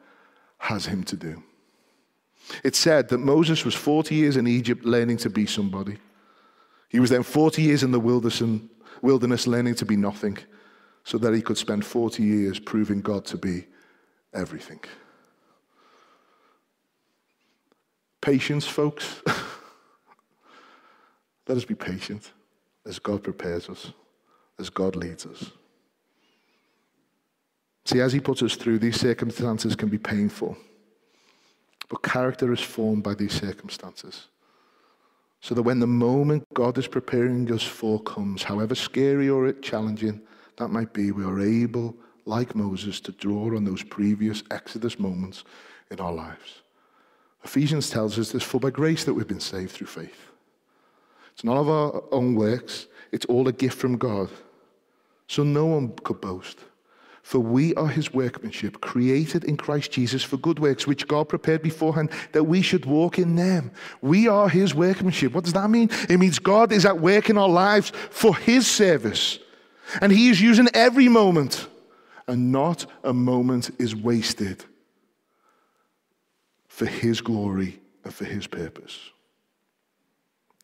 has 0.57 0.85
him 0.87 1.03
to 1.03 1.15
do. 1.15 1.43
It 2.63 2.75
said 2.75 3.09
that 3.09 3.19
Moses 3.19 3.63
was 3.63 3.75
40 3.75 4.15
years 4.15 4.37
in 4.37 4.47
Egypt 4.47 4.85
learning 4.85 5.17
to 5.17 5.29
be 5.29 5.45
somebody. 5.45 5.97
He 6.89 6.99
was 6.99 7.09
then 7.09 7.23
40 7.23 7.61
years 7.61 7.83
in 7.83 7.91
the 7.91 7.99
wilderness 7.99 9.47
learning 9.47 9.75
to 9.75 9.85
be 9.85 9.95
nothing, 9.95 10.37
so 11.03 11.17
that 11.17 11.33
he 11.33 11.41
could 11.41 11.57
spend 11.57 11.85
40 11.85 12.23
years 12.23 12.59
proving 12.59 13.01
God 13.01 13.25
to 13.25 13.37
be 13.37 13.65
everything. 14.33 14.79
Patience, 18.21 18.65
folks. 18.65 19.21
Let 21.47 21.57
us 21.57 21.65
be 21.65 21.75
patient 21.75 22.31
as 22.85 22.99
God 22.99 23.21
prepares 23.21 23.67
us, 23.69 23.91
as 24.57 24.69
God 24.69 24.95
leads 24.95 25.25
us. 25.25 25.51
See, 27.85 27.99
as 27.99 28.13
He 28.13 28.19
puts 28.19 28.41
us 28.41 28.55
through, 28.55 28.79
these 28.79 28.99
circumstances 28.99 29.75
can 29.75 29.89
be 29.89 29.97
painful. 29.97 30.57
But 31.89 32.03
character 32.03 32.53
is 32.53 32.61
formed 32.61 33.03
by 33.03 33.13
these 33.13 33.33
circumstances. 33.33 34.27
So 35.41 35.53
that 35.55 35.63
when 35.63 35.79
the 35.79 35.87
moment 35.87 36.45
God 36.53 36.77
is 36.77 36.87
preparing 36.87 37.51
us 37.51 37.63
for 37.63 38.01
comes, 38.01 38.43
however 38.43 38.75
scary 38.75 39.29
or 39.29 39.51
challenging 39.53 40.21
that 40.57 40.69
might 40.69 40.93
be, 40.93 41.11
we 41.11 41.23
are 41.23 41.41
able, 41.41 41.95
like 42.25 42.55
Moses, 42.55 42.99
to 43.01 43.11
draw 43.11 43.55
on 43.55 43.65
those 43.65 43.83
previous 43.83 44.43
Exodus 44.51 44.99
moments 44.99 45.43
in 45.91 45.99
our 45.99 46.13
lives. 46.13 46.61
Ephesians 47.43 47.89
tells 47.89 48.17
us 48.17 48.31
this 48.31 48.43
for 48.43 48.59
by 48.59 48.69
grace 48.69 49.03
that 49.03 49.13
we've 49.13 49.27
been 49.27 49.39
saved 49.39 49.71
through 49.71 49.87
faith. 49.87 50.29
It's 51.33 51.43
none 51.43 51.57
of 51.57 51.67
our 51.67 52.03
own 52.11 52.35
works, 52.35 52.87
it's 53.11 53.25
all 53.25 53.47
a 53.47 53.51
gift 53.51 53.77
from 53.77 53.97
God. 53.97 54.29
So 55.27 55.43
no 55.43 55.65
one 55.65 55.93
could 56.03 56.21
boast. 56.21 56.59
For 57.23 57.39
we 57.39 57.73
are 57.75 57.87
his 57.87 58.13
workmanship, 58.13 58.81
created 58.81 59.45
in 59.45 59.55
Christ 59.55 59.93
Jesus 59.93 60.23
for 60.23 60.35
good 60.35 60.59
works, 60.59 60.85
which 60.85 61.07
God 61.07 61.29
prepared 61.29 61.61
beforehand 61.61 62.11
that 62.33 62.43
we 62.43 62.61
should 62.61 62.85
walk 62.85 63.17
in 63.17 63.37
them. 63.37 63.71
We 64.01 64.27
are 64.27 64.49
his 64.49 64.75
workmanship. 64.75 65.33
What 65.33 65.45
does 65.45 65.53
that 65.53 65.69
mean? 65.69 65.89
It 66.09 66.19
means 66.19 66.37
God 66.37 66.73
is 66.73 66.85
at 66.85 66.99
work 66.99 67.29
in 67.29 67.37
our 67.37 67.47
lives 67.47 67.93
for 68.09 68.35
his 68.35 68.67
service. 68.67 69.39
And 70.01 70.11
he 70.11 70.29
is 70.29 70.41
using 70.41 70.67
every 70.73 71.07
moment, 71.07 71.67
and 72.27 72.51
not 72.51 72.85
a 73.05 73.13
moment 73.13 73.71
is 73.79 73.95
wasted 73.95 74.65
for 76.67 76.85
his 76.85 77.21
glory 77.21 77.79
and 78.03 78.13
for 78.13 78.25
his 78.25 78.47
purpose. 78.47 78.99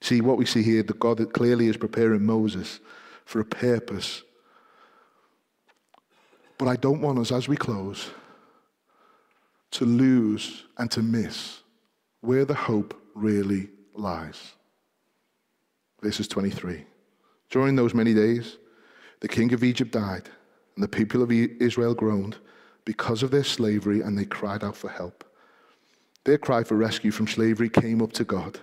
See, 0.01 0.19
what 0.19 0.37
we 0.37 0.45
see 0.45 0.61
here, 0.61 0.83
that 0.83 0.99
God 0.99 1.33
clearly 1.33 1.67
is 1.67 1.77
preparing 1.77 2.25
Moses 2.25 2.81
for 3.23 3.39
a 3.39 3.45
purpose 3.45 4.23
but 6.59 6.67
I 6.67 6.75
don't 6.75 7.01
want 7.01 7.17
us, 7.17 7.31
as 7.31 7.47
we 7.47 7.55
close, 7.55 8.11
to 9.71 9.85
lose 9.85 10.65
and 10.77 10.91
to 10.91 11.01
miss 11.01 11.61
where 12.21 12.45
the 12.45 12.53
hope 12.53 12.93
really 13.15 13.69
lies. 13.95 14.51
Is 16.03 16.27
23. 16.27 16.85
During 17.49 17.75
those 17.75 17.93
many 17.93 18.13
days, 18.13 18.57
the 19.21 19.27
king 19.27 19.53
of 19.53 19.63
Egypt 19.63 19.91
died, 19.91 20.29
and 20.75 20.83
the 20.83 20.87
people 20.87 21.23
of 21.23 21.31
Israel 21.31 21.93
groaned 21.93 22.37
because 22.85 23.23
of 23.23 23.31
their 23.31 23.43
slavery, 23.43 24.01
and 24.01 24.17
they 24.17 24.25
cried 24.25 24.63
out 24.63 24.75
for 24.75 24.89
help. 24.89 25.23
Their 26.25 26.37
cry 26.37 26.63
for 26.63 26.75
rescue 26.75 27.11
from 27.11 27.27
slavery 27.27 27.69
came 27.69 28.01
up 28.01 28.11
to 28.13 28.23
God, 28.25 28.59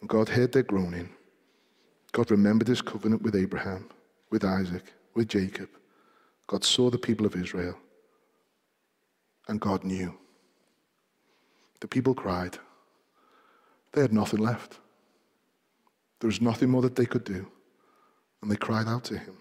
and 0.00 0.08
God 0.08 0.28
heard 0.28 0.52
their 0.52 0.62
groaning. 0.64 1.10
God 2.12 2.30
remembered 2.30 2.68
his 2.68 2.82
covenant 2.82 3.22
with 3.22 3.36
Abraham, 3.36 3.88
with 4.30 4.44
Isaac, 4.44 4.92
with 5.14 5.28
Jacob. 5.28 5.68
God 6.48 6.64
saw 6.64 6.90
the 6.90 6.98
people 6.98 7.26
of 7.26 7.36
Israel, 7.36 7.78
and 9.46 9.60
God 9.60 9.84
knew. 9.84 10.14
The 11.80 11.86
people 11.86 12.14
cried. 12.14 12.58
They 13.92 14.00
had 14.00 14.12
nothing 14.12 14.40
left. 14.40 14.80
There 16.20 16.28
was 16.28 16.40
nothing 16.40 16.70
more 16.70 16.82
that 16.82 16.96
they 16.96 17.06
could 17.06 17.24
do, 17.24 17.46
and 18.42 18.50
they 18.50 18.56
cried 18.56 18.88
out 18.88 19.04
to 19.04 19.18
him. 19.18 19.36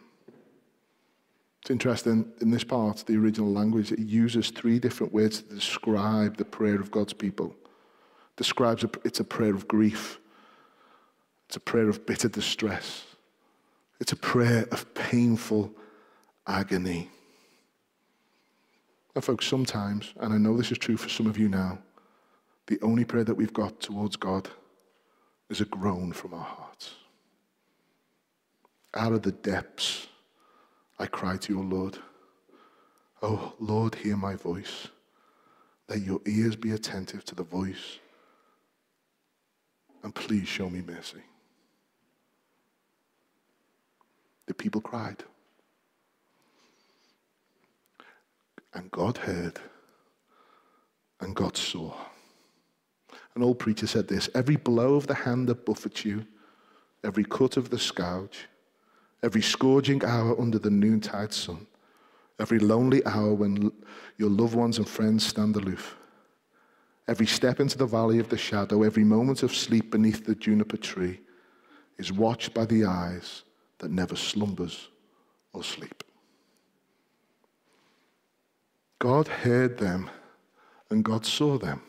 It's 1.62 1.72
interesting, 1.72 2.32
in 2.41 2.51
this 2.51 2.64
part, 2.64 3.03
the 3.08 3.18
original 3.18 3.51
language, 3.51 3.91
it 3.91 3.99
uses 3.99 4.49
three 4.51 4.78
different 4.78 5.14
words 5.14 5.41
to 5.41 5.55
describe 5.55 6.38
the 6.38 6.45
prayer 6.45 6.80
of 6.80 6.91
God's 6.91 7.14
people. 7.14 7.55
Describes 8.36 8.84
a, 8.84 8.89
it's 9.03 9.20
a 9.20 9.24
prayer 9.24 9.55
of 9.55 9.68
grief. 9.68 10.20
It's 11.47 11.55
a 11.55 11.62
prayer 11.62 11.89
of 11.89 12.05
bitter 12.05 12.30
distress. 12.30 13.03
It's 13.99 14.12
a 14.12 14.18
prayer 14.18 14.68
of 14.72 14.93
painful 14.93 15.72
agony. 16.47 17.09
And, 19.13 19.23
folks, 19.23 19.47
sometimes, 19.47 20.13
and 20.19 20.33
I 20.33 20.37
know 20.37 20.55
this 20.55 20.71
is 20.71 20.77
true 20.77 20.97
for 20.97 21.09
some 21.09 21.27
of 21.27 21.37
you 21.37 21.49
now, 21.49 21.79
the 22.67 22.79
only 22.81 23.05
prayer 23.05 23.23
that 23.23 23.35
we've 23.35 23.53
got 23.53 23.79
towards 23.79 24.15
God 24.15 24.49
is 25.49 25.61
a 25.61 25.65
groan 25.65 26.11
from 26.11 26.33
our 26.33 26.43
hearts. 26.43 26.95
Out 28.93 29.13
of 29.13 29.21
the 29.21 29.31
depths, 29.31 30.07
I 30.99 31.05
cry 31.05 31.37
to 31.37 31.53
your 31.53 31.63
Lord. 31.63 31.97
Oh, 33.21 33.53
Lord, 33.59 33.95
hear 33.95 34.17
my 34.17 34.35
voice. 34.35 34.87
Let 35.87 36.01
your 36.01 36.19
ears 36.25 36.55
be 36.55 36.71
attentive 36.71 37.23
to 37.25 37.35
the 37.35 37.43
voice. 37.43 37.99
And 40.03 40.13
please 40.13 40.47
show 40.47 40.69
me 40.69 40.81
mercy. 40.81 41.23
The 44.45 44.53
people 44.53 44.81
cried. 44.81 45.23
And 48.78 48.91
God 48.91 49.17
heard, 49.17 49.59
and 51.19 51.36
God 51.36 51.57
saw. 51.57 51.95
An 53.34 53.41
old 53.41 53.57
preacher 53.57 53.88
said 53.88 54.07
this 54.07 54.30
every 54.36 54.55
blow 54.55 54.93
of 54.93 55.07
the 55.07 55.15
hand 55.15 55.49
that 55.49 55.65
buffets 55.65 56.05
you, 56.05 56.28
every 57.03 57.23
cut 57.23 57.57
of 57.57 57.71
the 57.71 57.80
scourge, 57.80 58.47
every 59.23 59.41
scourging 59.41 60.05
hour 60.05 60.39
under 60.39 60.59
the 60.59 60.69
noontide 60.69 61.34
sun, 61.34 61.65
every 62.39 62.59
lonely 62.59 63.03
hour 63.07 63.34
when 63.34 63.71
your 64.17 64.30
loved 64.30 64.53
ones 64.53 64.78
and 64.78 64.88
friends 64.88 65.25
stand 65.25 65.55
aloof, 65.55 65.97
every 67.07 67.25
step 67.25 67.59
into 67.59 67.80
the 67.80 67.86
valley 67.88 68.19
of 68.19 68.30
the 68.30 68.38
shadow, 68.38 68.84
every 68.84 69.03
moment 69.03 69.41
of 69.41 69.55
sleep 69.55 69.89
beneath 69.89 70.23
the 70.23 70.36
juniper 70.36 70.78
tree 70.78 71.19
is 71.97 72.13
watched 72.13 72.53
by 72.53 72.65
the 72.65 72.86
eyes 72.86 73.41
that 73.80 73.89
never 73.89 74.15
slumbers 74.15 74.89
or 75.51 75.63
sleep. 75.63 76.03
God 78.99 79.27
heard 79.27 79.77
them 79.77 80.09
and 80.89 81.03
God 81.03 81.25
saw 81.25 81.57
them. 81.57 81.81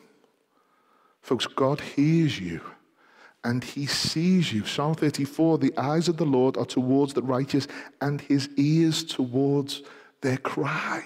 Folks, 1.22 1.46
God 1.46 1.80
hears 1.80 2.38
you 2.38 2.60
and 3.44 3.62
he 3.62 3.86
sees 3.86 4.52
you. 4.52 4.64
Psalm 4.64 4.94
34 4.94 5.58
the 5.58 5.76
eyes 5.76 6.08
of 6.08 6.16
the 6.16 6.26
Lord 6.26 6.56
are 6.56 6.66
towards 6.66 7.14
the 7.14 7.22
righteous 7.22 7.66
and 8.00 8.20
his 8.20 8.48
ears 8.56 9.04
towards 9.04 9.82
their 10.20 10.38
cry. 10.38 11.04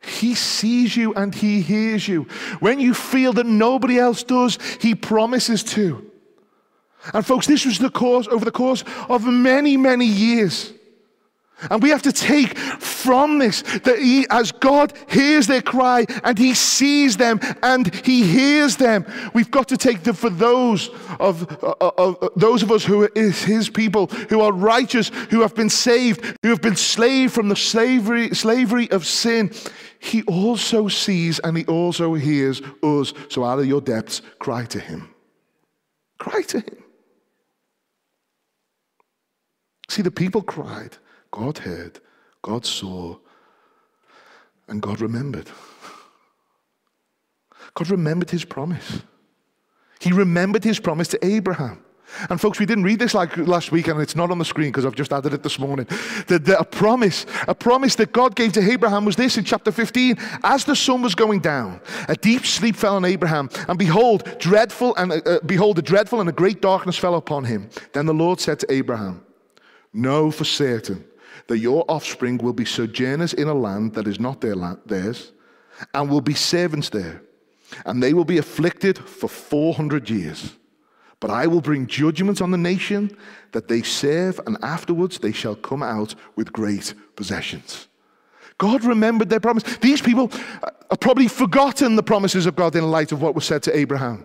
He 0.00 0.34
sees 0.34 0.96
you 0.96 1.14
and 1.14 1.34
he 1.34 1.60
hears 1.60 2.08
you. 2.08 2.24
When 2.58 2.80
you 2.80 2.92
feel 2.92 3.32
that 3.34 3.46
nobody 3.46 3.98
else 3.98 4.24
does, 4.24 4.58
he 4.80 4.94
promises 4.94 5.62
to. 5.64 6.10
And 7.14 7.24
folks, 7.24 7.46
this 7.46 7.64
was 7.64 7.78
the 7.78 7.90
course 7.90 8.28
over 8.28 8.44
the 8.44 8.52
course 8.52 8.84
of 9.08 9.26
many, 9.26 9.76
many 9.76 10.06
years. 10.06 10.72
And 11.70 11.82
we 11.82 11.90
have 11.90 12.02
to 12.02 12.12
take 12.12 12.56
from 12.58 13.38
this 13.38 13.62
that 13.62 13.98
he, 13.98 14.26
as 14.30 14.52
God 14.52 14.92
hears 15.08 15.46
their 15.46 15.62
cry 15.62 16.06
and 16.24 16.38
he 16.38 16.54
sees 16.54 17.16
them 17.16 17.40
and 17.62 17.94
he 18.04 18.24
hears 18.24 18.76
them, 18.76 19.06
we've 19.34 19.50
got 19.50 19.68
to 19.68 19.76
take 19.76 20.02
them 20.02 20.14
for 20.14 20.30
those 20.30 20.88
of, 21.20 21.46
of, 21.62 22.18
of 22.20 22.30
those 22.36 22.62
of 22.62 22.70
us 22.70 22.84
who 22.84 23.04
are 23.04 23.10
his 23.14 23.70
people, 23.70 24.06
who 24.06 24.40
are 24.40 24.52
righteous, 24.52 25.08
who 25.30 25.40
have 25.40 25.54
been 25.54 25.70
saved, 25.70 26.36
who 26.42 26.48
have 26.48 26.62
been 26.62 26.76
slaved 26.76 27.32
from 27.32 27.48
the 27.48 27.56
slavery, 27.56 28.34
slavery 28.34 28.90
of 28.90 29.06
sin. 29.06 29.52
He 29.98 30.22
also 30.24 30.88
sees 30.88 31.38
and 31.38 31.56
he 31.56 31.64
also 31.66 32.14
hears 32.14 32.60
us. 32.82 33.12
So 33.28 33.44
out 33.44 33.60
of 33.60 33.66
your 33.66 33.80
depths, 33.80 34.20
cry 34.38 34.64
to 34.66 34.80
him. 34.80 35.14
Cry 36.18 36.42
to 36.42 36.60
him. 36.60 36.82
See, 39.88 40.02
the 40.02 40.10
people 40.10 40.42
cried 40.42 40.96
God 41.32 41.58
heard, 41.58 41.98
God 42.42 42.64
saw, 42.64 43.16
and 44.68 44.80
God 44.80 45.00
remembered. 45.00 45.50
God 47.74 47.90
remembered 47.90 48.30
his 48.30 48.44
promise. 48.44 49.00
He 49.98 50.12
remembered 50.12 50.62
his 50.62 50.78
promise 50.78 51.08
to 51.08 51.24
Abraham. 51.24 51.82
And 52.28 52.38
folks, 52.38 52.58
we 52.58 52.66
didn't 52.66 52.84
read 52.84 52.98
this 52.98 53.14
like 53.14 53.34
last 53.38 53.72
week, 53.72 53.88
and 53.88 53.98
it's 53.98 54.14
not 54.14 54.30
on 54.30 54.38
the 54.38 54.44
screen 54.44 54.68
because 54.68 54.84
I've 54.84 54.94
just 54.94 55.14
added 55.14 55.32
it 55.32 55.42
this 55.42 55.58
morning. 55.58 55.86
That 56.26 56.46
a 56.58 56.64
promise, 56.64 57.24
a 57.48 57.54
promise 57.54 57.94
that 57.94 58.12
God 58.12 58.36
gave 58.36 58.52
to 58.52 58.60
Abraham 58.70 59.06
was 59.06 59.16
this 59.16 59.38
in 59.38 59.44
chapter 59.44 59.72
15. 59.72 60.18
As 60.44 60.66
the 60.66 60.76
sun 60.76 61.00
was 61.00 61.14
going 61.14 61.40
down, 61.40 61.80
a 62.08 62.14
deep 62.14 62.44
sleep 62.44 62.76
fell 62.76 62.96
on 62.96 63.06
Abraham, 63.06 63.48
and 63.66 63.78
behold, 63.78 64.36
dreadful 64.38 64.94
and 64.96 65.12
uh, 65.12 65.20
uh 65.24 65.38
behold, 65.46 65.78
a 65.78 65.82
dreadful 65.82 66.20
and 66.20 66.28
a 66.28 66.32
great 66.32 66.60
darkness 66.60 66.98
fell 66.98 67.14
upon 67.14 67.44
him. 67.44 67.70
Then 67.94 68.04
the 68.04 68.12
Lord 68.12 68.38
said 68.38 68.58
to 68.60 68.70
Abraham, 68.70 69.24
Know 69.94 70.30
for 70.30 70.44
certain 70.44 71.06
that 71.48 71.58
your 71.58 71.84
offspring 71.88 72.38
will 72.38 72.52
be 72.52 72.64
sojourners 72.64 73.34
in 73.34 73.48
a 73.48 73.54
land 73.54 73.94
that 73.94 74.06
is 74.06 74.20
not 74.20 74.40
their 74.40 74.56
land, 74.56 74.78
theirs, 74.86 75.32
and 75.94 76.10
will 76.10 76.20
be 76.20 76.34
servants 76.34 76.88
there 76.90 77.22
and 77.84 78.02
they 78.02 78.12
will 78.12 78.24
be 78.24 78.38
afflicted 78.38 78.98
for 78.98 79.28
400 79.28 80.10
years. 80.10 80.52
But 81.20 81.30
I 81.30 81.46
will 81.46 81.60
bring 81.60 81.86
judgment 81.86 82.42
on 82.42 82.50
the 82.50 82.58
nation 82.58 83.16
that 83.52 83.68
they 83.68 83.82
serve, 83.82 84.40
and 84.46 84.58
afterwards 84.62 85.18
they 85.18 85.32
shall 85.32 85.54
come 85.54 85.82
out 85.82 86.14
with 86.34 86.52
great 86.52 86.94
possessions. 87.14 87.86
God 88.58 88.84
remembered 88.84 89.28
their 89.28 89.40
promise. 89.40 89.62
These 89.78 90.02
people 90.02 90.30
uh, 90.62 90.70
have 90.90 91.00
probably 91.00 91.28
forgotten 91.28 91.96
the 91.96 92.02
promises 92.02 92.46
of 92.46 92.56
God 92.56 92.76
in 92.76 92.90
light 92.90 93.12
of 93.12 93.22
what 93.22 93.34
was 93.34 93.44
said 93.44 93.62
to 93.64 93.76
Abraham. 93.76 94.24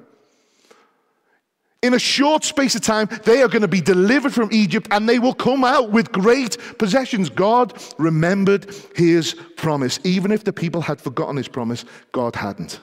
In 1.84 1.94
a 1.94 2.00
short 2.00 2.44
space 2.44 2.74
of 2.76 2.82
time, 2.82 3.08
they 3.24 3.42
are 3.44 3.48
going 3.48 3.62
to 3.62 3.68
be 3.68 3.82
delivered 3.82 4.34
from 4.34 4.50
Egypt 4.52 4.88
and 4.90 5.08
they 5.08 5.20
will 5.20 5.34
come 5.34 5.64
out 5.64 5.92
with 5.92 6.12
great 6.12 6.58
possessions. 6.80 7.30
God 7.30 7.80
remembered 8.00 8.74
his 8.96 9.36
promise. 9.58 10.00
Even 10.04 10.32
if 10.32 10.44
the 10.44 10.54
people 10.54 10.82
had 10.82 11.00
forgotten 11.00 11.38
his 11.38 11.48
promise, 11.48 11.86
God 12.12 12.36
hadn't. 12.36 12.80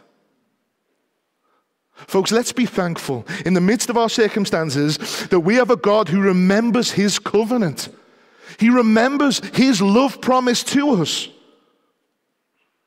Folks, 1.95 2.32
let's 2.32 2.53
be 2.53 2.66
thankful 2.66 3.26
in 3.45 3.55
the 3.55 3.61
midst 3.61 3.88
of 3.88 3.97
our 3.97 4.09
circumstances 4.09 5.26
that 5.28 5.40
we 5.40 5.57
have 5.57 5.70
a 5.70 5.76
God 5.76 6.09
who 6.09 6.20
remembers 6.20 6.90
his 6.92 7.18
covenant. 7.18 7.88
He 8.59 8.68
remembers 8.68 9.40
his 9.55 9.80
love 9.80 10.20
promise 10.20 10.62
to 10.64 10.90
us. 11.03 11.28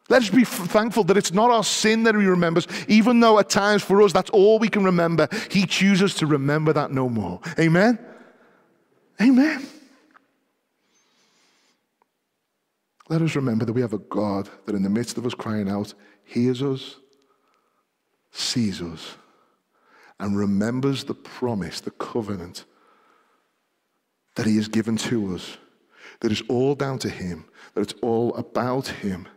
Let's 0.10 0.30
be 0.30 0.46
thankful 0.46 1.04
that 1.06 1.18
it's 1.18 1.34
not 1.34 1.52
our 1.52 1.64
sin 1.64 2.04
that 2.04 2.16
he 2.16 2.26
remembers, 2.26 2.68
even 2.88 3.20
though 3.20 3.40
at 3.40 3.50
times 3.50 3.84
for 3.84 4.02
us 4.02 4.14
that's 4.14 4.30
all 4.30 4.58
we 4.58 4.70
can 4.70 4.84
remember. 4.84 5.28
He 5.52 5.66
chooses 5.66 6.16
to 6.16 6.28
remember 6.28 6.72
that 6.74 6.92
no 6.92 7.10
more. 7.10 7.42
Amen? 7.60 8.00
Amen. 9.22 9.68
Let 13.10 13.22
us 13.22 13.36
remember 13.36 13.66
that 13.66 13.74
we 13.74 13.82
have 13.82 13.94
a 13.94 14.00
God 14.00 14.50
that 14.66 14.76
in 14.76 14.84
the 14.84 14.90
midst 14.90 15.18
of 15.18 15.26
us 15.26 15.34
crying 15.34 15.70
out, 15.70 15.94
hears 16.24 16.62
us 16.62 16.98
sees 18.32 18.82
us 18.82 19.16
and 20.20 20.38
remembers 20.38 21.04
the 21.04 21.14
promise, 21.14 21.80
the 21.80 21.92
covenant 21.92 22.66
that 24.36 24.46
He 24.46 24.56
has 24.58 24.68
given 24.68 24.98
to 24.98 25.36
us, 25.36 25.58
that 26.20 26.32
is 26.32 26.44
all 26.48 26.76
down 26.76 27.00
to 27.00 27.10
Him, 27.10 27.46
that 27.74 27.82
it's 27.82 27.96
all 28.02 28.36
about 28.36 28.88
Him, 28.88 29.28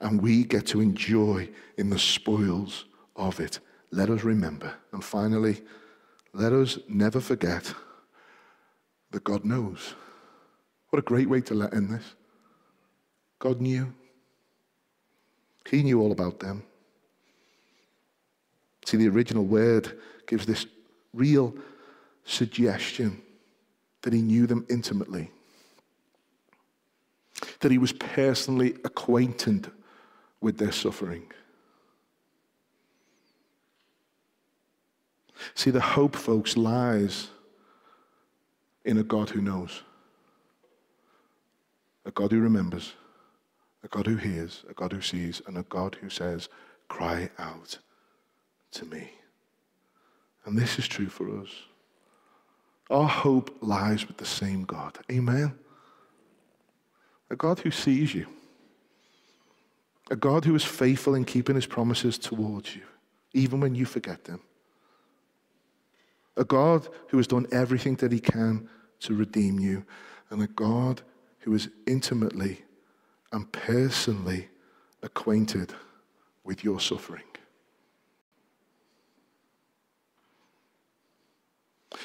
and 0.00 0.20
we 0.20 0.44
get 0.44 0.66
to 0.66 0.80
enjoy 0.80 1.48
in 1.78 1.90
the 1.90 1.98
spoils 1.98 2.84
of 3.14 3.40
it. 3.40 3.60
Let 3.90 4.10
us 4.10 4.24
remember. 4.24 4.74
And 4.92 5.02
finally, 5.02 5.62
let 6.32 6.52
us 6.52 6.78
never 6.88 7.20
forget 7.20 7.72
that 9.10 9.24
God 9.24 9.44
knows. 9.44 9.94
What 10.90 10.98
a 10.98 11.02
great 11.02 11.28
way 11.28 11.40
to 11.42 11.54
let 11.54 11.72
in 11.72 11.90
this. 11.90 12.14
God 13.38 13.60
knew. 13.60 13.92
He 15.70 15.82
knew 15.82 16.00
all 16.00 16.12
about 16.12 16.40
them. 16.40 16.62
See, 18.84 18.96
the 18.96 19.08
original 19.08 19.44
word 19.44 19.98
gives 20.26 20.46
this 20.46 20.66
real 21.12 21.54
suggestion 22.24 23.20
that 24.02 24.12
he 24.12 24.22
knew 24.22 24.46
them 24.46 24.64
intimately, 24.70 25.30
that 27.60 27.72
he 27.72 27.78
was 27.78 27.92
personally 27.92 28.76
acquainted 28.84 29.70
with 30.40 30.58
their 30.58 30.72
suffering. 30.72 31.30
See, 35.54 35.70
the 35.70 35.80
hope, 35.80 36.16
folks, 36.16 36.56
lies 36.56 37.28
in 38.84 38.98
a 38.98 39.02
God 39.02 39.30
who 39.30 39.40
knows, 39.40 39.82
a 42.04 42.10
God 42.10 42.32
who 42.32 42.40
remembers, 42.40 42.94
a 43.82 43.88
God 43.88 44.06
who 44.06 44.16
hears, 44.16 44.64
a 44.68 44.74
God 44.74 44.92
who 44.92 45.00
sees, 45.00 45.42
and 45.46 45.58
a 45.58 45.62
God 45.64 45.96
who 46.00 46.08
says, 46.08 46.48
Cry 46.88 47.30
out 47.38 47.78
to 48.72 48.84
me. 48.86 49.10
And 50.44 50.56
this 50.56 50.78
is 50.78 50.86
true 50.86 51.08
for 51.08 51.40
us. 51.40 51.48
Our 52.88 53.08
hope 53.08 53.56
lies 53.60 54.06
with 54.06 54.16
the 54.16 54.26
same 54.26 54.62
God. 54.62 54.98
Amen. 55.10 55.58
A 57.30 57.36
God 57.36 57.58
who 57.58 57.72
sees 57.72 58.14
you. 58.14 58.26
A 60.10 60.16
God 60.16 60.44
who 60.44 60.54
is 60.54 60.64
faithful 60.64 61.14
in 61.14 61.24
keeping 61.24 61.56
his 61.56 61.66
promises 61.66 62.18
towards 62.18 62.76
you, 62.76 62.82
even 63.32 63.60
when 63.60 63.74
you 63.74 63.84
forget 63.84 64.24
them. 64.24 64.40
A 66.36 66.44
God 66.44 66.88
who 67.08 67.16
has 67.16 67.26
done 67.26 67.46
everything 67.50 67.96
that 67.96 68.12
he 68.12 68.20
can 68.20 68.68
to 69.00 69.14
redeem 69.14 69.58
you. 69.58 69.84
And 70.30 70.42
a 70.42 70.46
God 70.46 71.02
who 71.40 71.54
is 71.54 71.68
intimately 71.86 72.62
and 73.32 73.50
personally 73.52 74.48
acquainted 75.02 75.72
with 76.44 76.64
your 76.64 76.80
suffering. 76.80 77.22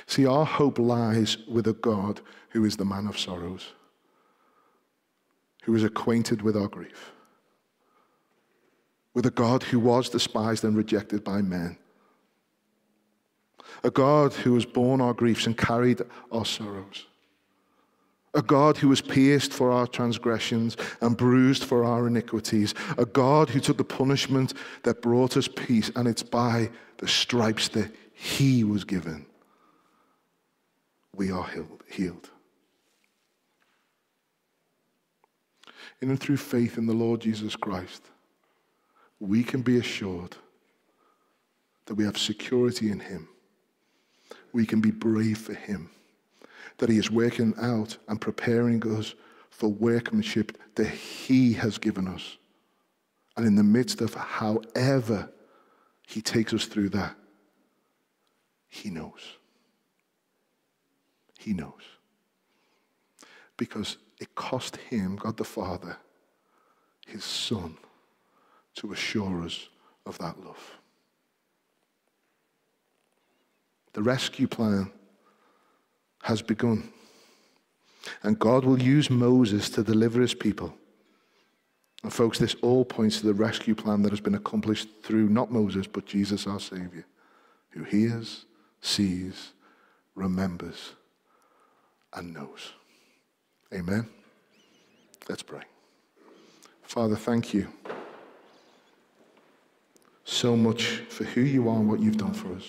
See, 0.05 0.25
our 0.25 0.45
hope 0.45 0.79
lies 0.79 1.37
with 1.47 1.67
a 1.67 1.73
God 1.73 2.21
who 2.49 2.65
is 2.65 2.77
the 2.77 2.85
man 2.85 3.07
of 3.07 3.17
sorrows, 3.17 3.73
who 5.63 5.75
is 5.75 5.83
acquainted 5.83 6.41
with 6.41 6.55
our 6.55 6.67
grief, 6.67 7.11
with 9.13 9.25
a 9.25 9.31
God 9.31 9.63
who 9.63 9.79
was 9.79 10.09
despised 10.09 10.63
and 10.63 10.75
rejected 10.75 11.23
by 11.23 11.41
men, 11.41 11.77
a 13.83 13.91
God 13.91 14.33
who 14.33 14.53
has 14.55 14.65
borne 14.65 15.01
our 15.01 15.13
griefs 15.13 15.45
and 15.45 15.57
carried 15.57 16.01
our 16.31 16.45
sorrows. 16.45 17.07
A 18.33 18.41
God 18.41 18.77
who 18.77 18.87
was 18.87 19.01
pierced 19.01 19.51
for 19.51 19.71
our 19.71 19.85
transgressions 19.85 20.77
and 21.01 21.17
bruised 21.17 21.65
for 21.65 21.83
our 21.83 22.07
iniquities. 22.07 22.73
A 22.97 23.05
God 23.05 23.49
who 23.49 23.59
took 23.59 23.75
the 23.75 23.83
punishment 23.83 24.53
that 24.83 25.01
brought 25.01 25.35
us 25.35 25.49
peace, 25.49 25.91
and 25.97 26.07
it's 26.07 26.23
by 26.23 26.69
the 26.99 27.09
stripes 27.09 27.67
that 27.69 27.91
he 28.13 28.63
was 28.63 28.85
given 28.85 29.25
we 31.15 31.31
are 31.31 31.47
healed. 31.89 32.29
In 36.01 36.09
and 36.09 36.19
through 36.19 36.37
faith 36.37 36.77
in 36.77 36.87
the 36.87 36.93
Lord 36.93 37.21
Jesus 37.21 37.55
Christ, 37.55 38.03
we 39.21 39.43
can 39.43 39.61
be 39.61 39.77
assured 39.77 40.35
that 41.85 41.93
we 41.93 42.03
have 42.03 42.17
security 42.17 42.89
in 42.89 42.99
Him. 42.99 43.29
We 44.51 44.65
can 44.65 44.81
be 44.81 44.91
brave 44.91 45.37
for 45.37 45.53
Him, 45.53 45.91
that 46.79 46.89
He 46.89 46.97
is 46.97 47.11
working 47.11 47.53
out 47.61 47.97
and 48.07 48.19
preparing 48.19 48.85
us 48.97 49.13
for 49.51 49.69
workmanship 49.69 50.57
that 50.75 50.87
He 50.87 51.53
has 51.53 51.77
given 51.77 52.07
us. 52.07 52.37
And 53.37 53.45
in 53.45 53.55
the 53.55 53.63
midst 53.63 54.01
of 54.01 54.15
however 54.15 55.29
He 56.07 56.21
takes 56.21 56.53
us 56.53 56.65
through 56.65 56.89
that, 56.89 57.15
He 58.67 58.89
knows. 58.89 59.37
He 61.37 61.53
knows. 61.53 61.83
Because 63.57 63.97
it 64.19 64.35
cost 64.35 64.77
him, 64.77 65.15
God 65.15 65.37
the 65.37 65.43
Father, 65.43 65.97
his 67.07 67.23
Son, 67.23 67.75
to 68.75 68.91
assure 68.91 69.43
us 69.43 69.69
of 70.05 70.17
that 70.19 70.39
love. 70.43 70.79
The 73.93 74.01
rescue 74.01 74.47
plan 74.47 74.91
has 76.23 76.41
begun. 76.41 76.91
And 78.23 78.39
God 78.39 78.65
will 78.65 78.81
use 78.81 79.09
Moses 79.09 79.69
to 79.71 79.83
deliver 79.83 80.21
his 80.21 80.33
people. 80.33 80.73
And, 82.03 82.11
folks, 82.11 82.39
this 82.39 82.55
all 82.61 82.83
points 82.83 83.19
to 83.19 83.27
the 83.27 83.33
rescue 83.33 83.75
plan 83.75 84.01
that 84.01 84.11
has 84.11 84.21
been 84.21 84.35
accomplished 84.35 84.87
through 85.03 85.29
not 85.29 85.51
Moses, 85.51 85.85
but 85.85 86.05
Jesus, 86.05 86.47
our 86.47 86.59
Savior, 86.59 87.05
who 87.69 87.83
hears, 87.83 88.45
sees, 88.81 89.51
remembers, 90.15 90.93
and 92.13 92.33
knows. 92.33 92.71
Amen. 93.73 94.09
Let's 95.29 95.43
pray. 95.43 95.61
Father, 96.83 97.15
thank 97.15 97.53
you 97.53 97.67
so 100.23 100.55
much 100.55 100.83
for 101.09 101.23
who 101.23 101.41
you 101.41 101.69
are 101.69 101.77
and 101.77 101.89
what 101.89 101.99
you've 101.99 102.17
done 102.17 102.33
for 102.33 102.53
us. 102.53 102.63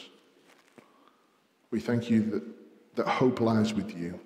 We 1.71 1.81
thank 1.81 2.11
you 2.11 2.23
that, 2.31 2.43
that 2.97 3.09
hope 3.09 3.41
lies 3.41 3.73
with 3.73 3.97
you. 3.97 4.19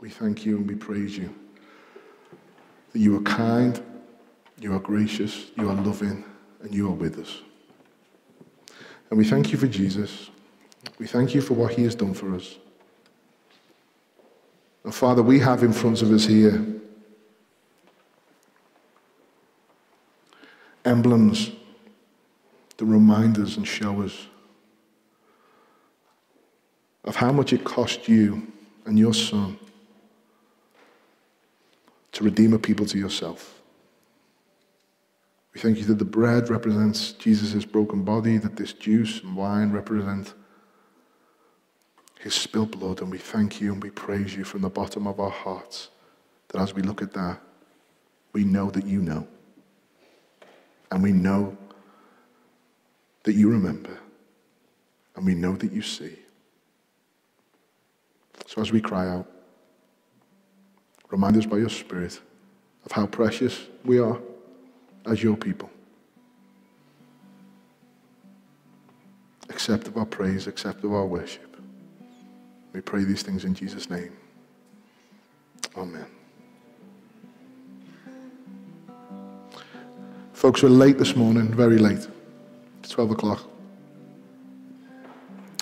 We 0.00 0.10
thank 0.10 0.46
you 0.46 0.58
and 0.58 0.68
we 0.68 0.74
praise 0.74 1.16
you 1.16 1.34
that 2.92 2.98
you 2.98 3.16
are 3.16 3.22
kind, 3.22 3.82
you 4.58 4.74
are 4.74 4.78
gracious, 4.78 5.50
you 5.56 5.68
are 5.68 5.74
loving, 5.74 6.24
and 6.62 6.74
you 6.74 6.88
are 6.88 6.94
with 6.94 7.18
us. 7.18 7.42
And 9.10 9.18
we 9.18 9.24
thank 9.24 9.52
you 9.52 9.58
for 9.58 9.66
Jesus. 9.66 10.30
We 10.98 11.06
thank 11.06 11.34
you 11.34 11.40
for 11.40 11.54
what 11.54 11.72
he 11.72 11.84
has 11.84 11.94
done 11.94 12.14
for 12.14 12.34
us. 12.34 12.56
And 14.84 14.94
Father, 14.94 15.22
we 15.22 15.38
have 15.40 15.62
in 15.62 15.72
front 15.72 16.02
of 16.02 16.10
us 16.12 16.24
here 16.24 16.64
emblems 20.88 21.50
that 22.76 22.84
remind 22.84 23.38
us 23.38 23.56
and 23.56 23.66
show 23.66 24.02
us 24.02 24.26
of 27.04 27.16
how 27.16 27.32
much 27.32 27.52
it 27.52 27.64
cost 27.64 28.08
you 28.08 28.46
and 28.84 28.98
your 28.98 29.14
son 29.14 29.58
to 32.12 32.24
redeem 32.24 32.52
a 32.52 32.58
people 32.58 32.86
to 32.86 32.98
yourself. 32.98 33.60
We 35.54 35.60
thank 35.60 35.78
you 35.78 35.84
that 35.84 35.98
the 35.98 36.04
bread 36.04 36.50
represents 36.50 37.12
Jesus' 37.12 37.64
broken 37.64 38.04
body, 38.04 38.38
that 38.38 38.56
this 38.56 38.72
juice 38.72 39.22
and 39.22 39.36
wine 39.36 39.72
represent 39.72 40.34
his 42.20 42.34
spilled 42.34 42.78
blood, 42.78 43.00
and 43.00 43.10
we 43.10 43.18
thank 43.18 43.60
you 43.60 43.72
and 43.72 43.82
we 43.82 43.90
praise 43.90 44.36
you 44.36 44.44
from 44.44 44.62
the 44.62 44.68
bottom 44.68 45.06
of 45.06 45.20
our 45.20 45.30
hearts 45.30 45.88
that 46.48 46.60
as 46.60 46.74
we 46.74 46.82
look 46.82 47.02
at 47.02 47.12
that, 47.12 47.40
we 48.32 48.44
know 48.44 48.70
that 48.70 48.86
you 48.86 49.00
know. 49.00 49.26
And 50.90 51.02
we 51.02 51.12
know 51.12 51.56
that 53.24 53.34
you 53.34 53.50
remember. 53.50 53.98
And 55.16 55.26
we 55.26 55.34
know 55.34 55.56
that 55.56 55.72
you 55.72 55.82
see. 55.82 56.16
So 58.46 58.62
as 58.62 58.72
we 58.72 58.80
cry 58.80 59.08
out, 59.08 59.30
remind 61.10 61.36
us 61.36 61.44
by 61.44 61.58
your 61.58 61.68
Spirit 61.68 62.20
of 62.86 62.92
how 62.92 63.06
precious 63.06 63.66
we 63.84 63.98
are 63.98 64.18
as 65.06 65.22
your 65.22 65.36
people. 65.36 65.70
Accept 69.50 69.88
of 69.88 69.96
our 69.96 70.06
praise, 70.06 70.46
accept 70.46 70.84
of 70.84 70.92
our 70.92 71.06
worship. 71.06 71.56
We 72.72 72.80
pray 72.80 73.04
these 73.04 73.22
things 73.22 73.44
in 73.44 73.54
Jesus' 73.54 73.90
name. 73.90 74.16
Amen. 75.76 76.06
Folks, 80.38 80.62
we're 80.62 80.68
late 80.68 80.98
this 80.98 81.16
morning, 81.16 81.52
very 81.52 81.78
late. 81.78 82.06
It's 82.78 82.90
12 82.90 83.10
o'clock. 83.10 83.42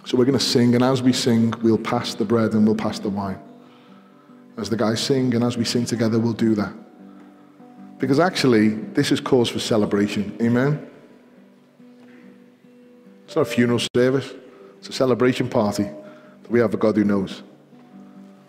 So 0.04 0.18
we're 0.18 0.26
going 0.26 0.38
to 0.38 0.44
sing, 0.44 0.74
and 0.74 0.84
as 0.84 1.00
we 1.00 1.14
sing, 1.14 1.54
we'll 1.62 1.78
pass 1.78 2.12
the 2.12 2.26
bread 2.26 2.52
and 2.52 2.66
we'll 2.66 2.76
pass 2.76 2.98
the 2.98 3.08
wine. 3.08 3.38
As 4.58 4.68
the 4.68 4.76
guys 4.76 5.02
sing, 5.02 5.34
and 5.34 5.42
as 5.42 5.56
we 5.56 5.64
sing 5.64 5.86
together, 5.86 6.18
we'll 6.18 6.34
do 6.34 6.54
that. 6.56 6.74
Because 7.96 8.20
actually, 8.20 8.68
this 8.68 9.10
is 9.10 9.18
cause 9.18 9.48
for 9.48 9.60
celebration. 9.60 10.36
Amen? 10.42 10.86
It's 13.24 13.34
not 13.34 13.42
a 13.42 13.50
funeral 13.50 13.80
service, 13.96 14.30
it's 14.76 14.90
a 14.90 14.92
celebration 14.92 15.48
party. 15.48 15.84
That 15.84 16.50
we 16.50 16.60
have 16.60 16.74
a 16.74 16.76
God 16.76 16.96
who 16.96 17.04
knows. 17.04 17.42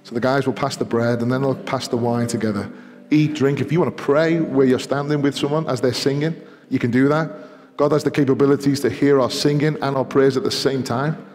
So 0.03 0.13
the 0.13 0.19
guys 0.19 0.45
will 0.45 0.51
pass 0.51 0.75
the 0.75 0.83
bread 0.83 1.21
and 1.21 1.31
then 1.31 1.41
they'll 1.41 1.55
pass 1.55 1.87
the 1.87 1.95
wine 1.95 2.27
together. 2.27 2.69
Eat, 3.09 3.33
drink. 3.35 3.61
If 3.61 3.71
you 3.71 3.79
want 3.79 3.95
to 3.95 4.03
pray 4.03 4.39
where 4.39 4.65
you're 4.65 4.79
standing 4.79 5.21
with 5.21 5.37
someone 5.37 5.67
as 5.69 5.81
they're 5.81 5.93
singing, 5.93 6.35
you 6.69 6.79
can 6.79 6.91
do 6.91 7.07
that. 7.07 7.31
God 7.77 7.91
has 7.91 8.03
the 8.03 8.11
capabilities 8.11 8.79
to 8.81 8.89
hear 8.89 9.21
our 9.21 9.29
singing 9.29 9.77
and 9.81 9.95
our 9.95 10.03
prayers 10.03 10.35
at 10.35 10.43
the 10.43 10.51
same 10.51 10.83
time. 10.83 11.25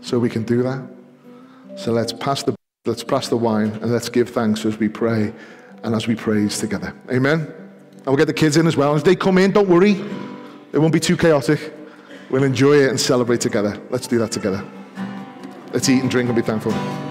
So 0.00 0.18
we 0.18 0.28
can 0.28 0.44
do 0.44 0.62
that. 0.62 0.86
So 1.76 1.92
let's 1.92 2.12
pass 2.12 2.42
the 2.42 2.54
let's 2.86 3.04
pass 3.04 3.28
the 3.28 3.36
wine 3.36 3.70
and 3.82 3.92
let's 3.92 4.08
give 4.08 4.30
thanks 4.30 4.64
as 4.64 4.78
we 4.78 4.88
pray 4.88 5.32
and 5.82 5.94
as 5.94 6.06
we 6.06 6.14
praise 6.14 6.58
together. 6.58 6.94
Amen. 7.10 7.40
And 7.40 8.06
we'll 8.06 8.16
get 8.16 8.26
the 8.26 8.32
kids 8.32 8.56
in 8.56 8.66
as 8.66 8.76
well. 8.76 8.94
As 8.94 9.02
they 9.02 9.16
come 9.16 9.38
in, 9.38 9.50
don't 9.50 9.68
worry. 9.68 9.92
It 10.72 10.78
won't 10.78 10.92
be 10.92 11.00
too 11.00 11.16
chaotic. 11.16 11.72
We'll 12.30 12.44
enjoy 12.44 12.84
it 12.84 12.90
and 12.90 13.00
celebrate 13.00 13.40
together. 13.40 13.80
Let's 13.90 14.06
do 14.06 14.18
that 14.18 14.32
together. 14.32 14.64
Let's 15.72 15.88
eat 15.88 16.00
and 16.00 16.10
drink 16.10 16.28
and 16.28 16.36
be 16.36 16.42
thankful. 16.42 17.07